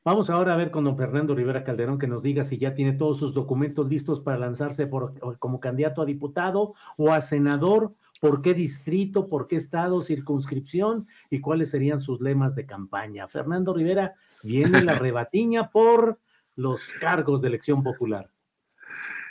Vamos 0.06 0.30
ahora 0.30 0.54
a 0.54 0.56
ver 0.56 0.70
con 0.70 0.84
don 0.84 0.96
Fernando 0.96 1.34
Rivera 1.34 1.64
Calderón 1.64 1.98
que 1.98 2.06
nos 2.06 2.22
diga 2.22 2.44
si 2.44 2.58
ya 2.58 2.76
tiene 2.76 2.92
todos 2.92 3.18
sus 3.18 3.34
documentos 3.34 3.88
listos 3.88 4.20
para 4.20 4.38
lanzarse 4.38 4.86
por, 4.86 5.18
como 5.40 5.58
candidato 5.58 6.00
a 6.00 6.04
diputado 6.04 6.74
o 6.96 7.10
a 7.10 7.20
senador, 7.20 7.92
por 8.20 8.40
qué 8.40 8.54
distrito, 8.54 9.28
por 9.28 9.48
qué 9.48 9.56
estado, 9.56 10.00
circunscripción 10.02 11.08
y 11.28 11.40
cuáles 11.40 11.70
serían 11.70 11.98
sus 11.98 12.20
lemas 12.20 12.54
de 12.54 12.66
campaña. 12.66 13.26
Fernando 13.26 13.74
Rivera 13.74 14.14
viene 14.44 14.80
la 14.84 14.94
rebatiña 14.96 15.70
por 15.70 16.20
los 16.54 16.92
cargos 17.00 17.42
de 17.42 17.48
elección 17.48 17.82
popular. 17.82 18.30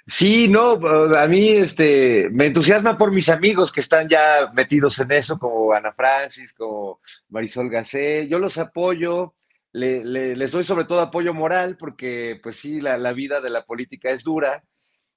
Sí, 0.07 0.47
no, 0.47 0.73
a 1.17 1.27
mí 1.27 1.49
este, 1.49 2.29
me 2.31 2.45
entusiasma 2.45 2.97
por 2.97 3.11
mis 3.11 3.27
amigos 3.29 3.71
que 3.71 3.79
están 3.79 4.07
ya 4.07 4.51
metidos 4.53 4.99
en 4.99 5.11
eso, 5.11 5.39
como 5.39 5.73
Ana 5.73 5.93
Francis, 5.93 6.53
como 6.53 7.01
Marisol 7.29 7.69
Gacé. 7.69 8.27
Yo 8.27 8.37
los 8.37 8.57
apoyo 8.59 9.33
le, 9.75 10.35
les 10.35 10.51
doy 10.51 10.63
sobre 10.63 10.85
todo 10.85 11.01
apoyo 11.01 11.33
moral 11.33 11.75
porque, 11.77 12.39
pues 12.41 12.55
sí, 12.57 12.79
la, 12.79 13.13
vida 13.13 13.41
de 13.41 13.49
la 13.49 13.65
política 13.65 14.09
es 14.09 14.23
dura, 14.23 14.63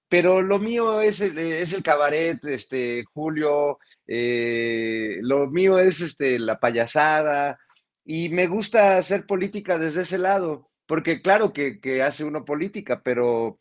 pero 0.09 0.43
lo 0.43 0.59
mío 0.59 1.01
es 1.01 1.21
el, 1.21 1.39
es 1.39 1.73
el 1.73 1.83
cabaret, 1.85 2.45
este, 2.45 3.05
Julio, 3.13 3.79
eh, 4.07 5.19
lo 5.23 5.47
mío 5.49 5.79
es 5.79 6.01
este, 6.01 6.41
la 6.41 6.59
payasada 6.59 7.59
y 8.05 8.31
me 8.31 8.49
gusta 8.49 8.97
hacer 8.97 9.27
política 9.27 9.79
desde 9.79 10.03
ese 10.03 10.19
lado, 10.19 10.71
porque 10.87 11.23
claro 11.23 11.53
que, 11.53 12.03
hace 12.03 12.25
uno 12.25 12.45
política, 12.45 13.01
pero 13.05 13.61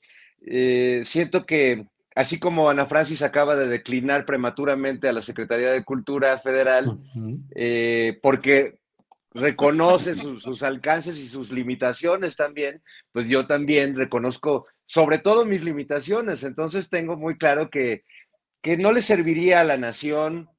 eh, 0.49 1.03
siento 1.05 1.45
que 1.45 1.87
así 2.15 2.39
como 2.39 2.69
Ana 2.69 2.85
Francis 2.87 3.21
acaba 3.21 3.55
de 3.55 3.67
declinar 3.67 4.25
prematuramente 4.25 5.07
a 5.07 5.13
la 5.13 5.21
Secretaría 5.21 5.71
de 5.71 5.83
Cultura 5.83 6.37
Federal, 6.39 6.99
eh, 7.55 8.17
porque 8.23 8.79
reconoce 9.33 10.15
sus 10.15 10.63
alcances 10.63 11.17
y 11.17 11.27
sus 11.27 11.51
limitaciones 11.51 12.35
también, 12.35 12.81
pues 13.11 13.27
yo 13.27 13.45
también 13.45 13.95
reconozco 13.95 14.65
sobre 14.85 15.19
todo 15.19 15.45
mis 15.45 15.63
limitaciones. 15.63 16.43
Entonces 16.43 16.89
tengo 16.89 17.17
muy 17.17 17.37
claro 17.37 17.69
que, 17.69 18.03
que 18.61 18.77
no 18.77 18.91
le 18.91 19.01
serviría 19.01 19.59
a 19.61 19.65
la 19.65 19.77
nación 19.77 20.49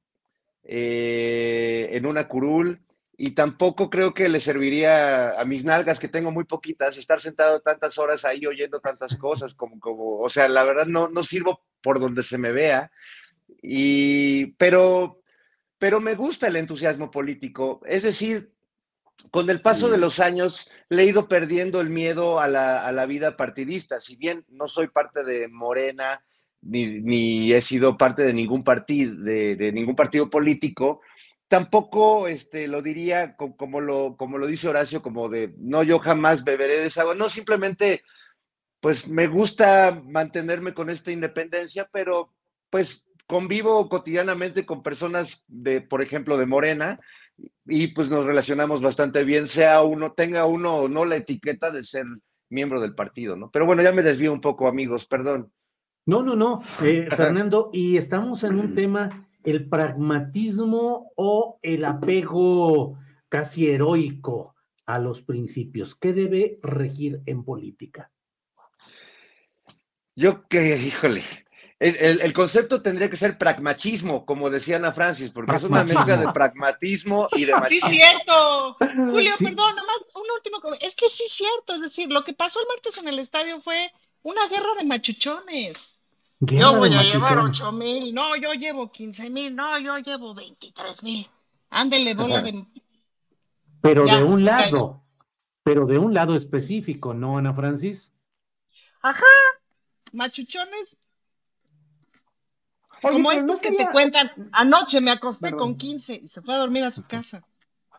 eh, 0.63 1.89
en 1.91 2.05
una 2.05 2.27
curul 2.27 2.81
y 3.21 3.31
tampoco 3.31 3.89
creo 3.89 4.13
que 4.13 4.29
le 4.29 4.39
serviría 4.39 5.37
a 5.37 5.43
mis 5.43 5.65
nalgas, 5.65 5.99
que 5.99 6.07
tengo 6.07 6.31
muy 6.31 6.45
poquitas, 6.45 6.95
estar 6.95 7.19
sentado 7.19 7.59
tantas 7.59 7.97
horas 7.97 8.23
ahí 8.23 8.45
oyendo 8.45 8.79
tantas 8.79 9.17
cosas, 9.19 9.53
como, 9.53 9.77
como 9.77 10.19
o 10.19 10.29
sea, 10.29 10.47
la 10.47 10.63
verdad 10.63 10.85
no, 10.85 11.09
no 11.09 11.21
sirvo 11.23 11.61
por 11.83 11.99
donde 11.99 12.23
se 12.23 12.37
me 12.37 12.53
vea. 12.53 12.93
Y, 13.61 14.53
pero, 14.53 15.21
pero 15.77 15.99
me 15.99 16.15
gusta 16.15 16.47
el 16.47 16.55
entusiasmo 16.55 17.11
político. 17.11 17.81
Es 17.85 18.03
decir, 18.03 18.53
con 19.31 19.49
el 19.49 19.61
paso 19.61 19.89
de 19.89 19.97
los 19.97 20.21
años 20.21 20.71
le 20.87 21.03
he 21.03 21.07
ido 21.07 21.27
perdiendo 21.27 21.81
el 21.81 21.89
miedo 21.89 22.39
a 22.39 22.47
la, 22.47 23.05
vida 23.05 23.35
partidista. 23.35 23.99
Si 23.99 24.15
bien 24.15 24.45
no 24.47 24.69
soy 24.69 24.87
parte 24.87 25.25
de 25.25 25.49
Morena, 25.49 26.23
ni, 26.61 27.51
he 27.51 27.59
sido 27.59 27.97
parte 27.97 28.23
de 28.23 28.33
ningún 28.33 28.63
partido, 28.63 29.13
de, 29.23 29.71
ningún 29.73 29.97
partido 29.97 30.29
político, 30.29 31.01
tampoco 31.49 32.27
este, 32.27 32.67
lo 32.67 32.81
diría 32.81 33.35
como, 33.35 33.81
lo, 33.81 34.15
como 34.15 34.37
lo 34.37 34.47
dice 34.47 34.69
Horacio, 34.69 35.01
como 35.01 35.27
de 35.27 35.53
no, 35.57 35.83
yo 35.83 35.99
jamás 35.99 36.45
beberé 36.45 36.79
de 36.79 36.85
esa 36.85 37.01
agua. 37.01 37.15
No, 37.15 37.27
simplemente, 37.27 38.03
pues 38.79 39.07
me 39.09 39.27
gusta 39.27 40.01
mantenerme 40.05 40.73
con 40.73 40.89
esta 40.89 41.11
independencia, 41.11 41.89
pero 41.91 42.33
pues 42.69 43.05
convivo 43.27 43.89
cotidianamente 43.89 44.65
con 44.65 44.81
personas 44.81 45.43
de, 45.47 45.81
por 45.81 46.01
ejemplo, 46.01 46.37
de 46.37 46.45
Morena, 46.45 46.99
y 47.65 47.87
pues 47.87 48.09
nos 48.09 48.25
relacionamos 48.25 48.81
bastante 48.81 49.23
bien, 49.23 49.47
sea 49.47 49.81
uno, 49.83 50.13
tenga 50.13 50.45
uno 50.45 50.75
o 50.75 50.87
no 50.87 51.05
la 51.05 51.17
etiqueta 51.17 51.71
de 51.71 51.83
ser 51.83 52.05
miembro 52.49 52.81
del 52.81 52.95
partido, 52.95 53.35
¿no? 53.35 53.49
Pero 53.51 53.65
bueno, 53.65 53.83
ya 53.83 53.91
me 53.91 54.03
desvío 54.03 54.33
un 54.33 54.41
poco, 54.41 54.67
amigos, 54.67 55.05
perdón. 55.05 55.51
No, 56.05 56.23
no, 56.23 56.35
no, 56.35 56.61
eh, 56.83 57.07
Fernando, 57.15 57.69
y 57.71 57.97
estamos 57.97 58.43
en 58.43 58.59
un 58.59 58.73
tema, 58.73 59.28
el 59.43 59.69
pragmatismo 59.69 61.11
o 61.15 61.59
el 61.61 61.85
apego 61.85 62.97
casi 63.29 63.69
heroico 63.69 64.55
a 64.85 64.99
los 64.99 65.21
principios. 65.21 65.95
¿Qué 65.95 66.13
debe 66.13 66.59
regir 66.61 67.21
en 67.25 67.43
política? 67.43 68.11
Yo 70.15 70.47
que, 70.47 70.75
híjole, 70.77 71.23
el, 71.79 72.33
concepto 72.33 72.81
tendría 72.81 73.09
que 73.09 73.15
ser 73.15 73.37
pragmatismo, 73.37 74.25
como 74.25 74.49
decía 74.49 74.75
Ana 74.75 74.91
Francis, 74.91 75.29
porque 75.29 75.55
es 75.55 75.63
una 75.63 75.85
mezcla 75.85 76.17
de 76.17 76.31
pragmatismo 76.33 77.29
y 77.37 77.45
de 77.45 77.53
machismo. 77.53 77.89
Sí, 77.89 77.97
cierto. 77.97 78.77
Julio, 79.11 79.33
perdón, 79.37 79.75
nomás 79.75 79.97
un 80.15 80.27
último. 80.35 80.59
Es 80.81 80.95
que 80.95 81.07
sí, 81.07 81.23
cierto. 81.29 81.73
Es 81.73 81.81
decir, 81.81 82.09
lo 82.09 82.25
que 82.25 82.33
pasó 82.33 82.59
el 82.59 82.67
martes 82.67 82.97
en 82.97 83.07
el 83.07 83.19
estadio 83.19 83.61
fue 83.61 83.91
una 84.23 84.45
guerra 84.47 84.73
de 84.77 84.85
machuchones. 84.85 85.98
Yo 86.39 86.77
voy 86.77 86.95
a 86.95 87.03
llevar 87.03 87.37
ocho 87.39 87.71
mil, 87.71 88.13
no, 88.13 88.35
yo 88.35 88.53
llevo 88.53 88.91
quince 88.91 89.29
mil, 89.29 89.55
no, 89.55 89.77
yo 89.79 89.97
llevo 89.97 90.33
veintitrés 90.33 91.03
mil. 91.03 91.29
Ándele, 91.69 92.13
bola 92.13 92.41
de. 92.41 92.65
Pero 93.81 94.05
de 94.05 94.23
un 94.23 94.43
lado, 94.43 95.03
pero 95.63 95.85
de 95.85 95.97
un 95.97 96.13
lado 96.13 96.35
específico, 96.35 97.13
¿no, 97.13 97.37
Ana 97.37 97.53
Francis? 97.53 98.13
Ajá, 99.01 99.23
machuchones. 100.11 100.97
Como 103.01 103.31
estos 103.31 103.59
que 103.59 103.71
te 103.71 103.89
cuentan, 103.91 104.49
anoche 104.51 104.99
me 104.99 105.11
acosté 105.11 105.51
con 105.53 105.77
quince 105.77 106.15
y 106.15 106.27
se 106.27 106.41
fue 106.41 106.55
a 106.55 106.57
dormir 106.57 106.83
a 106.83 106.91
su 106.91 107.03
casa. 107.03 107.45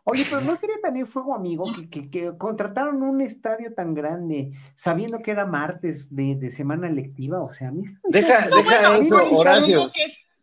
Oye, 0.04 0.26
pero 0.28 0.40
no 0.40 0.56
sería 0.56 0.76
también 0.82 1.06
fuego 1.06 1.34
amigo 1.34 1.64
que, 1.90 2.10
que, 2.10 2.36
contrataron 2.36 3.02
un 3.02 3.20
estadio 3.20 3.74
tan 3.74 3.94
grande 3.94 4.52
sabiendo 4.76 5.20
que 5.20 5.30
era 5.30 5.46
martes 5.46 6.14
de, 6.14 6.36
de 6.36 6.52
semana 6.52 6.88
lectiva, 6.88 7.42
o 7.42 7.52
sea, 7.52 7.68
a 7.68 7.72
mí 7.72 7.84
deja, 8.08 8.48
deja 8.48 8.96
eso, 8.98 9.16
Horacio. 9.38 9.90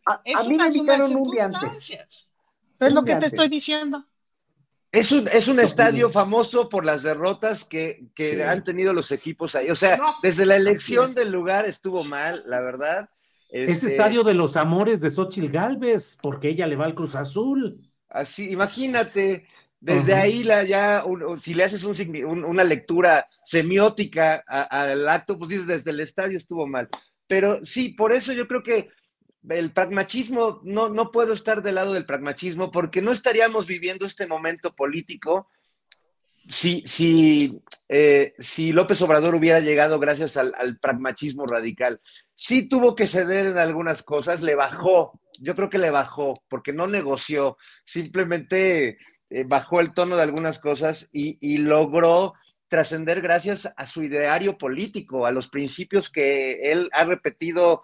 a, 0.05 0.21
mí 0.47 0.57
me 0.57 0.67
invitaron 0.67 1.15
un 1.15 1.31
día 1.31 1.45
antes. 1.45 2.33
Es 2.79 2.93
lo 2.93 3.03
que 3.03 3.15
te 3.15 3.27
estoy 3.27 3.49
diciendo. 3.49 4.05
Es 4.91 5.11
un, 5.11 5.27
es 5.27 5.47
un 5.47 5.59
estadio 5.59 6.09
famoso 6.09 6.69
por 6.69 6.85
las 6.85 7.03
derrotas 7.03 7.65
que, 7.65 8.07
que 8.15 8.43
han 8.43 8.63
tenido 8.63 8.93
los 8.93 9.11
equipos 9.11 9.53
ahí. 9.55 9.69
O 9.69 9.75
sea, 9.75 9.99
desde 10.23 10.45
la 10.45 10.55
elección 10.55 11.13
del 11.13 11.29
lugar 11.29 11.65
estuvo 11.65 12.03
mal, 12.03 12.41
la 12.45 12.61
verdad. 12.61 13.09
Es 13.49 13.69
este 13.69 13.87
estadio 13.87 14.23
de 14.23 14.33
los 14.33 14.55
amores 14.55 15.01
de 15.01 15.09
Xochil 15.09 15.51
Galvez, 15.51 16.17
porque 16.21 16.49
ella 16.49 16.67
le 16.67 16.75
va 16.75 16.85
al 16.85 16.95
Cruz 16.95 17.15
Azul. 17.15 17.86
Así, 18.09 18.51
imagínate, 18.51 19.47
desde 19.79 20.13
ahí 20.13 20.43
la, 20.43 20.63
ya, 20.63 21.03
si 21.39 21.53
le 21.53 21.63
haces 21.63 21.83
una 21.83 22.63
lectura 22.63 23.27
semiótica 23.43 24.43
al 24.47 25.07
acto, 25.07 25.37
pues 25.37 25.49
dices, 25.49 25.67
desde 25.67 25.91
el 25.91 25.99
estadio 25.99 26.37
estuvo 26.37 26.67
mal. 26.67 26.89
Pero 27.27 27.63
sí, 27.63 27.89
por 27.89 28.13
eso 28.13 28.33
yo 28.33 28.47
creo 28.47 28.63
que 28.63 28.89
el 29.49 29.71
pragmatismo, 29.71 30.61
no, 30.63 30.89
no 30.89 31.11
puedo 31.11 31.33
estar 31.33 31.61
del 31.61 31.75
lado 31.75 31.93
del 31.93 32.05
pragmatismo 32.05 32.71
porque 32.71 33.01
no 33.01 33.11
estaríamos 33.11 33.65
viviendo 33.67 34.05
este 34.05 34.27
momento 34.27 34.73
político 34.75 35.47
si, 36.49 36.83
si, 36.85 37.61
eh, 37.89 38.33
si 38.39 38.71
López 38.71 39.01
Obrador 39.01 39.35
hubiera 39.35 39.59
llegado 39.59 39.99
gracias 39.99 40.37
al, 40.37 40.77
pragmatismo 40.79 41.45
radical. 41.45 42.01
Sí 42.33 42.69
tuvo 42.69 42.95
que 42.95 43.07
ceder 43.07 43.47
en 43.47 43.57
algunas 43.57 44.03
cosas, 44.03 44.41
le 44.41 44.55
bajó, 44.55 45.19
yo 45.39 45.55
creo 45.55 45.69
que 45.69 45.77
le 45.77 45.91
bajó, 45.91 46.41
porque 46.49 46.73
no 46.73 46.87
negoció, 46.87 47.57
simplemente 47.85 48.97
eh, 49.29 49.43
bajó 49.45 49.79
el 49.79 49.93
tono 49.93 50.15
de 50.15 50.23
algunas 50.23 50.59
cosas 50.59 51.09
y, 51.11 51.37
y 51.41 51.57
logró 51.57 52.33
trascender 52.67 53.21
gracias 53.21 53.71
a 53.75 53.85
su 53.85 54.03
ideario 54.03 54.57
político, 54.57 55.25
a 55.25 55.31
los 55.31 55.47
principios 55.47 56.09
que 56.09 56.71
él 56.71 56.89
ha 56.93 57.05
repetido 57.05 57.83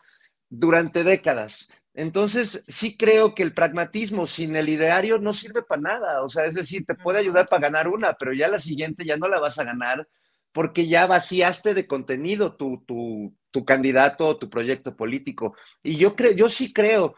durante 0.49 1.03
décadas. 1.03 1.69
Entonces, 1.93 2.63
sí 2.67 2.97
creo 2.97 3.35
que 3.35 3.43
el 3.43 3.53
pragmatismo 3.53 4.25
sin 4.25 4.55
el 4.55 4.69
ideario 4.69 5.19
no 5.19 5.31
sirve 5.31 5.61
para 5.61 5.81
nada. 5.81 6.23
O 6.23 6.29
sea, 6.29 6.45
es 6.45 6.55
decir, 6.55 6.85
te 6.85 6.95
puede 6.95 7.19
ayudar 7.19 7.47
para 7.47 7.61
ganar 7.61 7.87
una, 7.87 8.13
pero 8.13 8.33
ya 8.33 8.47
la 8.47 8.59
siguiente 8.59 9.05
ya 9.05 9.17
no 9.17 9.27
la 9.27 9.39
vas 9.39 9.59
a 9.59 9.63
ganar 9.63 10.07
porque 10.51 10.87
ya 10.87 11.07
vaciaste 11.07 11.73
de 11.73 11.87
contenido 11.87 12.55
tu, 12.55 12.83
tu, 12.85 13.35
tu 13.51 13.65
candidato 13.65 14.27
o 14.27 14.37
tu 14.37 14.49
proyecto 14.49 14.95
político. 14.95 15.55
Y 15.81 15.97
yo 15.97 16.15
creo, 16.15 16.31
yo 16.33 16.49
sí 16.49 16.71
creo, 16.71 17.15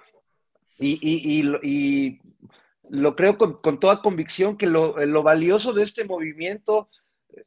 y, 0.78 0.99
y, 1.01 2.19
lo 2.89 3.15
creo 3.15 3.38
con, 3.38 3.53
con, 3.61 3.80
toda 3.80 4.01
convicción, 4.01 4.57
que 4.57 4.67
lo, 4.67 5.03
lo 5.05 5.23
valioso 5.23 5.73
de 5.73 5.84
este 5.84 6.05
movimiento 6.05 6.89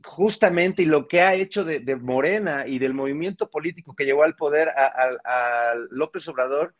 justamente 0.04 0.82
y 0.82 0.86
lo 0.86 1.08
que 1.08 1.20
ha 1.20 1.34
hecho 1.34 1.64
de, 1.64 1.96
Morena 1.96 2.66
y 2.66 2.78
del 2.78 2.94
movimiento 2.94 3.48
político 3.50 3.94
que 3.94 4.04
llevó 4.04 4.22
al 4.22 4.36
poder 4.36 4.68
a, 4.68 5.74
López 5.90 6.26
Obrador, 6.28 6.74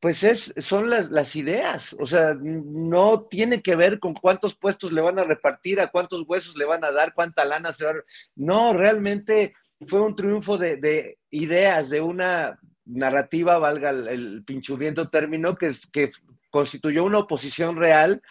pues 0.00 0.22
es, 0.22 0.52
son 0.58 0.90
las, 0.90 1.10
las, 1.10 1.34
ideas, 1.34 1.96
o 1.98 2.04
sea, 2.04 2.34
no 2.40 3.22
tiene 3.22 3.62
que 3.62 3.74
ver 3.74 3.98
con 3.98 4.12
cuántos 4.12 4.54
puestos 4.54 4.92
le 4.92 5.00
van 5.00 5.18
a 5.18 5.24
repartir, 5.24 5.80
a 5.80 5.88
cuántos 5.88 6.24
huesos 6.26 6.56
le 6.56 6.66
van 6.66 6.84
a 6.84 6.90
dar, 6.90 7.14
cuánta 7.14 7.44
lana 7.44 7.72
se 7.72 7.86
va 7.86 7.92
a... 7.92 7.94
No, 8.34 8.74
realmente 8.74 9.54
fue 9.86 10.00
un 10.00 10.14
triunfo 10.14 10.58
de, 10.58 11.18
ideas, 11.30 11.88
de 11.88 12.02
una 12.02 12.58
narrativa, 12.86 13.58
valga 13.58 13.90
el, 13.90 14.08
el 14.08 14.44
pinchurriento 14.44 15.08
término, 15.08 15.56
que, 15.56 15.72
que 15.92 16.10
constituyó 16.50 17.04
una 17.04 17.18
oposición 17.18 17.76
real 17.76 18.22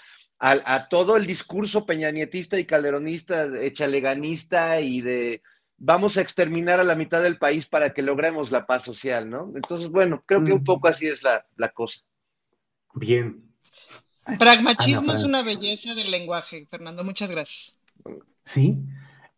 a, 0.46 0.90
todo 0.90 1.16
el 1.16 1.26
discurso 1.26 1.86
peñanietista 1.86 2.60
y 2.60 2.66
calderonista, 2.66 3.48
echaleganista 3.62 4.82
y 4.82 5.00
de 5.00 5.42
vamos 5.78 6.18
a 6.18 6.22
exterminar 6.22 6.82
a 6.82 6.84
la 6.84 6.96
mitad 6.96 7.24
del 7.24 7.38
país 7.38 7.66
para 7.66 7.94
que 7.94 8.02
logremos 8.02 8.52
la 8.52 8.66
paz 8.66 8.84
social, 8.84 9.30
¿no? 9.30 9.52
Entonces, 9.56 9.88
bueno, 9.88 10.22
creo 10.26 10.44
que 10.44 10.52
un 10.52 10.64
poco 10.64 10.90
así 10.90 11.08
es 11.08 11.24
la, 11.24 11.70
cosa. 11.70 12.02
Bien. 12.94 13.42
Pragmatismo 14.38 15.14
es 15.14 15.24
una 15.24 15.44
belleza 15.44 15.96
del 15.96 16.12
lenguaje, 16.12 16.68
Fernando. 16.70 17.06
Muchas 17.06 17.32
gracias. 17.32 17.78
Sí. 18.44 18.80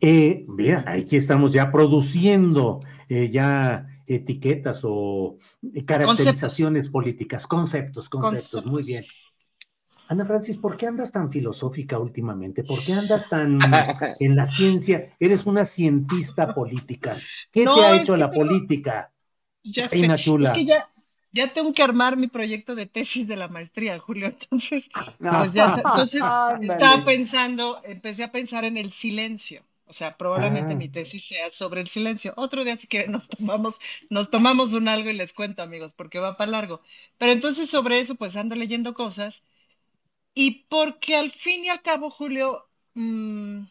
Eh, 0.01 0.45
mira, 0.47 0.83
aquí 0.87 1.17
estamos 1.17 1.53
ya 1.53 1.71
produciendo 1.71 2.79
eh, 3.09 3.29
ya 3.29 3.87
etiquetas 4.07 4.81
o 4.83 5.37
caracterizaciones 5.85 6.89
políticas, 6.89 7.47
conceptos, 7.47 8.09
conceptos, 8.09 8.65
muy 8.65 8.83
bien. 8.83 9.05
Ana 10.07 10.25
Francis, 10.25 10.57
¿por 10.57 10.77
qué 10.77 10.85
andas 10.87 11.11
tan 11.11 11.31
filosófica 11.31 11.97
últimamente? 11.97 12.63
¿Por 12.63 12.83
qué 12.83 12.93
andas 12.93 13.27
tan 13.27 13.59
en 14.19 14.35
la 14.35 14.45
ciencia? 14.45 15.15
Eres 15.19 15.45
una 15.45 15.65
cientista 15.65 16.53
política. 16.53 17.17
¿Qué 17.51 17.63
te 17.63 17.69
ha 17.69 18.01
hecho 18.01 18.15
la 18.15 18.29
política? 18.29 19.11
Ya 19.63 19.89
sé. 19.89 20.05
Es 20.05 20.51
que 20.53 20.65
ya, 20.65 20.87
ya 21.31 21.47
tengo 21.47 21.73
que 21.73 21.81
armar 21.81 22.17
mi 22.17 22.27
proyecto 22.27 22.75
de 22.75 22.85
tesis 22.85 23.27
de 23.27 23.35
la 23.35 23.47
maestría, 23.47 23.97
Julio. 23.97 24.27
Entonces, 24.27 24.89
pues 25.19 25.53
ya, 25.53 25.73
entonces 25.77 26.23
estaba 26.61 27.03
pensando, 27.03 27.81
empecé 27.83 28.23
a 28.23 28.31
pensar 28.31 28.63
en 28.63 28.77
el 28.77 28.91
silencio. 28.91 29.63
O 29.87 29.93
sea, 29.93 30.17
probablemente 30.17 30.73
ah. 30.73 30.77
mi 30.77 30.89
tesis 30.89 31.23
sea 31.23 31.51
sobre 31.51 31.81
el 31.81 31.87
silencio. 31.87 32.33
Otro 32.37 32.63
día, 32.63 32.75
si 32.77 32.87
quieren, 32.87 33.11
nos 33.11 33.27
tomamos, 33.27 33.79
nos 34.09 34.29
tomamos 34.29 34.73
un 34.73 34.87
algo 34.87 35.09
y 35.09 35.13
les 35.13 35.33
cuento, 35.33 35.61
amigos, 35.61 35.93
porque 35.93 36.19
va 36.19 36.37
para 36.37 36.51
largo. 36.51 36.81
Pero 37.17 37.31
entonces 37.31 37.69
sobre 37.69 37.99
eso, 37.99 38.15
pues 38.15 38.35
ando 38.35 38.55
leyendo 38.55 38.93
cosas 38.93 39.45
y 40.33 40.65
porque 40.67 41.15
al 41.15 41.31
fin 41.31 41.63
y 41.63 41.69
al 41.69 41.81
cabo, 41.81 42.09
Julio, 42.09 42.67
mm, 42.93 43.61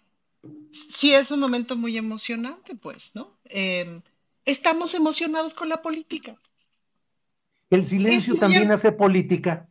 sí 0.89 1.13
es 1.13 1.31
un 1.31 1.41
momento 1.41 1.77
muy 1.77 1.97
emocionante, 1.97 2.75
pues, 2.75 3.13
¿no? 3.15 3.37
Em, 3.45 4.01
estamos 4.45 4.95
emocionados 4.95 5.55
con 5.55 5.69
la 5.69 5.83
política. 5.83 6.37
¿El 7.71 7.85
silencio 7.85 8.37
también 8.37 8.71
hace 8.71 8.93
política? 8.93 9.69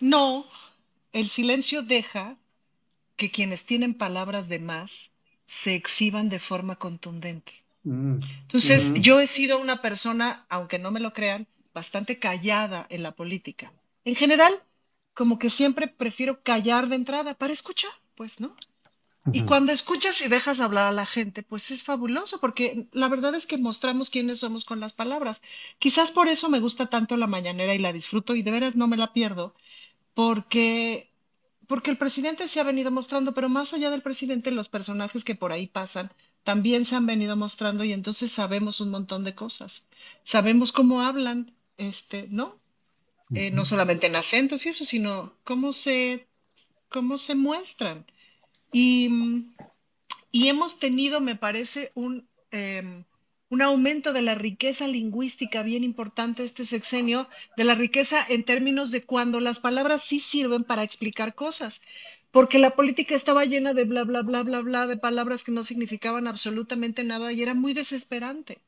No, 0.00 0.46
el 1.12 1.28
silencio 1.28 1.82
deja 1.82 2.36
que 3.16 3.30
quienes 3.30 3.64
tienen 3.64 3.94
palabras 3.94 4.48
de 4.48 4.58
más 4.58 5.14
se 5.60 5.74
exhiban 5.80 6.26
de 6.34 6.38
forma 6.48 6.74
contundente. 6.86 7.52
Mm, 7.84 8.18
Entonces, 8.46 8.80
yo 9.06 9.20
he 9.20 9.26
sido 9.26 9.60
una 9.66 9.76
persona, 9.86 10.46
aunque 10.48 10.78
no 10.78 10.90
me 10.90 11.00
lo 11.00 11.12
crean, 11.12 11.46
bastante 11.74 12.18
callada 12.18 12.86
en 12.88 13.02
la 13.02 13.12
política. 13.20 13.66
En 14.04 14.14
general, 14.14 14.54
como 15.14 15.38
que 15.38 15.50
siempre 15.50 15.88
prefiero 15.88 16.42
callar 16.42 16.88
de 16.88 16.96
entrada 16.96 17.34
para 17.34 17.52
escuchar, 17.52 17.92
pues, 18.14 18.40
¿no? 18.40 18.56
Y 19.32 19.42
cuando 19.42 19.72
escuchas 19.72 20.20
y 20.22 20.28
dejas 20.28 20.60
hablar 20.60 20.86
a 20.88 20.92
la 20.92 21.06
gente, 21.06 21.42
pues 21.42 21.70
es 21.70 21.82
fabuloso, 21.82 22.40
porque 22.40 22.88
la 22.92 23.08
verdad 23.08 23.34
es 23.34 23.46
que 23.46 23.58
mostramos 23.58 24.10
quiénes 24.10 24.40
somos 24.40 24.64
con 24.64 24.80
las 24.80 24.92
palabras. 24.92 25.42
Quizás 25.78 26.10
por 26.10 26.28
eso 26.28 26.48
me 26.50 26.60
gusta 26.60 26.86
tanto 26.90 27.16
la 27.16 27.26
mañanera 27.26 27.74
y 27.74 27.78
la 27.78 27.92
disfruto 27.92 28.34
y 28.34 28.42
de 28.42 28.50
veras 28.50 28.76
no 28.76 28.88
me 28.88 28.96
la 28.98 29.12
pierdo, 29.12 29.54
porque, 30.14 31.11
porque 31.72 31.90
el 31.90 31.96
presidente 31.96 32.48
se 32.48 32.60
ha 32.60 32.64
venido 32.64 32.90
mostrando, 32.90 33.32
pero 33.32 33.48
más 33.48 33.72
allá 33.72 33.88
del 33.88 34.02
presidente, 34.02 34.50
los 34.50 34.68
personajes 34.68 35.24
que 35.24 35.34
por 35.34 35.52
ahí 35.52 35.66
pasan 35.66 36.12
también 36.44 36.84
se 36.84 36.96
han 36.96 37.06
venido 37.06 37.34
mostrando 37.34 37.82
y 37.82 37.94
entonces 37.94 38.30
sabemos 38.30 38.82
un 38.82 38.90
montón 38.90 39.24
de 39.24 39.34
cosas. 39.34 39.88
Sabemos 40.22 40.70
cómo 40.70 41.00
hablan, 41.00 41.54
este, 41.78 42.26
¿no? 42.28 42.58
Eh, 43.34 43.50
no 43.50 43.64
solamente 43.64 44.06
en 44.06 44.16
acentos 44.16 44.66
y 44.66 44.68
eso, 44.68 44.84
sino 44.84 45.32
cómo 45.44 45.72
se, 45.72 46.28
cómo 46.90 47.16
se 47.16 47.34
muestran. 47.34 48.04
Y, 48.70 49.08
y 50.30 50.48
hemos 50.48 50.78
tenido, 50.78 51.20
me 51.20 51.36
parece, 51.36 51.90
un, 51.94 52.28
em, 52.50 53.04
un 53.52 53.60
aumento 53.60 54.14
de 54.14 54.22
la 54.22 54.34
riqueza 54.34 54.88
lingüística 54.88 55.62
bien 55.62 55.84
importante 55.84 56.42
este 56.42 56.64
sexenio, 56.64 57.28
de 57.54 57.64
la 57.64 57.74
riqueza 57.74 58.24
en 58.26 58.44
términos 58.44 58.90
de 58.90 59.04
cuando 59.04 59.40
las 59.40 59.58
palabras 59.58 60.02
sí 60.02 60.20
sirven 60.20 60.64
para 60.64 60.82
explicar 60.82 61.34
cosas, 61.34 61.82
porque 62.30 62.58
la 62.58 62.70
política 62.70 63.14
estaba 63.14 63.44
llena 63.44 63.74
de 63.74 63.84
bla, 63.84 64.04
bla, 64.04 64.22
bla, 64.22 64.42
bla, 64.42 64.60
bla, 64.62 64.86
de 64.86 64.96
palabras 64.96 65.44
que 65.44 65.52
no 65.52 65.62
significaban 65.64 66.28
absolutamente 66.28 67.04
nada 67.04 67.30
y 67.30 67.42
era 67.42 67.52
muy 67.52 67.74
desesperante. 67.74 68.62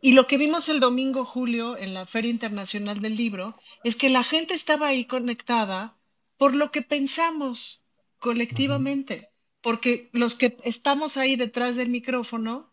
Y 0.00 0.12
lo 0.12 0.26
que 0.26 0.38
vimos 0.38 0.70
el 0.70 0.80
domingo, 0.80 1.26
Julio, 1.26 1.76
en 1.76 1.92
la 1.92 2.06
Feria 2.06 2.30
Internacional 2.30 3.02
del 3.02 3.16
Libro, 3.16 3.58
es 3.84 3.96
que 3.96 4.08
la 4.08 4.24
gente 4.24 4.54
estaba 4.54 4.86
ahí 4.86 5.04
conectada 5.04 5.94
por 6.38 6.54
lo 6.54 6.70
que 6.70 6.80
pensamos 6.80 7.82
colectivamente, 8.18 9.28
porque 9.60 10.08
los 10.12 10.36
que 10.36 10.56
estamos 10.64 11.18
ahí 11.18 11.36
detrás 11.36 11.76
del 11.76 11.90
micrófono 11.90 12.71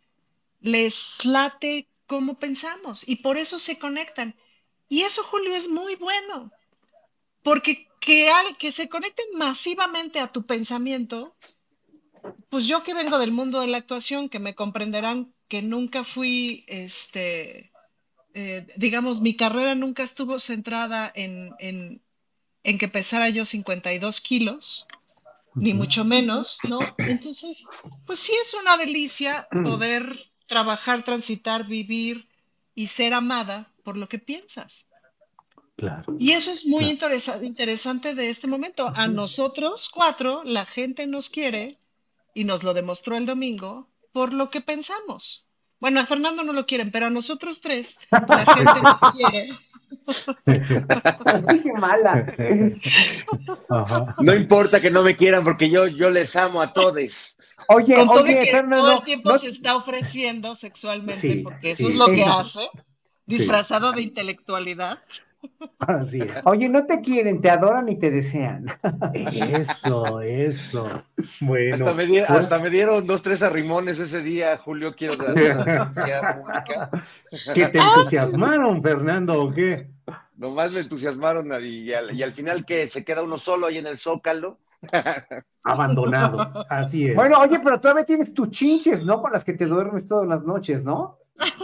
les 0.62 1.24
late 1.24 1.88
como 2.08 2.40
pensamos 2.40 3.08
y 3.08 3.18
por 3.18 3.38
eso 3.38 3.60
se 3.60 3.78
conectan. 3.78 4.36
Y 4.88 5.02
eso, 5.02 5.24
Julio, 5.24 5.54
es 5.54 5.70
muy 5.70 5.96
bueno, 5.96 6.52
porque 7.44 7.88
que, 8.00 8.30
al, 8.30 8.58
que 8.58 8.72
se 8.72 8.90
conecten 8.90 9.28
masivamente 9.36 10.20
a 10.20 10.32
tu 10.32 10.46
pensamiento, 10.46 11.36
pues 12.50 12.66
yo 12.66 12.84
que 12.84 12.94
vengo 12.94 13.20
del 13.20 13.32
mundo 13.32 13.62
de 13.62 13.68
la 13.68 13.78
actuación, 13.78 14.30
que 14.30 14.40
me 14.40 14.56
comprenderán 14.56 15.34
que 15.48 15.62
nunca 15.62 16.04
fui, 16.04 16.66
este, 16.68 17.72
eh, 18.34 18.68
digamos, 18.78 19.22
mi 19.22 19.36
carrera 19.36 19.76
nunca 19.76 20.04
estuvo 20.04 20.40
centrada 20.40 21.12
en, 21.14 21.52
en, 21.60 22.02
en 22.64 22.78
que 22.78 22.88
pesara 22.88 23.30
yo 23.30 23.46
52 23.46 24.22
kilos, 24.22 24.88
ni 25.56 25.74
mucho 25.74 26.06
menos, 26.06 26.60
¿no? 26.68 26.80
Entonces, 26.98 27.68
pues 28.06 28.20
sí 28.20 28.34
es 28.42 28.54
una 28.54 28.78
delicia 28.78 29.48
poder 29.64 30.29
trabajar, 30.50 31.04
transitar, 31.04 31.66
vivir 31.66 32.28
y 32.76 32.88
ser 32.88 33.14
amada 33.14 33.72
por 33.84 33.96
lo 33.96 34.10
que 34.10 34.20
piensas. 34.20 34.86
Claro. 35.78 36.18
Y 36.20 36.32
eso 36.32 36.52
es 36.52 36.66
muy 36.66 36.84
interesante 36.84 38.14
de 38.16 38.30
este 38.30 38.48
momento. 38.48 38.92
A 38.94 39.08
nosotros 39.08 39.90
cuatro, 39.90 40.42
la 40.44 40.66
gente 40.66 41.08
nos 41.08 41.30
quiere 41.30 41.78
y 42.34 42.44
nos 42.44 42.64
lo 42.64 42.74
demostró 42.74 43.16
el 43.16 43.26
domingo 43.26 43.88
por 44.12 44.34
lo 44.34 44.50
que 44.50 44.60
pensamos. 44.60 45.46
Bueno, 45.80 46.02
a 46.02 46.06
Fernando 46.06 46.44
no 46.44 46.52
lo 46.52 46.66
quieren, 46.66 46.92
pero 46.92 47.06
a 47.06 47.10
nosotros 47.10 47.62
tres, 47.62 48.02
la 48.12 48.46
gente 48.56 48.82
nos 48.82 49.00
quiere. 49.16 49.50
Qué 51.64 51.74
mala. 51.74 52.36
No 54.20 54.34
importa 54.34 54.82
que 54.82 54.92
no 54.92 55.04
me 55.04 55.16
quieran 55.16 55.44
porque 55.44 55.70
yo, 55.70 55.88
yo 55.88 56.10
les 56.10 56.36
amo 56.36 56.62
a 56.62 56.74
todos. 56.74 57.38
Oye, 57.72 57.96
Con 57.96 58.08
todo 58.08 58.24
oye, 58.24 58.40
que 58.40 58.52
Fernando, 58.52 58.78
todo 58.86 58.98
el 58.98 59.04
tiempo 59.04 59.30
no- 59.30 59.38
se 59.38 59.48
está 59.48 59.76
ofreciendo 59.76 60.56
sexualmente, 60.56 61.16
Sí, 61.16 61.36
porque 61.44 61.76
sí, 61.76 61.84
eso 61.86 61.92
es 61.94 61.98
lo 62.00 62.06
sí. 62.08 62.16
que 62.16 62.24
hace, 62.24 62.70
disfrazado 63.26 63.92
de 63.92 64.02
intelectualidad. 64.02 65.00
Así 65.78 66.20
es. 66.22 66.32
Oye, 66.46 66.68
no 66.68 66.86
te 66.86 67.00
quieren, 67.00 67.42
te 67.42 67.50
adoran 67.50 67.88
y 67.88 67.98
te 67.98 68.12
desean. 68.12 68.66
Eso, 69.14 70.20
eso. 70.22 71.04
Bueno. 71.40 71.76
Hasta 71.76 71.94
me, 71.94 72.06
di- 72.06 72.18
pues, 72.20 72.30
hasta 72.30 72.60
me 72.60 72.70
dieron 72.70 73.06
dos, 73.08 73.22
tres 73.22 73.42
arrimones 73.42 74.00
ese 74.00 74.22
día, 74.22 74.58
Julio, 74.58 74.96
quiero 74.96 75.14
hacer 75.14 75.56
una 75.56 75.64
denuncia 75.64 76.36
pública. 76.42 76.90
¿Qué 77.54 77.68
te 77.68 77.78
entusiasmaron, 77.78 78.82
Fernando, 78.82 79.42
o 79.44 79.54
qué? 79.54 79.88
Nomás 80.36 80.72
me 80.72 80.82
entusiasmaron 80.82 81.50
y 81.64 81.94
al, 81.94 82.14
y 82.16 82.24
al 82.24 82.32
final 82.34 82.66
que 82.66 82.90
se 82.90 83.04
queda 83.06 83.22
uno 83.24 83.38
solo 83.38 83.68
ahí 83.68 83.78
en 83.78 83.88
el 83.88 83.98
zócalo. 83.98 84.58
Abandonado. 85.64 86.66
Así 86.70 87.08
es. 87.08 87.16
Bueno, 87.16 87.40
oye, 87.40 87.60
pero 87.60 87.80
todavía 87.80 88.06
tienes 88.06 88.34
tus 88.34 88.50
chinches, 88.50 89.04
¿no? 89.04 89.22
Con 89.22 89.32
las 89.32 89.44
que 89.44 89.54
te 89.54 89.66
duermes 89.66 90.08
todas 90.08 90.28
las 90.28 90.44
noches, 90.44 90.84
¿no? 90.84 91.18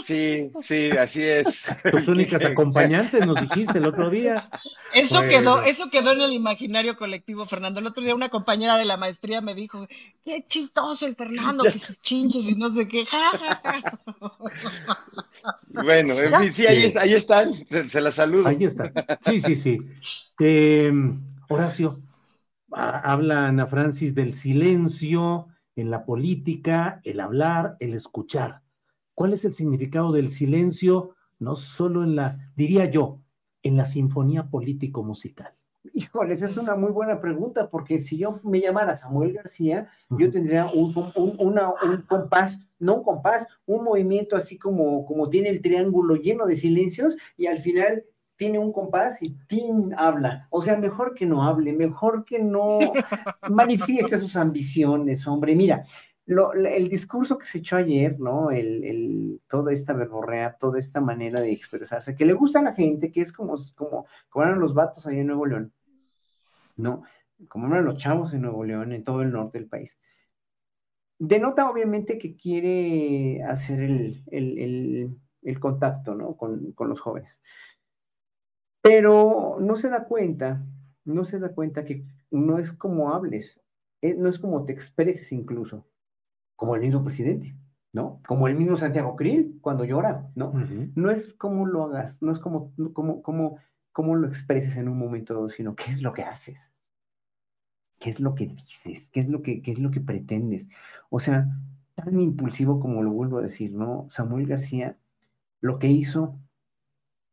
Sí, 0.05 0.51
sí, 0.61 0.89
así 0.91 1.21
es. 1.21 1.47
Tus 1.91 2.07
únicas 2.07 2.45
acompañantes, 2.45 3.25
nos 3.25 3.41
dijiste 3.41 3.79
el 3.79 3.85
otro 3.85 4.09
día. 4.09 4.49
Eso 4.93 5.15
Bueno. 5.17 5.29
quedó, 5.29 5.61
eso 5.63 5.89
quedó 5.89 6.13
en 6.13 6.21
el 6.21 6.31
imaginario 6.31 6.95
colectivo, 6.95 7.45
Fernando. 7.45 7.81
El 7.81 7.87
otro 7.87 8.01
día 8.01 8.15
una 8.15 8.29
compañera 8.29 8.77
de 8.77 8.85
la 8.85 8.95
maestría 8.95 9.41
me 9.41 9.53
dijo, 9.53 9.85
qué 10.23 10.45
chistoso 10.47 11.05
el 11.05 11.15
Fernando, 11.17 11.63
que 11.65 11.77
sus 11.77 11.99
chinches 11.99 12.49
y 12.49 12.55
no 12.55 12.69
sé 12.69 12.87
qué. 12.87 13.05
Bueno, 15.67 16.13
en 16.13 16.33
fin, 16.33 16.53
sí, 16.53 16.65
ahí, 16.67 16.91
ahí 16.97 17.13
están, 17.13 17.53
se, 17.53 17.89
se 17.89 18.01
las 18.01 18.13
saludo. 18.15 18.47
Ahí 18.47 18.63
está. 18.63 18.91
Sí, 19.25 19.41
sí, 19.41 19.55
sí. 19.55 19.79
Eh, 20.39 20.91
Horacio, 21.49 22.01
ha- 22.75 22.99
habla 22.99 23.47
Ana 23.47 23.67
Francis 23.67 24.13
del 24.13 24.33
silencio 24.33 25.47
en 25.75 25.89
la 25.89 26.05
política, 26.05 27.01
el 27.03 27.19
hablar, 27.19 27.77
el 27.79 27.93
escuchar. 27.93 28.61
¿Cuál 29.13 29.33
es 29.33 29.45
el 29.45 29.53
significado 29.53 30.11
del 30.11 30.29
silencio, 30.29 31.15
no 31.39 31.55
solo 31.55 32.03
en 32.03 32.15
la, 32.15 32.51
diría 32.55 32.85
yo, 32.85 33.19
en 33.63 33.77
la 33.77 33.85
sinfonía 33.85 34.43
político-musical? 34.49 35.53
Híjole, 35.93 36.33
esa 36.33 36.47
es 36.47 36.57
una 36.57 36.75
muy 36.75 36.91
buena 36.91 37.21
pregunta, 37.21 37.69
porque 37.69 38.01
si 38.01 38.17
yo 38.17 38.39
me 38.43 38.59
llamara 38.59 38.95
Samuel 38.95 39.33
García, 39.33 39.87
yo 40.09 40.31
tendría 40.31 40.65
un, 40.65 40.91
com- 40.93 41.11
un- 41.15 41.35
una- 41.39 41.69
un 41.83 42.01
compás, 42.07 42.59
no 42.79 42.95
un 42.95 43.03
compás, 43.03 43.47
un 43.67 43.83
movimiento 43.83 44.35
así 44.35 44.57
como, 44.57 45.05
como 45.05 45.29
tiene 45.29 45.49
el 45.49 45.61
triángulo 45.61 46.15
lleno 46.15 46.45
de 46.47 46.57
silencios 46.57 47.15
y 47.37 47.45
al 47.45 47.59
final 47.59 48.03
tiene 48.37 48.59
un 48.59 48.71
compás 48.73 49.21
y 49.23 49.31
¡tin! 49.47 49.93
habla. 49.97 50.47
O 50.49 50.61
sea, 50.61 50.77
mejor 50.77 51.13
que 51.13 51.25
no 51.25 51.43
hable, 51.43 51.73
mejor 51.73 52.25
que 52.25 52.39
no 52.39 52.79
manifieste 53.49 54.19
sus 54.19 54.35
ambiciones, 54.35 55.25
hombre. 55.27 55.55
Mira, 55.55 55.83
lo- 56.25 56.53
el 56.53 56.89
discurso 56.89 57.37
que 57.37 57.45
se 57.45 57.59
echó 57.59 57.75
ayer, 57.77 58.19
¿no? 58.19 58.51
El, 58.51 58.83
el- 58.83 59.41
toda 59.47 59.71
esta 59.71 59.93
verborrea, 59.93 60.57
toda 60.59 60.79
esta 60.79 60.99
manera 61.01 61.39
de 61.39 61.51
expresarse, 61.51 62.15
que 62.15 62.25
le 62.25 62.33
gusta 62.33 62.59
a 62.59 62.63
la 62.63 62.73
gente, 62.73 63.11
que 63.11 63.21
es 63.21 63.31
como, 63.31 63.55
como, 63.75 64.05
como 64.29 64.45
eran 64.45 64.59
los 64.59 64.73
vatos 64.73 65.05
allá 65.05 65.19
en 65.21 65.27
Nuevo 65.27 65.45
León, 65.45 65.71
¿no? 66.75 67.03
Como 67.47 67.67
eran 67.67 67.85
los 67.85 67.97
chavos 67.97 68.33
en 68.33 68.41
Nuevo 68.41 68.63
León, 68.63 68.91
en 68.91 69.03
todo 69.03 69.21
el 69.21 69.31
norte 69.31 69.59
del 69.59 69.67
país. 69.67 69.97
Denota 71.17 71.69
obviamente 71.69 72.17
que 72.17 72.35
quiere 72.35 73.41
hacer 73.43 73.79
el- 73.81 75.17
el 75.41 75.59
contacto, 75.59 76.15
¿no? 76.15 76.35
Con, 76.35 76.71
con 76.73 76.89
los 76.89 76.99
jóvenes. 76.99 77.39
Pero 78.85 79.57
no 79.59 79.77
se 79.77 79.89
da 79.89 80.05
cuenta, 80.05 80.63
no 81.05 81.25
se 81.25 81.39
da 81.39 81.49
cuenta 81.49 81.83
que 81.85 82.05
no 82.29 82.59
es 82.59 82.71
como 82.71 83.15
hables, 83.15 83.59
eh, 84.03 84.13
no 84.13 84.29
es 84.29 84.37
como 84.37 84.63
te 84.63 84.73
expreses 84.73 85.31
incluso, 85.31 85.87
como 86.55 86.75
el 86.75 86.81
mismo 86.81 87.03
presidente, 87.03 87.55
¿no? 87.93 88.21
Como 88.27 88.47
el 88.47 88.53
mismo 88.53 88.77
Santiago 88.77 89.15
Krill 89.15 89.57
cuando 89.59 89.85
llora, 89.85 90.29
¿no? 90.35 90.53
No 90.93 91.09
es 91.09 91.33
como 91.33 91.65
lo 91.65 91.85
hagas, 91.85 92.21
no 92.21 92.31
es 92.31 92.37
como, 92.37 92.73
como, 92.93 93.23
como, 93.23 93.57
como 93.91 94.15
lo 94.17 94.27
expreses 94.27 94.75
en 94.75 94.87
un 94.87 94.99
momento 94.99 95.33
dado, 95.33 95.49
sino 95.49 95.75
qué 95.75 95.91
es 95.91 96.03
lo 96.03 96.13
que 96.13 96.21
haces, 96.21 96.71
qué 97.97 98.11
es 98.11 98.19
lo 98.19 98.35
que 98.35 98.45
dices, 98.45 99.09
qué 99.09 99.21
es 99.21 99.27
lo 99.27 99.41
que, 99.41 99.63
qué 99.63 99.71
es 99.71 99.79
lo 99.79 99.89
que 99.89 99.99
pretendes. 99.99 100.69
O 101.09 101.19
sea, 101.19 101.47
tan 101.95 102.19
impulsivo 102.19 102.79
como 102.79 103.01
lo 103.01 103.11
vuelvo 103.13 103.39
a 103.39 103.41
decir, 103.41 103.73
¿no? 103.73 104.05
Samuel 104.09 104.45
García, 104.45 104.95
lo 105.59 105.79
que 105.79 105.87
hizo 105.87 106.39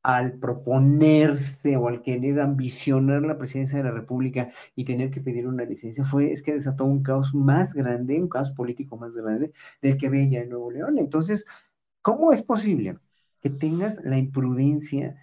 al 0.03 0.33
proponerse 0.33 1.77
o 1.77 1.89
al 1.89 2.03
querer 2.03 2.41
ambicionar 2.41 3.23
la 3.23 3.39
presidencia 3.39 3.79
de 3.79 3.85
la 3.85 3.93
República 3.93 4.53
y 4.75 4.85
tener 4.85 5.11
que 5.11 5.21
pedir 5.21 5.47
una 5.47 5.65
licencia 5.65 6.05
fue, 6.05 6.33
es 6.33 6.43
que 6.43 6.55
desató 6.55 6.85
un 6.85 7.03
caos 7.03 7.35
más 7.35 7.73
grande, 7.75 8.21
un 8.21 8.29
caos 8.29 8.51
político 8.53 8.97
más 8.97 9.17
grande 9.17 9.53
del 9.81 9.97
que 9.97 10.11
ya 10.31 10.41
en 10.41 10.51
Nuevo 10.51 10.71
León. 10.71 10.99
Entonces, 10.99 11.47
¿cómo 12.03 12.33
es 12.33 12.43
posible 12.43 12.97
que 13.41 13.51
tengas 13.51 14.03
la 14.05 14.19
imprudencia 14.19 15.22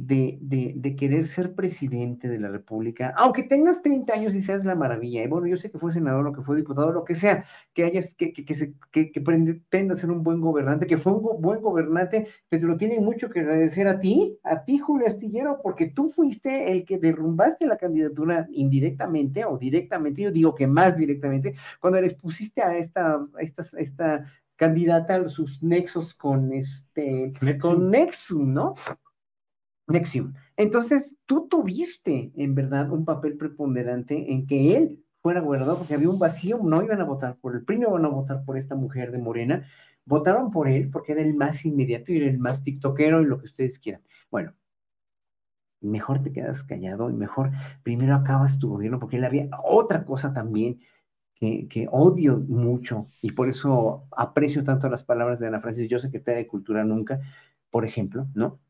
de, 0.00 0.38
de, 0.40 0.74
de 0.76 0.94
querer 0.96 1.26
ser 1.26 1.54
presidente 1.54 2.28
de 2.28 2.38
la 2.38 2.48
República, 2.48 3.12
aunque 3.16 3.42
tengas 3.42 3.82
30 3.82 4.14
años 4.14 4.34
y 4.34 4.40
seas 4.40 4.64
la 4.64 4.76
maravilla? 4.76 5.22
Y 5.24 5.26
bueno, 5.26 5.46
yo 5.48 5.56
sé 5.56 5.70
que 5.72 5.78
fue 5.78 5.90
senador, 5.92 6.24
lo 6.24 6.32
que 6.32 6.42
fue 6.42 6.56
diputado, 6.56 6.92
lo 6.92 7.04
que 7.04 7.16
sea, 7.16 7.44
que 7.74 7.82
hayas, 7.84 8.14
que, 8.14 8.32
que, 8.32 8.44
que, 8.44 8.54
se, 8.54 8.74
que, 8.92 9.10
que 9.10 9.20
pretenda 9.20 9.96
ser 9.96 10.10
un 10.10 10.22
buen 10.22 10.40
gobernante, 10.40 10.86
que 10.86 10.98
fue 10.98 11.12
un 11.12 11.22
go- 11.22 11.38
buen 11.38 11.60
gobernante, 11.60 12.28
te 12.48 12.60
lo 12.60 12.76
tienen 12.76 13.04
mucho 13.04 13.28
que 13.28 13.40
agradecer 13.40 13.88
a 13.88 13.98
ti, 13.98 14.38
a 14.44 14.64
ti, 14.64 14.78
Julio 14.78 15.08
Astillero, 15.08 15.60
porque 15.62 15.88
tú 15.88 16.10
fuiste 16.10 16.70
el 16.70 16.84
que 16.84 16.98
derrumbaste 16.98 17.66
la 17.66 17.76
candidatura 17.76 18.46
indirectamente 18.52 19.44
o 19.44 19.58
directamente, 19.58 20.22
yo 20.22 20.30
digo 20.30 20.54
que 20.54 20.66
más 20.68 20.96
directamente, 20.96 21.54
cuando 21.80 22.00
le 22.00 22.10
pusiste 22.14 22.62
a 22.62 22.76
esta, 22.76 23.14
a 23.16 23.40
esta, 23.42 23.62
a 23.62 23.80
esta 23.80 24.24
candidata 24.56 25.28
sus 25.28 25.62
nexos 25.62 26.14
con 26.14 26.52
este, 26.52 27.32
con 27.60 27.90
Nexum, 27.90 28.52
¿no? 28.52 28.74
Nexium. 29.88 30.34
Entonces, 30.56 31.18
tú 31.26 31.48
tuviste 31.48 32.32
en 32.36 32.54
verdad 32.54 32.90
un 32.92 33.04
papel 33.04 33.36
preponderante 33.36 34.32
en 34.32 34.46
que 34.46 34.76
él 34.76 35.04
fuera 35.22 35.40
gobernador, 35.40 35.78
porque 35.78 35.94
había 35.94 36.10
un 36.10 36.18
vacío, 36.18 36.60
no 36.62 36.82
iban 36.82 37.00
a 37.00 37.04
votar 37.04 37.36
por 37.38 37.54
el 37.54 37.64
PRI, 37.64 37.80
iban 37.80 38.04
a 38.04 38.08
votar 38.08 38.44
por 38.44 38.56
esta 38.56 38.74
mujer 38.74 39.10
de 39.10 39.18
Morena, 39.18 39.66
votaron 40.04 40.50
por 40.50 40.68
él 40.68 40.90
porque 40.90 41.12
era 41.12 41.22
el 41.22 41.34
más 41.34 41.64
inmediato 41.64 42.12
y 42.12 42.18
era 42.18 42.26
el 42.26 42.38
más 42.38 42.62
tiktokero 42.62 43.20
y 43.20 43.26
lo 43.26 43.38
que 43.38 43.46
ustedes 43.46 43.78
quieran. 43.78 44.02
Bueno, 44.30 44.54
mejor 45.80 46.22
te 46.22 46.32
quedas 46.32 46.64
callado 46.64 47.10
y 47.10 47.14
mejor 47.14 47.50
primero 47.82 48.14
acabas 48.14 48.58
tu 48.58 48.70
gobierno, 48.70 48.98
porque 48.98 49.16
él 49.16 49.24
había 49.24 49.48
otra 49.64 50.04
cosa 50.04 50.32
también 50.32 50.80
que, 51.34 51.68
que 51.68 51.88
odio 51.90 52.38
mucho 52.38 53.08
y 53.22 53.32
por 53.32 53.48
eso 53.48 54.06
aprecio 54.16 54.64
tanto 54.64 54.88
las 54.88 55.04
palabras 55.04 55.40
de 55.40 55.46
Ana 55.48 55.60
Francis, 55.60 55.88
yo 55.88 55.98
secretaria 55.98 56.38
de 56.38 56.46
Cultura 56.46 56.84
nunca, 56.84 57.20
por 57.70 57.84
ejemplo, 57.84 58.26
¿no? 58.34 58.60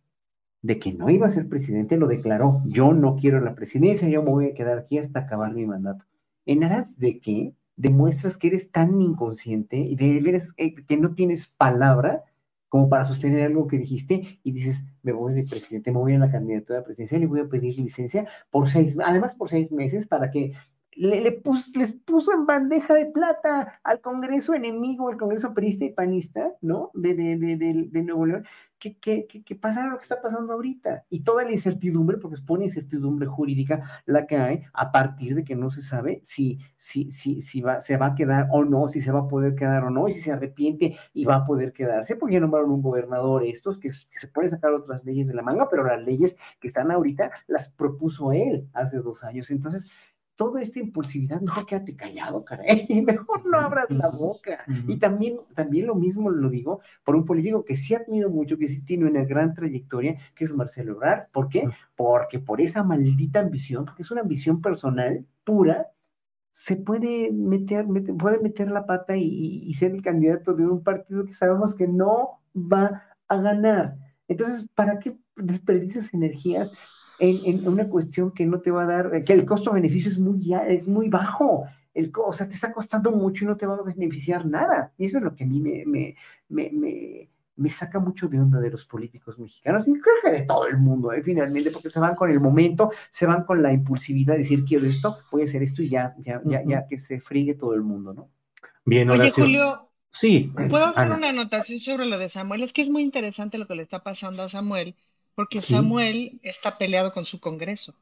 De 0.62 0.78
que 0.78 0.92
no 0.92 1.10
iba 1.10 1.26
a 1.26 1.30
ser 1.30 1.48
presidente, 1.48 1.96
lo 1.96 2.06
declaró. 2.06 2.62
Yo 2.66 2.92
no 2.92 3.16
quiero 3.16 3.40
la 3.40 3.54
presidencia, 3.54 4.08
yo 4.08 4.22
me 4.22 4.30
voy 4.30 4.46
a 4.46 4.54
quedar 4.54 4.78
aquí 4.78 4.98
hasta 4.98 5.20
acabar 5.20 5.54
mi 5.54 5.66
mandato. 5.66 6.04
¿En 6.46 6.64
aras 6.64 6.96
de 6.98 7.20
qué? 7.20 7.54
Demuestras 7.76 8.36
que 8.36 8.48
eres 8.48 8.70
tan 8.70 9.00
inconsciente 9.00 9.76
y 9.78 9.94
de 9.94 10.42
eh, 10.56 10.74
que 10.74 10.96
no 10.96 11.14
tienes 11.14 11.46
palabra 11.46 12.24
como 12.68 12.88
para 12.88 13.04
sostener 13.04 13.46
algo 13.46 13.66
que 13.66 13.78
dijiste 13.78 14.40
y 14.42 14.52
dices, 14.52 14.84
me 15.02 15.12
voy 15.12 15.34
de 15.34 15.44
presidente, 15.44 15.90
me 15.90 15.98
voy 15.98 16.14
a 16.14 16.18
la 16.18 16.30
candidatura 16.30 16.84
presidencial 16.84 17.22
y 17.22 17.26
voy 17.26 17.40
a 17.40 17.48
pedir 17.48 17.78
licencia 17.78 18.28
por 18.50 18.68
seis, 18.68 18.98
además 19.02 19.34
por 19.34 19.48
seis 19.48 19.72
meses 19.72 20.06
para 20.06 20.30
que 20.30 20.52
le, 20.98 21.40
les 21.74 21.92
puso 21.94 22.32
en 22.32 22.44
bandeja 22.44 22.92
de 22.92 23.06
plata 23.06 23.80
al 23.84 24.00
Congreso 24.00 24.54
enemigo, 24.54 25.08
al 25.08 25.16
Congreso 25.16 25.54
perista 25.54 25.84
y 25.84 25.92
panista, 25.92 26.52
¿no? 26.60 26.90
De, 26.92 27.14
de, 27.14 27.36
de, 27.36 27.88
de 27.90 28.02
Nuevo 28.02 28.26
León, 28.26 28.44
que, 28.78 28.98
que, 28.98 29.26
que, 29.26 29.54
pasara 29.56 29.88
lo 29.88 29.96
que 29.96 30.02
está 30.02 30.20
pasando 30.20 30.52
ahorita. 30.52 31.04
Y 31.10 31.20
toda 31.20 31.44
la 31.44 31.52
incertidumbre, 31.52 32.18
porque 32.18 32.34
es 32.34 32.40
pone 32.40 32.64
incertidumbre 32.64 33.26
jurídica 33.26 34.02
la 34.06 34.26
que 34.26 34.36
hay 34.36 34.62
a 34.72 34.92
partir 34.92 35.34
de 35.34 35.44
que 35.44 35.56
no 35.56 35.70
se 35.70 35.82
sabe 35.82 36.20
si, 36.22 36.58
si, 36.76 37.10
si, 37.10 37.40
si 37.40 37.60
va, 37.60 37.80
se 37.80 37.96
va 37.96 38.06
a 38.06 38.14
quedar 38.14 38.48
o 38.52 38.64
no, 38.64 38.88
si 38.88 39.00
se 39.00 39.12
va 39.12 39.20
a 39.20 39.28
poder 39.28 39.54
quedar 39.54 39.84
o 39.84 39.90
no, 39.90 40.08
y 40.08 40.12
si 40.12 40.20
se 40.20 40.32
arrepiente 40.32 40.96
y 41.12 41.24
va 41.24 41.36
a 41.36 41.46
poder 41.46 41.72
quedarse, 41.72 42.16
porque 42.16 42.34
ya 42.34 42.40
nombraron 42.40 42.70
un 42.70 42.82
gobernador 42.82 43.44
estos, 43.44 43.78
que, 43.78 43.90
que 43.90 44.20
se 44.20 44.28
pueden 44.28 44.50
sacar 44.50 44.72
otras 44.72 45.04
leyes 45.04 45.28
de 45.28 45.34
la 45.34 45.42
manga, 45.42 45.68
pero 45.68 45.84
las 45.84 46.02
leyes 46.02 46.36
que 46.60 46.68
están 46.68 46.90
ahorita 46.90 47.30
las 47.46 47.70
propuso 47.70 48.32
él 48.32 48.68
hace 48.72 48.98
dos 48.98 49.24
años. 49.24 49.50
Entonces, 49.50 49.86
toda 50.38 50.62
esta 50.62 50.78
impulsividad, 50.78 51.40
mejor 51.40 51.66
quédate 51.66 51.96
callado, 51.96 52.44
caray, 52.44 52.86
mejor 53.06 53.44
no 53.44 53.58
abras 53.58 53.90
la 53.90 54.08
boca. 54.08 54.64
Y 54.86 54.96
también, 54.98 55.40
también 55.52 55.88
lo 55.88 55.96
mismo 55.96 56.30
lo 56.30 56.48
digo 56.48 56.80
por 57.04 57.16
un 57.16 57.24
político 57.24 57.64
que 57.64 57.74
sí 57.74 57.96
admiro 57.96 58.30
mucho, 58.30 58.56
que 58.56 58.68
sí 58.68 58.80
tiene 58.82 59.06
una 59.06 59.24
gran 59.24 59.52
trayectoria, 59.52 60.16
que 60.36 60.44
es 60.44 60.54
Marcelo 60.54 60.92
Ebrard. 60.92 61.28
¿Por 61.32 61.48
qué? 61.48 61.68
Porque 61.96 62.38
por 62.38 62.60
esa 62.60 62.84
maldita 62.84 63.40
ambición, 63.40 63.84
porque 63.84 64.02
es 64.02 64.10
una 64.12 64.20
ambición 64.20 64.62
personal 64.62 65.26
pura, 65.42 65.88
se 66.52 66.76
puede 66.76 67.32
meter, 67.32 67.86
puede 68.16 68.38
meter 68.38 68.70
la 68.70 68.86
pata 68.86 69.16
y, 69.16 69.64
y 69.64 69.74
ser 69.74 69.90
el 69.90 70.02
candidato 70.02 70.54
de 70.54 70.68
un 70.68 70.84
partido 70.84 71.24
que 71.24 71.34
sabemos 71.34 71.74
que 71.74 71.88
no 71.88 72.40
va 72.54 73.02
a 73.26 73.36
ganar. 73.38 73.96
Entonces, 74.28 74.68
¿para 74.72 75.00
qué 75.00 75.18
desperdicias 75.34 76.14
energías 76.14 76.70
en, 77.18 77.66
una 77.66 77.88
cuestión 77.88 78.30
que 78.32 78.46
no 78.46 78.60
te 78.60 78.70
va 78.70 78.82
a 78.82 78.86
dar, 78.86 79.24
que 79.24 79.32
el 79.32 79.44
costo-beneficio 79.44 80.10
es 80.10 80.18
muy, 80.18 80.54
es 80.68 80.88
muy 80.88 81.08
bajo. 81.08 81.64
El, 81.94 82.12
o 82.24 82.32
sea, 82.32 82.48
te 82.48 82.54
está 82.54 82.72
costando 82.72 83.10
mucho 83.12 83.44
y 83.44 83.48
no 83.48 83.56
te 83.56 83.66
va 83.66 83.74
a 83.74 83.82
beneficiar 83.82 84.46
nada. 84.46 84.92
Y 84.96 85.06
eso 85.06 85.18
es 85.18 85.24
lo 85.24 85.34
que 85.34 85.44
a 85.44 85.46
mí 85.46 85.60
me, 85.60 85.84
me, 85.86 86.16
me, 86.48 87.28
me, 87.56 87.70
saca 87.70 87.98
mucho 87.98 88.28
de 88.28 88.40
onda 88.40 88.60
de 88.60 88.70
los 88.70 88.84
políticos 88.84 89.38
mexicanos 89.38 89.88
y 89.88 89.92
creo 89.92 90.14
que 90.22 90.30
de 90.30 90.42
todo 90.42 90.66
el 90.66 90.78
mundo, 90.78 91.12
¿eh? 91.12 91.22
finalmente, 91.22 91.70
porque 91.70 91.90
se 91.90 92.00
van 92.00 92.14
con 92.14 92.30
el 92.30 92.40
momento, 92.40 92.92
se 93.10 93.26
van 93.26 93.44
con 93.44 93.62
la 93.62 93.72
impulsividad 93.72 94.34
de 94.34 94.40
decir 94.40 94.64
quiero 94.64 94.86
esto, 94.86 95.18
voy 95.32 95.42
a 95.42 95.44
hacer 95.44 95.62
esto 95.62 95.82
y 95.82 95.88
ya, 95.88 96.14
ya, 96.18 96.40
ya, 96.44 96.62
ya 96.64 96.86
que 96.86 96.98
se 96.98 97.20
friegue 97.20 97.54
todo 97.54 97.74
el 97.74 97.82
mundo, 97.82 98.14
¿no? 98.14 98.30
Bien, 98.84 99.10
Oye, 99.10 99.30
Julio, 99.30 99.88
Sí. 100.10 100.50
¿Puedo 100.68 100.86
hacer 100.86 101.12
una 101.12 101.28
anotación 101.28 101.78
sobre 101.78 102.06
lo 102.06 102.18
de 102.18 102.28
Samuel? 102.28 102.62
Es 102.62 102.72
que 102.72 102.82
es 102.82 102.90
muy 102.90 103.02
interesante 103.02 103.58
lo 103.58 103.66
que 103.66 103.74
le 103.74 103.82
está 103.82 104.02
pasando 104.02 104.42
a 104.42 104.48
Samuel, 104.48 104.96
porque 105.38 105.62
Samuel 105.62 106.40
está 106.42 106.78
peleado 106.78 107.12
con 107.12 107.24
su 107.24 107.38
Congreso. 107.38 107.94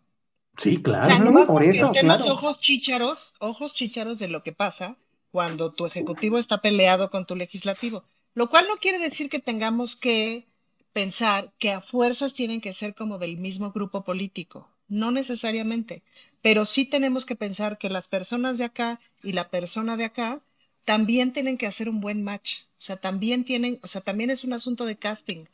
Sí, 0.57 0.81
claro. 0.81 1.07
O 1.07 1.11
sea, 1.11 1.19
no 1.19 1.45
por 1.45 1.65
eso, 1.65 1.93
ojos 2.33 2.61
chícharos, 2.61 3.35
ojos 3.41 3.75
chícharos 3.75 4.19
de 4.19 4.29
lo 4.29 4.43
que 4.43 4.53
pasa 4.53 4.97
cuando 5.33 5.71
tu 5.71 5.85
ejecutivo 5.85 6.39
está 6.39 6.63
peleado 6.63 7.11
con 7.11 7.27
tu 7.27 7.37
legislativo. 7.37 8.05
Lo 8.33 8.49
cual 8.49 8.65
no 8.71 8.79
quiere 8.79 8.99
decir 8.99 9.29
que 9.29 9.39
tengamos 9.39 9.97
que 9.97 10.47
pensar 10.95 11.53
que 11.59 11.73
a 11.73 11.83
fuerzas 11.83 12.33
tienen 12.33 12.63
que 12.63 12.73
ser 12.73 12.95
como 12.95 13.19
del 13.19 13.37
mismo 13.37 13.71
grupo 13.71 14.03
político. 14.03 14.71
No 14.89 15.11
necesariamente. 15.11 16.03
Pero 16.41 16.65
sí 16.65 16.87
tenemos 16.87 17.27
que 17.27 17.37
pensar 17.37 17.77
que 17.77 17.91
las 17.91 18.09
personas 18.09 18.57
de 18.57 18.65
acá 18.65 18.99
y 19.23 19.33
la 19.33 19.51
persona 19.51 19.99
de 19.99 20.07
acá 20.07 20.41
también 20.87 21.35
tienen 21.35 21.59
que 21.59 21.67
hacer 21.67 21.91
un 21.91 22.01
buen 22.01 22.25
match. 22.25 22.63
O 22.63 22.83
sea, 22.87 22.97
también 22.97 23.45
tienen, 23.45 23.79
o 23.83 23.89
sea, 23.89 24.01
también 24.01 24.31
es 24.31 24.43
un 24.43 24.55
asunto 24.55 24.87
de 24.87 24.97
casting, 24.97 25.45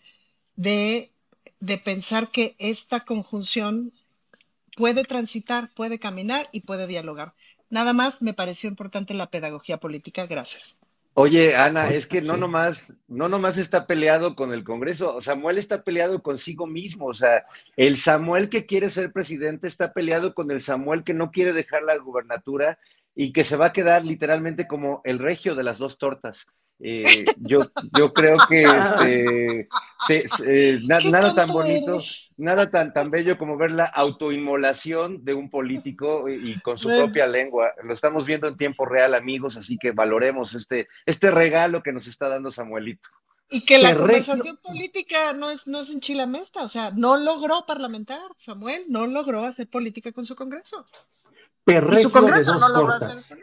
de 0.54 1.10
de 1.62 1.78
pensar 1.78 2.28
que 2.28 2.56
esta 2.58 3.04
conjunción 3.04 3.92
puede 4.76 5.04
transitar, 5.04 5.70
puede 5.76 6.00
caminar 6.00 6.48
y 6.50 6.62
puede 6.62 6.88
dialogar. 6.88 7.34
Nada 7.70 7.92
más 7.92 8.20
me 8.20 8.34
pareció 8.34 8.68
importante 8.68 9.14
la 9.14 9.30
pedagogía 9.30 9.78
política. 9.78 10.26
Gracias. 10.26 10.76
Oye, 11.14 11.54
Ana, 11.54 11.90
es 11.90 12.06
que 12.06 12.20
no 12.20 12.36
nomás, 12.36 12.96
no 13.06 13.28
nomás 13.28 13.58
está 13.58 13.86
peleado 13.86 14.34
con 14.34 14.52
el 14.52 14.64
Congreso, 14.64 15.20
Samuel 15.20 15.58
está 15.58 15.84
peleado 15.84 16.22
consigo 16.22 16.66
mismo, 16.66 17.06
o 17.06 17.14
sea, 17.14 17.44
el 17.76 17.98
Samuel 17.98 18.48
que 18.48 18.64
quiere 18.64 18.88
ser 18.88 19.12
presidente 19.12 19.68
está 19.68 19.92
peleado 19.92 20.34
con 20.34 20.50
el 20.50 20.60
Samuel 20.60 21.04
que 21.04 21.12
no 21.12 21.30
quiere 21.30 21.52
dejar 21.52 21.82
la 21.82 21.98
gubernatura 21.98 22.78
y 23.14 23.32
que 23.32 23.44
se 23.44 23.56
va 23.56 23.66
a 23.66 23.72
quedar 23.74 24.06
literalmente 24.06 24.66
como 24.66 25.02
el 25.04 25.18
regio 25.18 25.54
de 25.54 25.64
las 25.64 25.78
dos 25.78 25.98
tortas. 25.98 26.46
Eh, 26.84 27.24
yo, 27.38 27.60
yo 27.96 28.12
creo 28.12 28.36
que 28.48 28.64
este, 30.08 30.80
nada 30.88 31.32
tan 31.32 31.48
bonito, 31.48 31.98
nada 32.36 32.70
tan, 32.72 32.92
tan 32.92 33.08
bello 33.08 33.38
como 33.38 33.56
ver 33.56 33.70
la 33.70 33.84
autoinmolación 33.84 35.24
de 35.24 35.32
un 35.34 35.48
político 35.48 36.28
y, 36.28 36.58
con 36.60 36.76
su 36.76 36.88
propia 36.88 37.28
lengua. 37.28 37.72
Lo 37.84 37.92
estamos 37.92 38.26
viendo 38.26 38.48
en 38.48 38.56
tiempo 38.56 38.84
real, 38.84 39.14
amigos, 39.14 39.56
así 39.56 39.78
que 39.78 39.92
valoremos 39.92 40.54
este, 40.54 40.88
este 41.06 41.30
regalo 41.30 41.84
que 41.84 41.92
nos 41.92 42.08
está 42.08 42.28
dando 42.28 42.50
Samuelito. 42.50 43.08
Y 43.48 43.64
que 43.64 43.78
la 43.78 43.94
conversación 43.94 44.56
política 44.56 45.34
no 45.34 45.50
es, 45.50 45.68
no 45.68 45.82
es 45.82 45.90
en 45.90 46.00
Chilamesta, 46.00 46.64
o 46.64 46.68
sea, 46.68 46.90
no 46.90 47.16
logró 47.16 47.64
parlamentar, 47.64 48.32
Samuel 48.36 48.86
no 48.88 49.06
logró 49.06 49.44
hacer 49.44 49.68
política 49.68 50.10
con 50.10 50.26
su 50.26 50.34
Congreso. 50.34 50.84
Perregio 51.64 52.08
de 52.08 52.44
dos 52.44 52.72
cortas. 52.72 53.36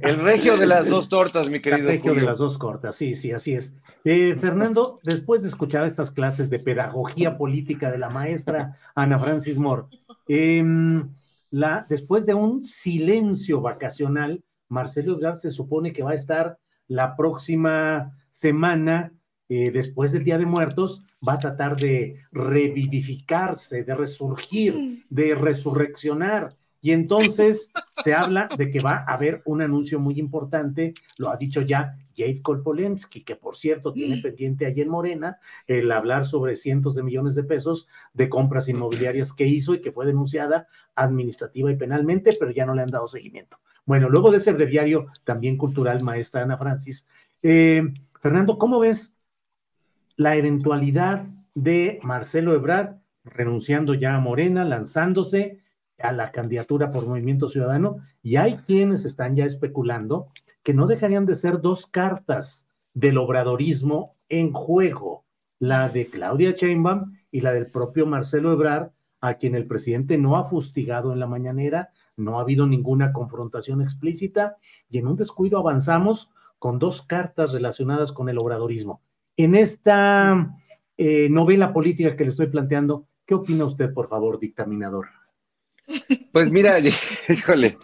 El 0.00 0.20
regio 0.20 0.56
de 0.56 0.66
las 0.66 0.88
dos 0.88 1.08
tortas, 1.08 1.48
mi 1.48 1.60
querido. 1.60 1.88
El 1.88 1.96
regio 1.96 2.14
de 2.14 2.22
las 2.22 2.38
dos 2.38 2.58
cortas, 2.58 2.94
sí, 2.94 3.14
sí, 3.14 3.32
así 3.32 3.54
es. 3.54 3.74
Eh, 4.04 4.36
Fernando, 4.38 5.00
después 5.02 5.42
de 5.42 5.48
escuchar 5.48 5.86
estas 5.86 6.10
clases 6.10 6.50
de 6.50 6.58
pedagogía 6.58 7.36
política 7.36 7.90
de 7.90 7.98
la 7.98 8.10
maestra 8.10 8.78
Ana 8.94 9.18
Francis 9.18 9.58
Moore, 9.58 9.84
em, 10.28 11.08
la, 11.50 11.86
después 11.88 12.26
de 12.26 12.34
un 12.34 12.64
silencio 12.64 13.60
vacacional, 13.60 14.42
Marcelo 14.68 15.14
Ebrard 15.14 15.36
se 15.36 15.50
supone 15.50 15.92
que 15.92 16.02
va 16.02 16.10
a 16.10 16.14
estar 16.14 16.58
la 16.88 17.16
próxima 17.16 18.16
semana, 18.30 19.12
eh, 19.48 19.70
después 19.70 20.12
del 20.12 20.24
Día 20.24 20.38
de 20.38 20.46
Muertos, 20.46 21.02
va 21.26 21.34
a 21.34 21.38
tratar 21.38 21.76
de 21.76 22.16
revivificarse, 22.32 23.82
de 23.84 23.94
resurgir, 23.94 25.04
de 25.08 25.34
resurreccionar 25.34 26.48
y 26.86 26.92
entonces 26.92 27.72
se 27.94 28.14
habla 28.14 28.48
de 28.56 28.70
que 28.70 28.78
va 28.78 29.04
a 29.08 29.14
haber 29.14 29.42
un 29.44 29.60
anuncio 29.60 29.98
muy 29.98 30.20
importante, 30.20 30.94
lo 31.18 31.30
ha 31.30 31.36
dicho 31.36 31.60
ya 31.60 31.98
Jade 32.16 32.40
Kolpolensky, 32.42 33.24
que 33.24 33.34
por 33.34 33.56
cierto 33.56 33.92
tiene 33.92 34.18
pendiente 34.18 34.66
ahí 34.66 34.82
en 34.82 34.88
Morena 34.88 35.40
el 35.66 35.90
hablar 35.90 36.26
sobre 36.26 36.54
cientos 36.54 36.94
de 36.94 37.02
millones 37.02 37.34
de 37.34 37.42
pesos 37.42 37.88
de 38.14 38.28
compras 38.28 38.68
inmobiliarias 38.68 39.32
que 39.32 39.48
hizo 39.48 39.74
y 39.74 39.80
que 39.80 39.90
fue 39.90 40.06
denunciada 40.06 40.68
administrativa 40.94 41.72
y 41.72 41.74
penalmente, 41.74 42.36
pero 42.38 42.52
ya 42.52 42.64
no 42.64 42.72
le 42.72 42.82
han 42.82 42.90
dado 42.92 43.08
seguimiento. 43.08 43.58
Bueno, 43.84 44.08
luego 44.08 44.30
de 44.30 44.36
ese 44.36 44.52
breviario 44.52 45.06
también 45.24 45.56
cultural, 45.56 46.04
maestra 46.04 46.42
Ana 46.42 46.56
Francis. 46.56 47.08
Eh, 47.42 47.82
Fernando, 48.20 48.58
¿cómo 48.58 48.78
ves 48.78 49.16
la 50.14 50.36
eventualidad 50.36 51.26
de 51.56 51.98
Marcelo 52.04 52.54
Ebrard 52.54 52.98
renunciando 53.24 53.92
ya 53.92 54.14
a 54.14 54.20
Morena, 54.20 54.64
lanzándose? 54.64 55.65
A 55.98 56.12
la 56.12 56.30
candidatura 56.30 56.90
por 56.90 57.06
Movimiento 57.06 57.48
Ciudadano 57.48 57.98
y 58.22 58.36
hay 58.36 58.56
quienes 58.66 59.04
están 59.04 59.36
ya 59.36 59.44
especulando 59.44 60.28
que 60.62 60.74
no 60.74 60.86
dejarían 60.86 61.26
de 61.26 61.34
ser 61.34 61.60
dos 61.60 61.86
cartas 61.86 62.68
del 62.92 63.18
obradorismo 63.18 64.16
en 64.28 64.52
juego, 64.52 65.24
la 65.58 65.88
de 65.88 66.08
Claudia 66.08 66.52
Sheinbaum 66.52 67.12
y 67.30 67.40
la 67.40 67.52
del 67.52 67.70
propio 67.70 68.06
Marcelo 68.06 68.52
Ebrard, 68.52 68.90
a 69.20 69.34
quien 69.34 69.54
el 69.54 69.66
presidente 69.66 70.18
no 70.18 70.36
ha 70.36 70.44
fustigado 70.44 71.12
en 71.12 71.20
la 71.20 71.26
mañanera, 71.26 71.90
no 72.16 72.38
ha 72.38 72.42
habido 72.42 72.66
ninguna 72.66 73.12
confrontación 73.12 73.80
explícita 73.80 74.56
y 74.88 74.98
en 74.98 75.06
un 75.06 75.16
descuido 75.16 75.58
avanzamos 75.58 76.30
con 76.58 76.78
dos 76.78 77.02
cartas 77.02 77.52
relacionadas 77.52 78.12
con 78.12 78.28
el 78.28 78.38
obradorismo. 78.38 79.02
En 79.36 79.54
esta 79.54 80.56
eh, 80.96 81.28
novela 81.28 81.72
política 81.72 82.16
que 82.16 82.24
le 82.24 82.30
estoy 82.30 82.46
planteando, 82.46 83.06
¿qué 83.26 83.34
opina 83.34 83.66
usted, 83.66 83.92
por 83.92 84.08
favor, 84.08 84.38
dictaminador? 84.38 85.06
Pues 86.32 86.50
mira, 86.50 86.78
híjole, 87.28 87.78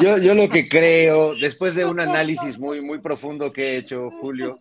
yo, 0.00 0.18
yo 0.18 0.34
lo 0.34 0.48
que 0.48 0.68
creo, 0.68 1.34
después 1.34 1.74
de 1.74 1.84
un 1.84 2.00
análisis 2.00 2.58
muy, 2.58 2.80
muy 2.80 3.00
profundo 3.00 3.52
que 3.52 3.62
he 3.62 3.76
hecho, 3.78 4.10
Julio, 4.10 4.58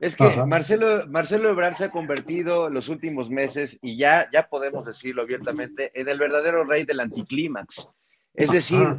es 0.00 0.16
que 0.16 0.24
Marcelo, 0.46 1.06
Marcelo 1.08 1.50
Ebrard 1.50 1.74
se 1.74 1.84
ha 1.84 1.90
convertido 1.90 2.68
en 2.68 2.74
los 2.74 2.88
últimos 2.88 3.28
meses, 3.28 3.78
y 3.82 3.96
ya, 3.96 4.28
ya 4.32 4.48
podemos 4.48 4.86
decirlo 4.86 5.22
abiertamente, 5.22 5.92
en 5.94 6.08
el 6.08 6.18
verdadero 6.18 6.64
rey 6.64 6.84
del 6.84 7.00
anticlímax. 7.00 7.90
Es 8.34 8.50
decir, 8.50 8.96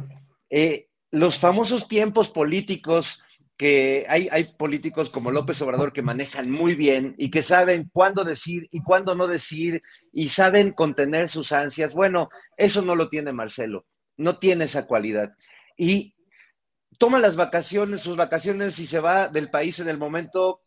eh, 0.48 0.86
los 1.10 1.38
famosos 1.38 1.88
tiempos 1.88 2.30
políticos 2.30 3.20
que 3.56 4.06
hay, 4.08 4.28
hay 4.30 4.44
políticos 4.56 5.10
como 5.10 5.30
López 5.30 5.60
Obrador 5.62 5.92
que 5.92 6.02
manejan 6.02 6.50
muy 6.50 6.74
bien 6.74 7.14
y 7.18 7.30
que 7.30 7.42
saben 7.42 7.90
cuándo 7.92 8.24
decir 8.24 8.68
y 8.70 8.82
cuándo 8.82 9.14
no 9.14 9.26
decir 9.26 9.82
y 10.12 10.28
saben 10.30 10.72
contener 10.72 11.28
sus 11.28 11.52
ansias. 11.52 11.94
Bueno, 11.94 12.28
eso 12.56 12.82
no 12.82 12.94
lo 12.94 13.08
tiene 13.08 13.32
Marcelo, 13.32 13.86
no 14.16 14.38
tiene 14.38 14.64
esa 14.64 14.86
cualidad. 14.86 15.34
Y 15.76 16.14
toma 16.98 17.18
las 17.18 17.36
vacaciones, 17.36 18.00
sus 18.00 18.16
vacaciones 18.16 18.78
y 18.78 18.86
se 18.86 19.00
va 19.00 19.28
del 19.28 19.50
país 19.50 19.78
en 19.80 19.88
el 19.88 19.98
momento 19.98 20.60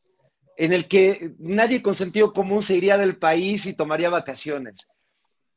en 0.57 0.73
el 0.73 0.87
que 0.87 1.33
nadie 1.39 1.81
con 1.81 1.95
sentido 1.95 2.33
común 2.33 2.63
se 2.63 2.75
iría 2.75 2.97
del 2.97 3.17
país 3.17 3.65
y 3.65 3.73
tomaría 3.73 4.09
vacaciones. 4.09 4.87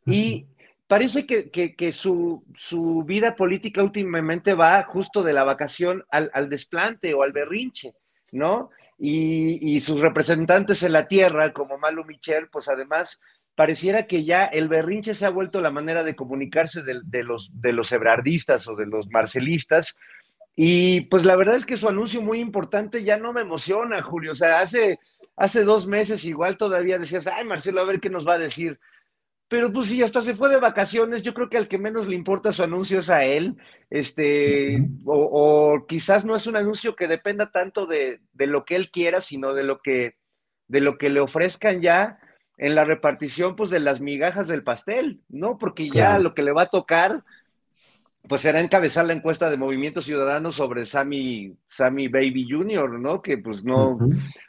Y 0.07 0.49
parece 0.89 1.27
que, 1.27 1.51
que, 1.51 1.93
su, 1.93 2.45
su, 2.57 3.05
vida 3.05 3.37
política 3.37 3.83
últimamente 3.83 4.55
va 4.55 4.83
justo 4.83 5.23
de 5.23 5.33
la 5.33 5.45
vacación 5.45 6.05
al, 6.11 6.31
al 6.35 6.49
desplante 6.49 7.15
o 7.15 7.23
al 7.23 7.33
berrinche, 7.33 7.95
¿no? 8.33 8.71
Y, 8.99 9.59
y, 9.63 9.81
sus 9.81 10.01
representantes 10.01 10.83
en 10.83 10.93
la 10.93 11.07
tierra, 11.07 11.53
como 11.53 11.79
Malu 11.79 12.05
Michel, 12.05 12.49
pues 12.49 12.69
además 12.69 13.21
pareciera 13.55 14.07
que 14.07 14.25
ya 14.25 14.47
el 14.47 14.69
berrinche 14.69 15.15
se 15.15 15.27
ha 15.27 15.31
vuelto 15.31 15.61
la 15.61 15.71
manera 15.71 16.03
de 16.03 16.17
comunicarse 16.17 16.83
de, 16.83 17.01
de 17.05 17.23
los, 17.23 17.51
de 17.53 17.73
los 17.73 17.93
ebrardistas 17.93 18.67
o 18.67 18.75
de 18.75 18.87
los 18.87 19.09
marcelistas, 19.09 19.97
y 20.61 21.03
pues 21.03 21.25
la 21.25 21.37
verdad 21.37 21.55
es 21.55 21.65
que 21.65 21.77
su 21.77 21.89
anuncio 21.89 22.21
muy 22.21 22.41
importante 22.41 23.05
ya 23.05 23.17
no 23.17 23.33
me 23.33 23.43
emociona, 23.43 24.03
Julio. 24.03 24.33
O 24.33 24.35
sea, 24.35 24.59
hace, 24.59 24.99
hace 25.37 25.63
dos 25.63 25.87
meses 25.87 26.25
igual 26.25 26.57
todavía 26.57 26.99
decías, 26.99 27.29
ay, 27.29 27.45
Marcelo, 27.45 27.81
a 27.81 27.85
ver 27.85 28.01
qué 28.01 28.11
nos 28.11 28.27
va 28.27 28.35
a 28.35 28.39
decir. 28.41 28.81
Pero 29.49 29.73
pues 29.73 29.87
si 29.87 30.03
hasta 30.03 30.21
se 30.21 30.35
fue 30.35 30.51
de 30.51 30.61
vacaciones, 30.61 31.23
yo 31.23 31.33
creo 31.33 31.49
que 31.49 31.57
al 31.57 31.69
que 31.69 31.79
menos 31.79 32.07
le 32.07 32.15
importa 32.15 32.53
su 32.53 32.63
anuncio 32.63 33.01
es 33.01 33.09
a 33.09 33.25
él. 33.25 33.57
Este, 33.89 34.87
o, 35.07 35.87
quizás 35.89 36.25
no 36.25 36.37
es 36.37 36.47
un 36.47 36.57
anuncio 36.57 36.95
que 36.95 37.09
dependa 37.09 37.51
tanto 37.51 37.87
de, 37.87 38.21
de, 38.33 38.47
lo 38.47 38.65
que 38.65 38.77
él 38.77 38.91
quiera, 38.91 39.21
sino 39.23 39.55
de 39.55 39.65
lo 39.65 39.81
que, 39.81 40.17
de 40.67 40.81
lo 40.81 40.99
que 40.99 41.09
le 41.09 41.21
ofrezcan 41.21 41.81
ya 41.81 42.19
en 42.59 42.75
la 42.75 42.85
repartición, 42.85 43.57
pues 43.57 43.71
de 43.71 43.81
las 43.81 44.01
migajas 44.01 44.49
del 44.49 44.65
pastel, 44.65 45.23
¿no? 45.29 45.57
Porque 45.57 45.89
ya 45.89 46.19
lo 46.19 46.35
que 46.35 46.43
le 46.43 46.53
va 46.53 46.63
a 46.63 46.67
tocar 46.67 47.25
pues 48.29 48.43
será 48.43 48.61
encabezar 48.61 49.07
la 49.07 49.15
encuesta 49.15 49.49
de 49.49 49.57
Movimiento 49.57 50.03
Ciudadano 50.03 50.53
sobre 50.53 50.85
Sammy, 50.85 51.57
Sammy 51.67 52.09
Baby 52.09 52.47
Jr., 52.49 53.01
¿no? 53.01 53.23
Que 53.23 53.39
pues 53.39 53.65
no, 53.65 53.99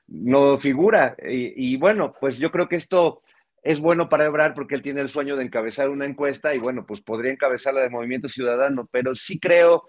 no 0.08 0.58
figura. 0.58 1.16
Y, 1.28 1.78
bueno, 1.78 2.14
pues 2.20 2.38
yo 2.38 2.52
creo 2.52 2.68
que 2.68 2.76
esto 2.76 3.22
es 3.64 3.80
bueno 3.80 4.10
para 4.10 4.26
Ebrar 4.26 4.54
porque 4.54 4.76
él 4.76 4.82
tiene 4.82 5.02
el 5.02 5.10
sueño 5.10 5.36
de 5.36 5.44
encabezar 5.44 5.90
una 5.90 6.06
encuesta 6.06 6.54
y 6.54 6.60
bueno, 6.60 6.86
pues 6.86 7.02
podría 7.02 7.32
encabezar 7.32 7.74
la 7.74 7.82
de 7.82 7.90
Movimiento 7.90 8.28
Ciudadano, 8.28 8.88
pero 8.92 9.16
sí 9.16 9.40
creo 9.40 9.88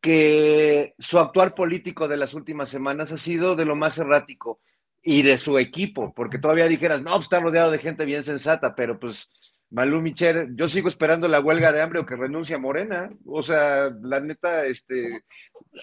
que 0.00 0.94
su 0.98 1.18
actuar 1.18 1.54
político 1.54 2.08
de 2.08 2.16
las 2.16 2.34
últimas 2.34 2.68
semanas 2.68 3.12
ha 3.12 3.16
sido 3.16 3.56
de 3.56 3.64
lo 3.64 3.76
más 3.76 3.98
errático 3.98 4.60
y 5.02 5.22
de 5.22 5.38
su 5.38 5.58
equipo, 5.58 6.12
porque 6.14 6.38
todavía 6.38 6.66
dijeras, 6.66 7.02
no, 7.02 7.12
pues 7.12 7.22
está 7.24 7.40
rodeado 7.40 7.70
de 7.70 7.78
gente 7.78 8.04
bien 8.04 8.22
sensata, 8.22 8.74
pero 8.74 8.98
pues 8.98 9.28
Malú 9.74 10.00
Micher, 10.00 10.50
yo 10.54 10.68
sigo 10.68 10.88
esperando 10.88 11.26
la 11.26 11.40
huelga 11.40 11.72
de 11.72 11.82
hambre 11.82 11.98
o 11.98 12.06
que 12.06 12.14
renuncie 12.14 12.54
a 12.54 12.60
Morena. 12.60 13.10
O 13.26 13.42
sea, 13.42 13.90
la 14.02 14.20
neta, 14.20 14.66
este, 14.66 15.22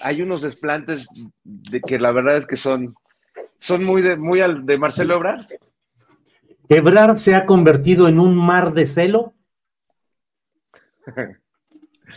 hay 0.01 0.21
unos 0.21 0.41
desplantes 0.41 1.07
de 1.43 1.81
que 1.81 1.99
la 1.99 2.11
verdad 2.11 2.37
es 2.37 2.47
que 2.47 2.55
son, 2.55 2.95
son 3.59 3.83
muy 3.83 4.01
de, 4.01 4.15
muy 4.15 4.39
al, 4.39 4.65
de 4.65 4.77
Marcelo 4.77 5.15
Ebrard. 5.15 5.45
¿Ebrard 6.69 7.17
se 7.17 7.35
ha 7.35 7.45
convertido 7.45 8.07
en 8.07 8.19
un 8.19 8.35
mar 8.35 8.73
de 8.73 8.85
celo? 8.85 9.33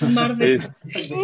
un 0.01 0.15
mar 0.15 0.37
de 0.37 0.59
celo. 0.59 1.17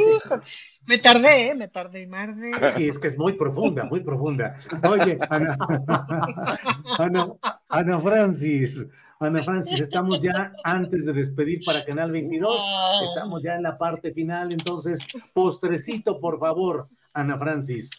Me 0.87 0.99
tardé, 0.99 1.51
¿eh? 1.51 1.55
Me 1.55 1.69
tardé, 1.69 2.07
mar 2.09 2.35
de... 2.35 2.53
Sí, 2.73 2.89
es 2.89 2.99
que 2.99 3.09
es 3.09 3.19
muy 3.19 3.35
profunda, 3.35 3.85
muy 3.85 4.01
profunda. 4.01 4.57
Oye, 4.83 5.19
Ana, 5.29 5.57
Ana, 6.99 7.29
Ana 7.69 8.01
Francis, 8.01 8.85
Ana 9.21 9.43
Francis, 9.43 9.79
estamos 9.79 10.21
ya 10.21 10.53
antes 10.65 11.05
de 11.05 11.13
despedir 11.13 11.61
para 11.65 11.85
Canal 11.85 12.11
22, 12.11 12.61
estamos 13.05 13.43
ya 13.43 13.55
en 13.55 13.63
la 13.63 13.77
parte 13.77 14.13
final, 14.13 14.51
entonces, 14.51 14.99
postrecito, 15.35 16.19
por 16.19 16.41
favor, 16.41 16.89
Ana 17.13 17.39
Francis. 17.39 17.91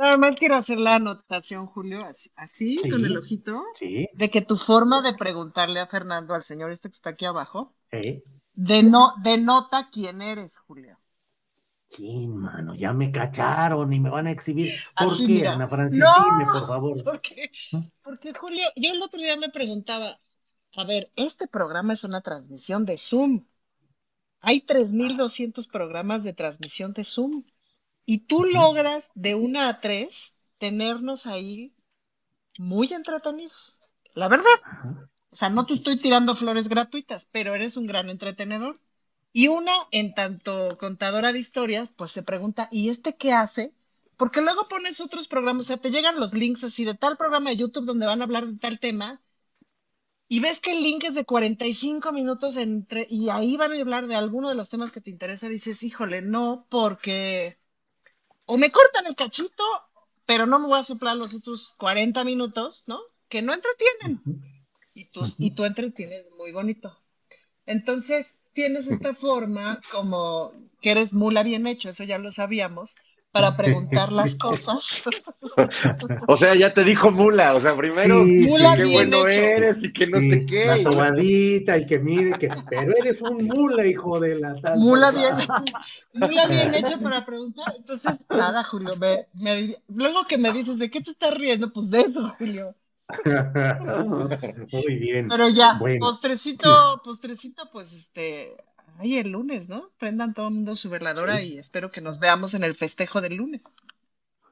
Nada 0.00 0.16
más 0.16 0.34
quiero 0.36 0.56
hacer 0.56 0.78
la 0.78 0.94
anotación, 0.94 1.66
Julio, 1.66 2.06
así, 2.34 2.78
con 2.90 3.04
el 3.04 3.18
ojito, 3.18 3.62
de 4.14 4.30
que 4.30 4.40
tu 4.40 4.56
forma 4.56 5.02
de 5.02 5.12
preguntarle 5.12 5.78
a 5.78 5.86
Fernando, 5.86 6.32
al 6.32 6.42
señor 6.42 6.70
este 6.70 6.88
que 6.88 6.94
está 6.94 7.10
aquí 7.10 7.26
abajo, 7.26 7.74
de 8.54 8.82
no, 8.82 9.12
denota 9.22 9.90
quién 9.92 10.22
eres, 10.22 10.56
Julio. 10.56 10.98
Sí, 11.88 12.26
mano, 12.28 12.74
ya 12.74 12.94
me 12.94 13.12
cacharon 13.12 13.92
y 13.92 14.00
me 14.00 14.08
van 14.08 14.26
a 14.26 14.30
exhibir. 14.30 14.72
¿Por 14.96 15.18
qué, 15.18 15.46
Ana 15.46 15.68
Francis? 15.68 16.02
Dime, 16.02 16.50
por 16.50 16.66
favor. 16.66 17.04
Porque, 17.04 17.50
¿Mm? 17.72 17.80
porque, 18.00 18.32
Julio, 18.32 18.68
yo 18.76 18.92
el 18.92 19.02
otro 19.02 19.20
día 19.20 19.36
me 19.36 19.50
preguntaba, 19.50 20.18
a 20.76 20.84
ver, 20.84 21.12
este 21.14 21.46
programa 21.46 21.92
es 21.92 22.04
una 22.04 22.22
transmisión 22.22 22.86
de 22.86 22.96
Zoom. 22.96 23.44
Hay 24.40 24.62
3.200 24.62 25.68
programas 25.70 26.22
de 26.22 26.32
transmisión 26.32 26.94
de 26.94 27.04
Zoom. 27.04 27.44
Y 28.12 28.26
tú 28.26 28.42
logras 28.42 29.12
de 29.14 29.36
una 29.36 29.68
a 29.68 29.80
tres 29.80 30.34
tenernos 30.58 31.26
ahí 31.26 31.72
muy 32.58 32.92
entretenidos. 32.92 33.78
La 34.14 34.26
verdad. 34.26 34.50
O 35.30 35.36
sea, 35.36 35.48
no 35.48 35.64
te 35.64 35.74
estoy 35.74 35.96
tirando 35.96 36.34
flores 36.34 36.68
gratuitas, 36.68 37.28
pero 37.30 37.54
eres 37.54 37.76
un 37.76 37.86
gran 37.86 38.10
entretenedor. 38.10 38.80
Y 39.32 39.46
una, 39.46 39.70
en 39.92 40.12
tanto 40.12 40.76
contadora 40.76 41.32
de 41.32 41.38
historias, 41.38 41.92
pues 41.92 42.10
se 42.10 42.24
pregunta, 42.24 42.68
¿y 42.72 42.88
este 42.88 43.14
qué 43.14 43.32
hace? 43.32 43.72
Porque 44.16 44.40
luego 44.40 44.66
pones 44.66 45.00
otros 45.00 45.28
programas, 45.28 45.66
o 45.66 45.68
sea, 45.68 45.76
te 45.76 45.92
llegan 45.92 46.18
los 46.18 46.34
links 46.34 46.64
así 46.64 46.84
de 46.84 46.94
tal 46.94 47.16
programa 47.16 47.50
de 47.50 47.58
YouTube 47.58 47.86
donde 47.86 48.06
van 48.06 48.22
a 48.22 48.24
hablar 48.24 48.48
de 48.48 48.58
tal 48.58 48.80
tema, 48.80 49.22
y 50.26 50.40
ves 50.40 50.58
que 50.58 50.72
el 50.72 50.82
link 50.82 51.04
es 51.04 51.14
de 51.14 51.24
45 51.24 52.10
minutos 52.10 52.56
entre, 52.56 53.06
y 53.08 53.28
ahí 53.28 53.56
van 53.56 53.72
a 53.72 53.80
hablar 53.80 54.08
de 54.08 54.16
alguno 54.16 54.48
de 54.48 54.56
los 54.56 54.68
temas 54.68 54.90
que 54.90 55.00
te 55.00 55.10
interesa, 55.10 55.48
dices, 55.48 55.84
híjole, 55.84 56.22
no, 56.22 56.66
porque 56.68 57.59
o 58.50 58.56
me 58.56 58.72
cortan 58.72 59.06
el 59.06 59.14
cachito, 59.14 59.62
pero 60.26 60.44
no 60.44 60.58
me 60.58 60.66
voy 60.66 60.80
a 60.80 60.82
soplar 60.82 61.16
los 61.16 61.34
otros 61.34 61.72
40 61.78 62.24
minutos, 62.24 62.82
¿no? 62.88 62.98
Que 63.28 63.42
no 63.42 63.54
entretienen. 63.54 64.20
Y 64.92 65.04
tú, 65.04 65.22
y 65.38 65.52
tú 65.52 65.64
entretienes 65.64 66.26
muy 66.36 66.50
bonito. 66.50 67.00
Entonces, 67.64 68.34
tienes 68.52 68.88
esta 68.88 69.14
forma 69.14 69.80
como 69.92 70.52
que 70.80 70.90
eres 70.90 71.14
mula 71.14 71.44
bien 71.44 71.68
hecho, 71.68 71.90
eso 71.90 72.02
ya 72.02 72.18
lo 72.18 72.32
sabíamos, 72.32 72.96
para 73.32 73.56
preguntar 73.56 74.12
las 74.12 74.36
cosas. 74.36 75.02
o 76.28 76.36
sea, 76.36 76.54
ya 76.54 76.72
te 76.72 76.84
dijo 76.84 77.10
mula, 77.10 77.54
o 77.54 77.60
sea, 77.60 77.76
primero 77.76 78.24
mula 78.24 78.76
qué 78.76 78.84
bueno 78.84 79.26
eres 79.26 79.82
y 79.82 79.92
que 79.92 80.06
no 80.06 80.18
sé 80.18 80.46
qué. 80.46 80.66
La 80.66 80.78
sobadita 80.78 81.78
y 81.78 81.86
que 81.86 81.98
mire 81.98 82.32
que, 82.38 82.48
pero 82.68 82.92
eres 82.96 83.22
un 83.22 83.44
mula, 83.44 83.86
hijo 83.86 84.20
de 84.20 84.40
la 84.40 84.54
tal. 84.60 84.78
Mula 84.78 85.10
bien, 85.10 85.36
mula 86.14 86.46
bien 86.46 86.74
hecho 86.74 87.00
para 87.00 87.24
preguntar. 87.26 87.74
Entonces, 87.76 88.18
nada, 88.28 88.64
Julio, 88.64 88.92
me, 88.98 89.76
luego 89.88 90.24
que 90.26 90.38
me 90.38 90.52
dices, 90.52 90.78
¿de 90.78 90.90
qué 90.90 91.00
te 91.00 91.10
estás 91.10 91.34
riendo? 91.34 91.72
Pues 91.72 91.90
de 91.90 92.00
eso, 92.00 92.34
Julio. 92.38 92.74
Muy 94.72 94.96
bien. 94.96 95.28
Pero 95.28 95.48
ya, 95.48 95.80
postrecito, 95.98 97.00
postrecito, 97.04 97.68
pues 97.72 97.92
este, 97.92 98.56
Ay, 98.98 99.16
el 99.18 99.30
lunes, 99.30 99.68
¿no? 99.68 99.90
Prendan 99.98 100.34
todo 100.34 100.48
el 100.48 100.54
mundo 100.54 100.76
su 100.76 100.90
veladora 100.90 101.42
y 101.42 101.58
espero 101.58 101.90
que 101.90 102.00
nos 102.00 102.20
veamos 102.20 102.54
en 102.54 102.64
el 102.64 102.74
festejo 102.74 103.20
del 103.20 103.36
lunes. 103.36 103.74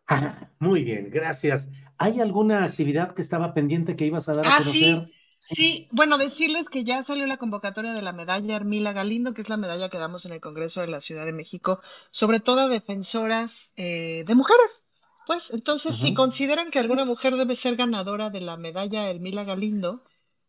muy 0.59 0.84
bien, 0.84 1.11
gracias. 1.11 1.68
¿Hay 1.99 2.20
alguna 2.20 2.64
actividad 2.64 3.14
que 3.14 3.22
estaba 3.22 3.55
pendiente 3.55 3.97
que 3.97 4.07
ibas 4.07 4.28
a 4.28 4.32
dar 4.32 4.47
a 4.47 4.51
ah, 4.51 4.59
conocer? 4.59 4.72
Sí. 4.72 5.14
Sí, 5.41 5.89
bueno, 5.93 6.18
decirles 6.18 6.68
que 6.68 6.82
ya 6.82 7.03
salió 7.05 7.24
la 7.26 7.36
convocatoria 7.36 7.95
de 7.95 8.03
la 8.03 8.12
medalla 8.12 8.57
Hermila 8.57 8.93
Galindo, 8.93 9.34
que 9.34 9.43
es 9.43 9.49
la 9.49 9.57
medalla 9.57 9.89
que 9.89 9.99
damos 9.99 10.26
en 10.26 10.32
el 10.32 10.41
Congreso 10.41 10.80
de 10.80 10.89
la 10.89 11.01
Ciudad 11.01 11.24
de 11.24 11.32
México, 11.32 11.80
sobre 12.11 12.41
todo 12.41 12.62
a 12.62 12.68
defensoras 12.68 13.72
eh, 13.76 14.24
de 14.26 14.34
mujeres. 14.34 14.89
Pues 15.28 15.51
entonces, 15.53 15.97
si 15.97 16.14
consideran 16.14 16.70
que 16.70 16.78
alguna 16.78 17.05
mujer 17.05 17.36
debe 17.36 17.55
ser 17.55 17.76
ganadora 17.76 18.30
de 18.30 18.41
la 18.41 18.57
medalla 18.57 19.11
Hermila 19.11 19.45
Galindo, 19.45 20.03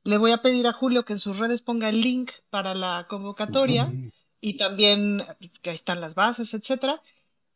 le 0.10 0.18
voy 0.18 0.32
a 0.32 0.42
pedir 0.42 0.66
a 0.66 0.74
Julio 0.74 1.06
que 1.06 1.14
en 1.14 1.20
sus 1.20 1.38
redes 1.38 1.62
ponga 1.62 1.88
el 1.88 2.02
link 2.02 2.32
para 2.50 2.74
la 2.74 3.06
convocatoria 3.08 3.94
y 4.42 4.58
también 4.58 5.24
que 5.62 5.70
ahí 5.70 5.76
están 5.76 6.02
las 6.02 6.16
bases, 6.16 6.56
etcétera. 6.56 7.00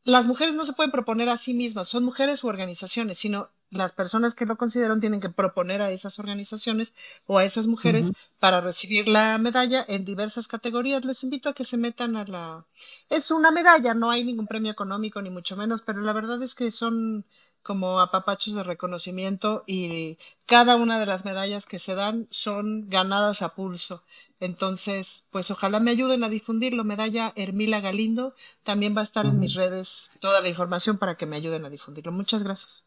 Las 0.04 0.28
mujeres 0.28 0.54
no 0.54 0.64
se 0.64 0.74
pueden 0.74 0.92
proponer 0.92 1.30
a 1.30 1.38
sí 1.38 1.56
mismas, 1.56 1.88
son 1.88 2.04
mujeres 2.04 2.44
u 2.44 2.48
organizaciones, 2.50 3.18
sino 3.18 3.50
las 3.72 3.92
personas 3.92 4.36
que 4.36 4.46
lo 4.46 4.56
consideran 4.56 5.00
tienen 5.00 5.20
que 5.20 5.30
proponer 5.30 5.82
a 5.82 5.90
esas 5.90 6.20
organizaciones 6.20 6.94
o 7.26 7.40
a 7.40 7.44
esas 7.44 7.66
mujeres 7.66 8.12
para 8.38 8.62
recibir 8.62 9.08
la 9.08 9.40
medalla 9.40 9.84
en 9.88 10.06
diversas 10.06 10.48
categorías. 10.48 11.06
Les 11.06 11.24
invito 11.24 11.50
a 11.50 11.54
que 11.54 11.66
se 11.66 11.78
metan 11.78 12.16
a 12.18 12.26
la... 12.26 12.66
Es 13.10 13.32
una 13.32 13.50
medalla, 13.50 13.96
no 13.96 14.12
hay 14.12 14.24
ningún 14.24 14.46
premio 14.46 14.72
económico 14.72 15.24
ni 15.24 15.32
mucho 15.32 15.58
menos, 15.58 15.82
pero 15.82 16.02
la 16.02 16.14
verdad 16.14 16.44
es 16.44 16.54
que 16.54 16.70
son 16.70 17.26
como 17.64 18.00
apapachos 18.00 18.54
de 18.54 18.64
reconocimiento 18.64 19.64
y 19.66 20.18
cada 20.46 20.76
una 20.76 21.00
de 21.00 21.06
las 21.06 21.26
medallas 21.26 21.66
que 21.66 21.80
se 21.80 21.96
dan 21.96 22.28
son 22.30 22.90
ganadas 22.90 23.42
a 23.42 23.56
pulso. 23.56 24.04
Entonces, 24.40 25.26
pues 25.32 25.50
ojalá 25.52 25.80
me 25.80 25.92
ayuden 25.92 26.24
a 26.24 26.30
difundirlo. 26.30 26.84
Medalla 26.84 27.32
Hermila 27.36 27.80
Galindo. 27.80 28.36
También 28.64 28.96
va 28.96 29.02
a 29.02 29.06
estar 29.06 29.26
en 29.26 29.40
mis 29.40 29.54
redes 29.54 30.12
toda 30.20 30.42
la 30.42 30.50
información 30.50 30.98
para 30.98 31.16
que 31.16 31.26
me 31.26 31.38
ayuden 31.38 31.66
a 31.66 31.70
difundirlo. 31.70 32.12
Muchas 32.12 32.44
gracias. 32.44 32.84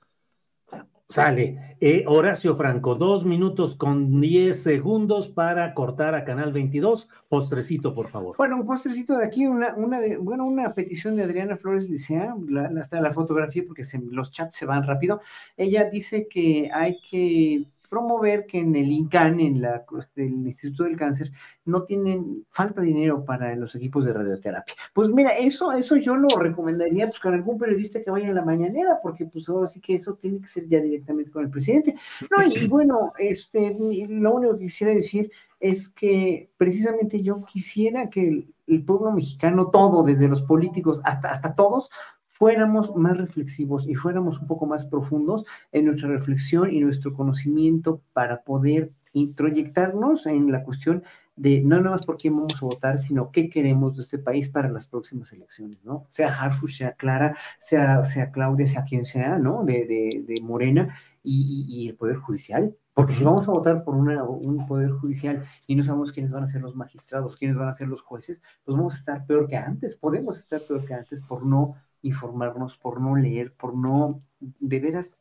Sale. 1.09 1.77
Eh, 1.81 2.05
Horacio 2.09 2.57
Franco, 2.57 2.97
dos 2.97 3.25
minutos 3.25 3.77
con 3.77 4.21
diez 4.21 4.63
segundos 4.63 5.29
para 5.29 5.73
cortar 5.73 6.17
a 6.17 6.25
Canal 6.25 6.53
22. 6.53 7.09
Postrecito, 7.29 7.95
por 7.95 8.09
favor. 8.09 8.37
Bueno, 8.37 8.57
un 8.57 8.67
postrecito 8.67 9.17
de 9.17 9.25
aquí, 9.25 9.47
una, 9.47 9.75
una 9.77 10.01
bueno, 10.19 10.45
una 10.45 10.75
petición 10.75 11.15
de 11.15 11.23
Adriana 11.23 11.57
Flores 11.57 11.89
Licea, 11.89 12.35
la, 12.49 12.71
la, 12.71 13.01
la 13.01 13.13
fotografía, 13.13 13.63
porque 13.65 13.85
los 14.11 14.33
chats 14.33 14.57
se 14.57 14.67
van 14.67 14.85
rápido. 14.85 15.21
Ella 15.57 15.85
dice 15.85 16.27
que 16.29 16.71
hay 16.73 16.99
que 17.09 17.67
promover 17.87 18.47
que 18.47 18.59
en 18.59 18.75
el 18.77 18.91
INCAN, 18.91 19.41
en 19.41 19.63
la, 19.63 19.85
el 20.17 20.47
Instituto 20.47 20.85
del 20.85 20.97
Cáncer, 20.97 21.33
no 21.65 21.85
tienen 21.85 22.45
falta 22.51 22.81
dinero 22.81 23.25
para 23.25 23.55
los 23.57 23.75
equipos 23.75 24.05
de 24.05 24.13
radioterapia. 24.13 24.75
Pues 24.93 25.09
mira, 25.09 25.37
eso, 25.37 25.73
eso 25.73 25.97
yo 25.97 26.17
lo 26.17 26.29
recomendaría 26.39 27.09
pues 27.09 27.21
con 27.21 27.35
algún 27.35 27.59
periodista 27.59 28.03
que 28.03 28.11
vaya 28.11 28.31
a 28.31 28.35
la 28.35 28.45
mañanera, 28.45 28.99
porque 29.03 29.27
pues 29.27 29.49
ahora 29.49 29.67
sí 29.67 29.81
que 29.81 29.95
eso 29.95 30.15
tiene 30.15 30.41
que 30.41 30.47
ser 30.47 30.67
ya 30.69 30.81
directamente 30.81 31.31
con 31.31 31.45
el 31.45 31.51
presidente. 31.51 31.97
No, 32.31 32.45
y 32.47 32.67
bueno, 32.69 33.13
este, 33.19 33.77
lo 34.09 34.35
único 34.35 34.55
que 34.55 34.65
quisiera 34.65 34.93
decir 34.93 35.31
es 35.59 35.89
que 35.89 36.51
precisamente 36.57 37.23
yo 37.23 37.45
quisiera 37.45 38.11
que 38.11 38.29
el, 38.29 38.55
el 38.67 38.85
pueblo 38.85 39.13
mexicano, 39.13 39.71
todo, 39.71 40.03
desde 40.03 40.29
los 40.29 40.43
políticos 40.43 41.01
hasta, 41.05 41.31
hasta 41.31 41.55
todos, 41.55 41.91
fuéramos 42.39 42.95
más 42.95 43.17
reflexivos 43.17 43.89
y 43.89 43.95
fuéramos 43.95 44.41
un 44.41 44.47
poco 44.47 44.67
más 44.67 44.85
profundos 44.85 45.45
en 45.73 45.87
nuestra 45.87 46.09
reflexión 46.09 46.71
y 46.71 46.81
nuestro 46.81 47.15
conocimiento 47.15 48.03
para 48.13 48.43
poder 48.43 48.93
introyectarnos 49.15 50.27
en 50.27 50.53
la 50.53 50.63
cuestión 50.63 51.03
de 51.37 51.63
no 51.63 51.79
nada 51.79 51.97
más 51.97 52.05
por 52.05 52.19
quién 52.19 52.37
vamos 52.37 52.57
a 52.57 52.67
votar, 52.67 52.99
sino 52.99 53.31
qué 53.31 53.49
queremos 53.49 53.97
de 53.97 54.03
este 54.03 54.19
país 54.19 54.51
para 54.51 54.69
las 54.69 54.87
próximas 54.87 55.33
elecciones, 55.33 55.83
¿no? 55.85 56.07
Sea 56.11 56.29
Harfush, 56.29 56.79
sea 56.79 56.93
Clara, 56.93 57.37
sea, 57.59 58.05
sea 58.05 58.31
Claudia, 58.31 58.69
sea 58.69 58.85
quien 58.85 59.07
sea, 59.07 59.39
¿no? 59.39 59.65
De, 59.65 59.87
de, 59.87 60.25
de 60.27 60.41
Morena 60.43 60.97
y, 61.23 61.67
y, 61.69 61.89
el 61.89 61.97
Poder 61.97 62.17
Judicial. 62.17 62.75
Porque 62.93 63.13
si 63.13 63.25
vamos 63.25 63.47
a 63.49 63.53
votar 63.53 63.85
por 63.85 63.95
un 63.95 64.67
Poder 64.67 64.91
Judicial 64.91 65.45
y 65.67 65.75
no 65.75 65.85
sabemos 65.85 66.13
quiénes 66.13 66.33
van 66.33 66.45
a 66.45 66.47
ser 66.47 66.63
los 66.63 66.75
magistrados, 66.75 67.37
quiénes 67.37 67.57
van 67.57 67.69
a 67.69 67.75
ser 67.75 67.89
los 67.89 68.01
jueces, 68.01 68.41
pues 68.65 68.77
vamos 68.77 68.95
a 68.95 68.99
estar 68.99 69.27
peor 69.27 69.47
que 69.47 69.57
antes, 69.57 69.97
podemos 69.97 70.39
estar 70.39 70.61
peor 70.63 70.85
que 70.87 70.95
antes 70.95 71.23
por 71.23 71.45
no 71.45 71.77
informarnos, 72.03 72.77
por 72.77 73.01
no 73.01 73.17
leer, 73.17 73.53
por 73.53 73.75
no 73.75 74.21
de 74.41 74.81
veras 74.81 75.19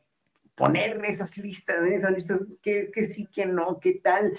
poner 0.54 1.04
esas 1.04 1.36
listas, 1.38 1.84
esas 1.84 2.12
listas, 2.12 2.40
que, 2.62 2.90
que 2.90 3.12
sí, 3.12 3.26
que 3.26 3.46
no, 3.46 3.78
qué 3.78 4.00
tal, 4.02 4.38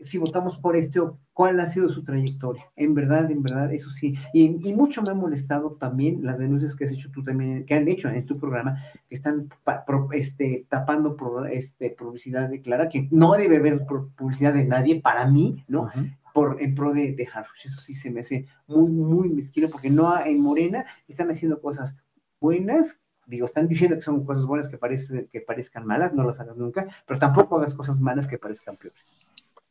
si 0.00 0.18
votamos 0.18 0.58
por 0.58 0.76
este 0.76 1.00
o 1.00 1.18
cuál 1.32 1.58
ha 1.60 1.66
sido 1.66 1.88
su 1.88 2.04
trayectoria. 2.04 2.64
En 2.76 2.94
verdad, 2.94 3.30
en 3.30 3.42
verdad, 3.42 3.72
eso 3.72 3.90
sí. 3.90 4.14
Y, 4.32 4.68
y, 4.68 4.74
mucho 4.74 5.02
me 5.02 5.10
ha 5.10 5.14
molestado 5.14 5.72
también 5.72 6.20
las 6.22 6.38
denuncias 6.38 6.76
que 6.76 6.84
has 6.84 6.92
hecho 6.92 7.10
tú 7.10 7.24
también, 7.24 7.64
que 7.64 7.74
han 7.74 7.88
hecho 7.88 8.08
en 8.08 8.26
tu 8.26 8.38
programa, 8.38 8.82
que 9.08 9.14
están 9.14 9.48
este, 10.12 10.66
tapando 10.68 11.16
este, 11.50 11.90
publicidad 11.90 12.48
de 12.48 12.60
Clara, 12.60 12.88
que 12.88 13.08
no 13.10 13.32
debe 13.32 13.56
haber 13.56 13.84
publicidad 14.16 14.52
de 14.52 14.64
nadie 14.64 15.00
para 15.00 15.26
mí, 15.26 15.64
¿no? 15.66 15.90
Por, 16.34 16.60
en 16.60 16.74
pro 16.74 16.92
de, 16.92 17.12
de 17.12 17.28
Harfush. 17.32 17.66
Eso 17.66 17.80
sí 17.80 17.94
se 17.94 18.10
me 18.10 18.20
hace 18.20 18.46
muy, 18.66 18.90
muy 18.90 19.28
mezquino, 19.30 19.68
porque 19.68 19.88
no 19.88 20.18
en 20.22 20.40
Morena 20.40 20.84
están 21.06 21.30
haciendo 21.30 21.60
cosas 21.60 21.96
buenas, 22.40 23.00
digo, 23.24 23.46
están 23.46 23.68
diciendo 23.68 23.96
que 23.96 24.02
son 24.02 24.26
cosas 24.26 24.44
buenas 24.44 24.68
que, 24.68 24.76
parece, 24.76 25.28
que 25.28 25.40
parezcan 25.40 25.86
malas, 25.86 26.12
no 26.12 26.24
las 26.24 26.40
hagas 26.40 26.56
nunca, 26.56 26.88
pero 27.06 27.20
tampoco 27.20 27.56
hagas 27.56 27.76
cosas 27.76 28.00
malas 28.00 28.26
que 28.26 28.36
parezcan 28.36 28.76
peores. 28.76 29.16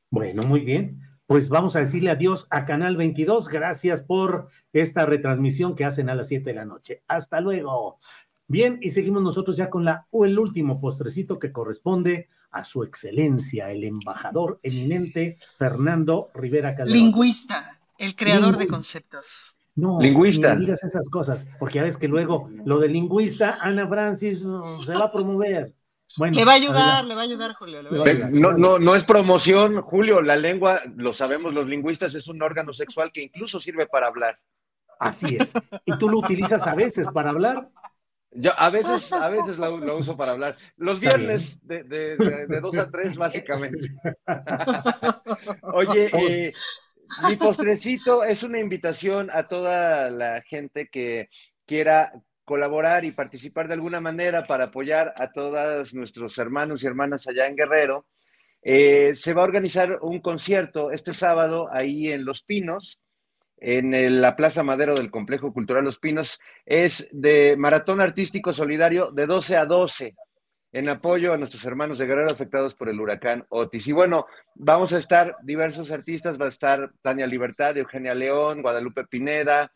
Bueno, 0.10 0.44
muy 0.44 0.62
bien. 0.62 1.02
Pues 1.26 1.50
vamos 1.50 1.76
a 1.76 1.80
decirle 1.80 2.12
adiós 2.12 2.48
a 2.50 2.66
Canal 2.66 2.96
22. 2.96 3.50
Gracias 3.50 4.02
por 4.02 4.48
esta 4.72 5.06
retransmisión 5.06 5.76
que 5.76 5.86
hacen 5.86 6.10
a 6.10 6.16
las 6.16 6.30
7 6.30 6.50
de 6.50 6.56
la 6.56 6.66
noche. 6.66 7.04
Hasta 7.08 7.42
luego. 7.42 8.00
Bien, 8.48 8.78
y 8.82 8.90
seguimos 8.90 9.24
nosotros 9.24 9.58
ya 9.58 9.70
con 9.70 9.86
la, 9.86 10.08
el 10.12 10.38
último 10.38 10.80
postrecito 10.80 11.40
que 11.40 11.52
corresponde 11.52 12.30
a 12.52 12.64
su 12.64 12.84
excelencia, 12.84 13.72
el 13.72 13.84
embajador 13.84 14.60
eminente 14.62 15.38
Fernando 15.58 16.30
Rivera 16.34 16.76
Calderón. 16.76 17.00
Lingüista, 17.00 17.80
el 17.98 18.16
creador 18.16 18.52
Lingüista. 18.52 18.60
de 18.60 18.68
conceptos. 18.68 19.56
No, 19.76 20.00
lingüista. 20.00 20.54
Ni 20.56 20.66
digas 20.66 20.84
esas 20.84 21.10
cosas, 21.10 21.48
porque 21.60 21.76
ya 21.76 21.84
ves 21.84 21.98
que 21.98 22.08
luego 22.08 22.50
lo 22.64 22.78
de 22.78 22.90
lingüista, 22.90 23.58
Ana 23.60 23.88
Francis 23.88 24.46
se 24.86 24.94
va 24.94 25.06
a 25.06 25.12
promover. 25.12 25.74
Bueno, 26.16 26.36
le 26.36 26.46
va 26.46 26.52
a 26.52 26.56
ayudar, 26.56 27.06
le 27.06 27.16
va 27.16 27.22
a 27.22 27.24
ayudar, 27.24 27.54
Julio. 27.56 27.82
Le 27.82 27.90
va 27.90 28.06
a 28.06 28.10
ayudar. 28.10 28.32
No, 28.32 28.54
no, 28.54 28.78
no 28.78 28.96
es 28.96 29.04
promoción, 29.04 29.82
Julio. 29.82 30.22
La 30.22 30.36
lengua, 30.36 30.82
lo 30.96 31.12
sabemos 31.12 31.56
los 31.56 31.68
lingüistas, 31.68 32.14
es 32.14 32.28
un 32.28 32.42
órgano 32.44 32.72
sexual 32.72 33.12
que 33.12 33.24
incluso 33.24 33.60
sirve 33.60 33.88
para 33.88 34.08
hablar. 34.08 34.40
Así 35.00 35.38
es. 35.40 35.54
¿Y 35.86 35.98
tú 35.98 36.08
lo 36.08 36.20
utilizas 36.20 36.68
a 36.68 36.76
veces 36.76 37.08
para 37.12 37.32
hablar? 37.32 37.68
Yo 38.36 38.52
a 38.58 38.70
veces, 38.70 39.12
a 39.14 39.30
veces 39.30 39.58
lo, 39.58 39.78
lo 39.78 39.98
uso 39.98 40.18
para 40.18 40.32
hablar. 40.32 40.58
Los 40.78 41.00
viernes 41.00 41.66
de, 41.66 41.84
de, 41.84 42.18
de, 42.18 42.48
de, 42.48 42.60
dos 42.60 42.78
a 42.78 42.90
tres, 42.90 43.16
básicamente. 43.18 43.90
Oye, 45.74 46.10
eh, 46.14 46.54
mi 47.28 47.36
postrecito 47.36 48.24
es 48.24 48.44
una 48.44 48.60
invitación 48.60 49.30
a 49.32 49.48
toda 49.48 50.10
la 50.10 50.42
gente 50.42 50.88
que 50.90 51.30
quiera 51.66 52.14
colaborar 52.46 53.06
y 53.06 53.12
participar 53.12 53.68
de 53.68 53.76
alguna 53.76 54.02
manera 54.02 54.46
para 54.46 54.66
apoyar 54.66 55.14
a 55.16 55.32
todos 55.32 55.94
nuestros 55.94 56.38
hermanos 56.38 56.84
y 56.84 56.88
hermanas 56.88 57.28
allá 57.28 57.48
en 57.48 57.56
Guerrero. 57.56 58.08
Eh, 58.62 59.14
se 59.14 59.34
va 59.34 59.42
a 59.42 59.46
organizar 59.46 60.00
un 60.02 60.22
concierto 60.22 60.92
este 60.92 61.14
sábado 61.14 61.68
ahí 61.72 62.12
en 62.12 62.26
Los 62.26 62.44
Pinos, 62.44 63.00
en 63.58 64.22
la 64.22 64.36
Plaza 64.36 64.64
Madero 64.64 64.96
del 64.96 65.12
Complejo 65.12 65.54
Cultural 65.54 65.84
Los 65.84 66.00
Pinos. 66.00 66.40
Es 66.66 67.10
de 67.12 67.56
Maratón 67.58 68.02
Artístico 68.02 68.54
Solidario 68.54 69.12
de 69.12 69.26
12 69.26 69.58
a 69.58 69.66
12 69.66 70.16
en 70.74 70.90
apoyo 70.90 71.34
a 71.34 71.38
nuestros 71.38 71.64
hermanos 71.66 72.00
de 72.00 72.08
Guerrero 72.08 72.32
afectados 72.32 72.74
por 72.74 72.90
el 72.90 73.00
huracán 73.00 73.46
Otis. 73.50 73.88
Y 73.88 73.92
bueno, 73.92 74.26
vamos 74.56 74.92
a 74.92 74.98
estar 74.98 75.38
diversos 75.44 75.92
artistas, 75.92 76.42
va 76.42 76.46
a 76.46 76.50
estar 76.50 76.92
Tania 77.04 77.28
Libertad, 77.28 77.78
Eugenia 77.78 78.16
León, 78.16 78.64
Guadalupe 78.64 79.06
Pineda, 79.06 79.72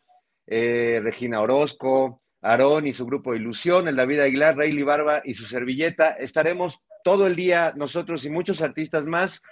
eh, 0.48 1.00
Regina 1.04 1.42
Orozco, 1.42 2.24
Aarón 2.42 2.88
y 2.88 2.94
su 2.94 3.06
grupo 3.06 3.36
Ilusión, 3.36 3.88
el 3.88 3.96
David 3.96 4.22
Aguilar, 4.22 4.58
Rayleigh 4.58 4.84
Barba 4.84 5.22
y 5.24 5.36
su 5.36 5.46
servilleta. 5.46 6.14
Estaremos 6.14 6.82
todo 7.04 7.28
el 7.28 7.36
día 7.36 7.74
nosotros 7.76 8.26
y 8.26 8.32
muchos 8.32 8.64
artistas 8.64 9.06
más 9.06 9.44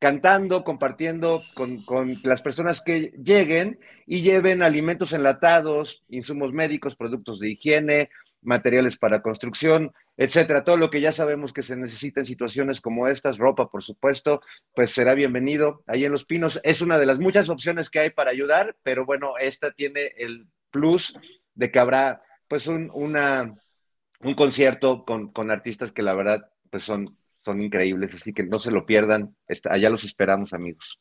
cantando, 0.00 0.64
compartiendo 0.64 1.42
con, 1.54 1.82
con, 1.82 2.16
las 2.24 2.42
personas 2.42 2.80
que 2.80 3.12
lleguen 3.22 3.78
y 4.06 4.22
lleven 4.22 4.62
alimentos 4.62 5.12
enlatados, 5.12 6.02
insumos 6.08 6.52
médicos, 6.52 6.96
productos 6.96 7.38
de 7.38 7.50
higiene, 7.50 8.10
materiales 8.42 8.96
para 8.96 9.20
construcción, 9.20 9.92
etcétera. 10.16 10.64
Todo 10.64 10.78
lo 10.78 10.90
que 10.90 11.02
ya 11.02 11.12
sabemos 11.12 11.52
que 11.52 11.62
se 11.62 11.76
necesita 11.76 12.20
en 12.20 12.26
situaciones 12.26 12.80
como 12.80 13.08
estas, 13.08 13.36
ropa, 13.36 13.70
por 13.70 13.84
supuesto, 13.84 14.40
pues 14.74 14.90
será 14.90 15.14
bienvenido. 15.14 15.82
Ahí 15.86 16.06
en 16.06 16.12
Los 16.12 16.24
Pinos 16.24 16.58
es 16.62 16.80
una 16.80 16.98
de 16.98 17.04
las 17.04 17.18
muchas 17.18 17.50
opciones 17.50 17.90
que 17.90 18.00
hay 18.00 18.10
para 18.10 18.30
ayudar, 18.30 18.76
pero 18.82 19.04
bueno, 19.04 19.36
esta 19.38 19.70
tiene 19.70 20.12
el 20.16 20.46
plus 20.70 21.14
de 21.54 21.70
que 21.70 21.78
habrá 21.78 22.22
pues 22.48 22.66
un, 22.66 22.90
un 22.94 24.34
concierto 24.34 25.04
con, 25.04 25.30
con 25.30 25.50
artistas 25.50 25.92
que 25.92 26.02
la 26.02 26.14
verdad 26.14 26.50
pues 26.70 26.84
son 26.84 27.04
son 27.44 27.62
increíbles, 27.62 28.14
así 28.14 28.32
que 28.32 28.44
no 28.44 28.58
se 28.58 28.70
lo 28.70 28.86
pierdan. 28.86 29.34
Allá 29.70 29.90
los 29.90 30.04
esperamos, 30.04 30.52
amigos. 30.52 31.00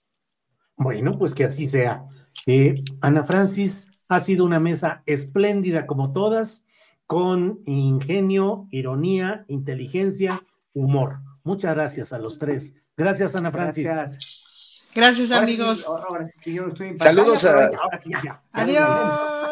Bueno, 0.76 1.18
pues 1.18 1.36
que 1.36 1.44
así 1.44 1.68
sea. 1.68 2.06
Eh, 2.46 2.84
Ana 3.02 3.24
Francis, 3.24 3.90
ha 4.08 4.20
sido 4.20 4.46
una 4.46 4.60
mesa 4.60 5.04
espléndida 5.06 5.86
como 5.86 6.14
todas, 6.14 6.66
con 7.06 7.60
ingenio, 7.66 8.68
ironía, 8.72 9.46
inteligencia, 9.48 10.44
humor. 10.74 11.20
Muchas 11.44 11.76
gracias 11.76 12.14
a 12.14 12.20
los 12.20 12.40
tres. 12.40 12.74
Gracias, 12.96 13.36
Ana 13.36 13.52
Francis. 13.52 13.84
Gracias, 13.84 14.84
gracias 14.94 15.32
amigos. 15.32 15.86
Ahora 15.88 16.26
sí, 16.26 16.58
ahora 16.58 16.76
sí 16.78 16.98
Saludos 16.98 17.46
a... 17.46 17.70
Adiós. 18.54 19.39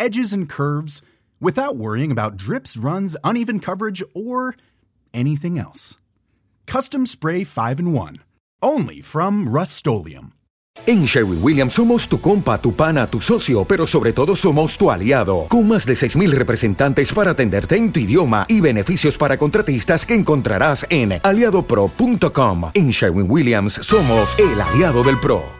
edges, 0.00 0.32
and 0.32 0.48
curves 0.48 1.02
without 1.40 1.76
worrying 1.76 2.10
about 2.10 2.36
drips, 2.36 2.76
runs, 2.76 3.16
uneven 3.22 3.60
coverage, 3.60 4.02
or 4.14 4.56
anything 5.12 5.58
else. 5.58 5.96
Custom 6.66 7.06
Spray 7.06 7.44
5 7.44 7.78
and 7.78 7.94
1. 7.94 8.16
Only 8.62 9.00
from 9.00 9.48
Rust-Oleum. 9.48 10.32
En 10.86 11.04
Sherwin 11.04 11.42
Williams 11.42 11.74
somos 11.74 12.08
tu 12.08 12.20
compa, 12.20 12.58
tu 12.58 12.74
pana, 12.74 13.06
tu 13.06 13.20
socio, 13.20 13.64
pero 13.64 13.86
sobre 13.86 14.12
todo 14.12 14.34
somos 14.34 14.78
tu 14.78 14.90
aliado, 14.90 15.46
con 15.48 15.68
más 15.68 15.84
de 15.84 15.94
6.000 15.94 16.30
representantes 16.30 17.12
para 17.12 17.32
atenderte 17.32 17.76
en 17.76 17.92
tu 17.92 18.00
idioma 18.00 18.46
y 18.48 18.60
beneficios 18.60 19.18
para 19.18 19.36
contratistas 19.36 20.06
que 20.06 20.14
encontrarás 20.14 20.86
en 20.88 21.20
aliadopro.com. 21.22 22.70
En 22.74 22.90
Sherwin 22.90 23.30
Williams 23.30 23.74
somos 23.74 24.36
el 24.38 24.60
aliado 24.60 25.02
del 25.02 25.18
PRO. 25.20 25.59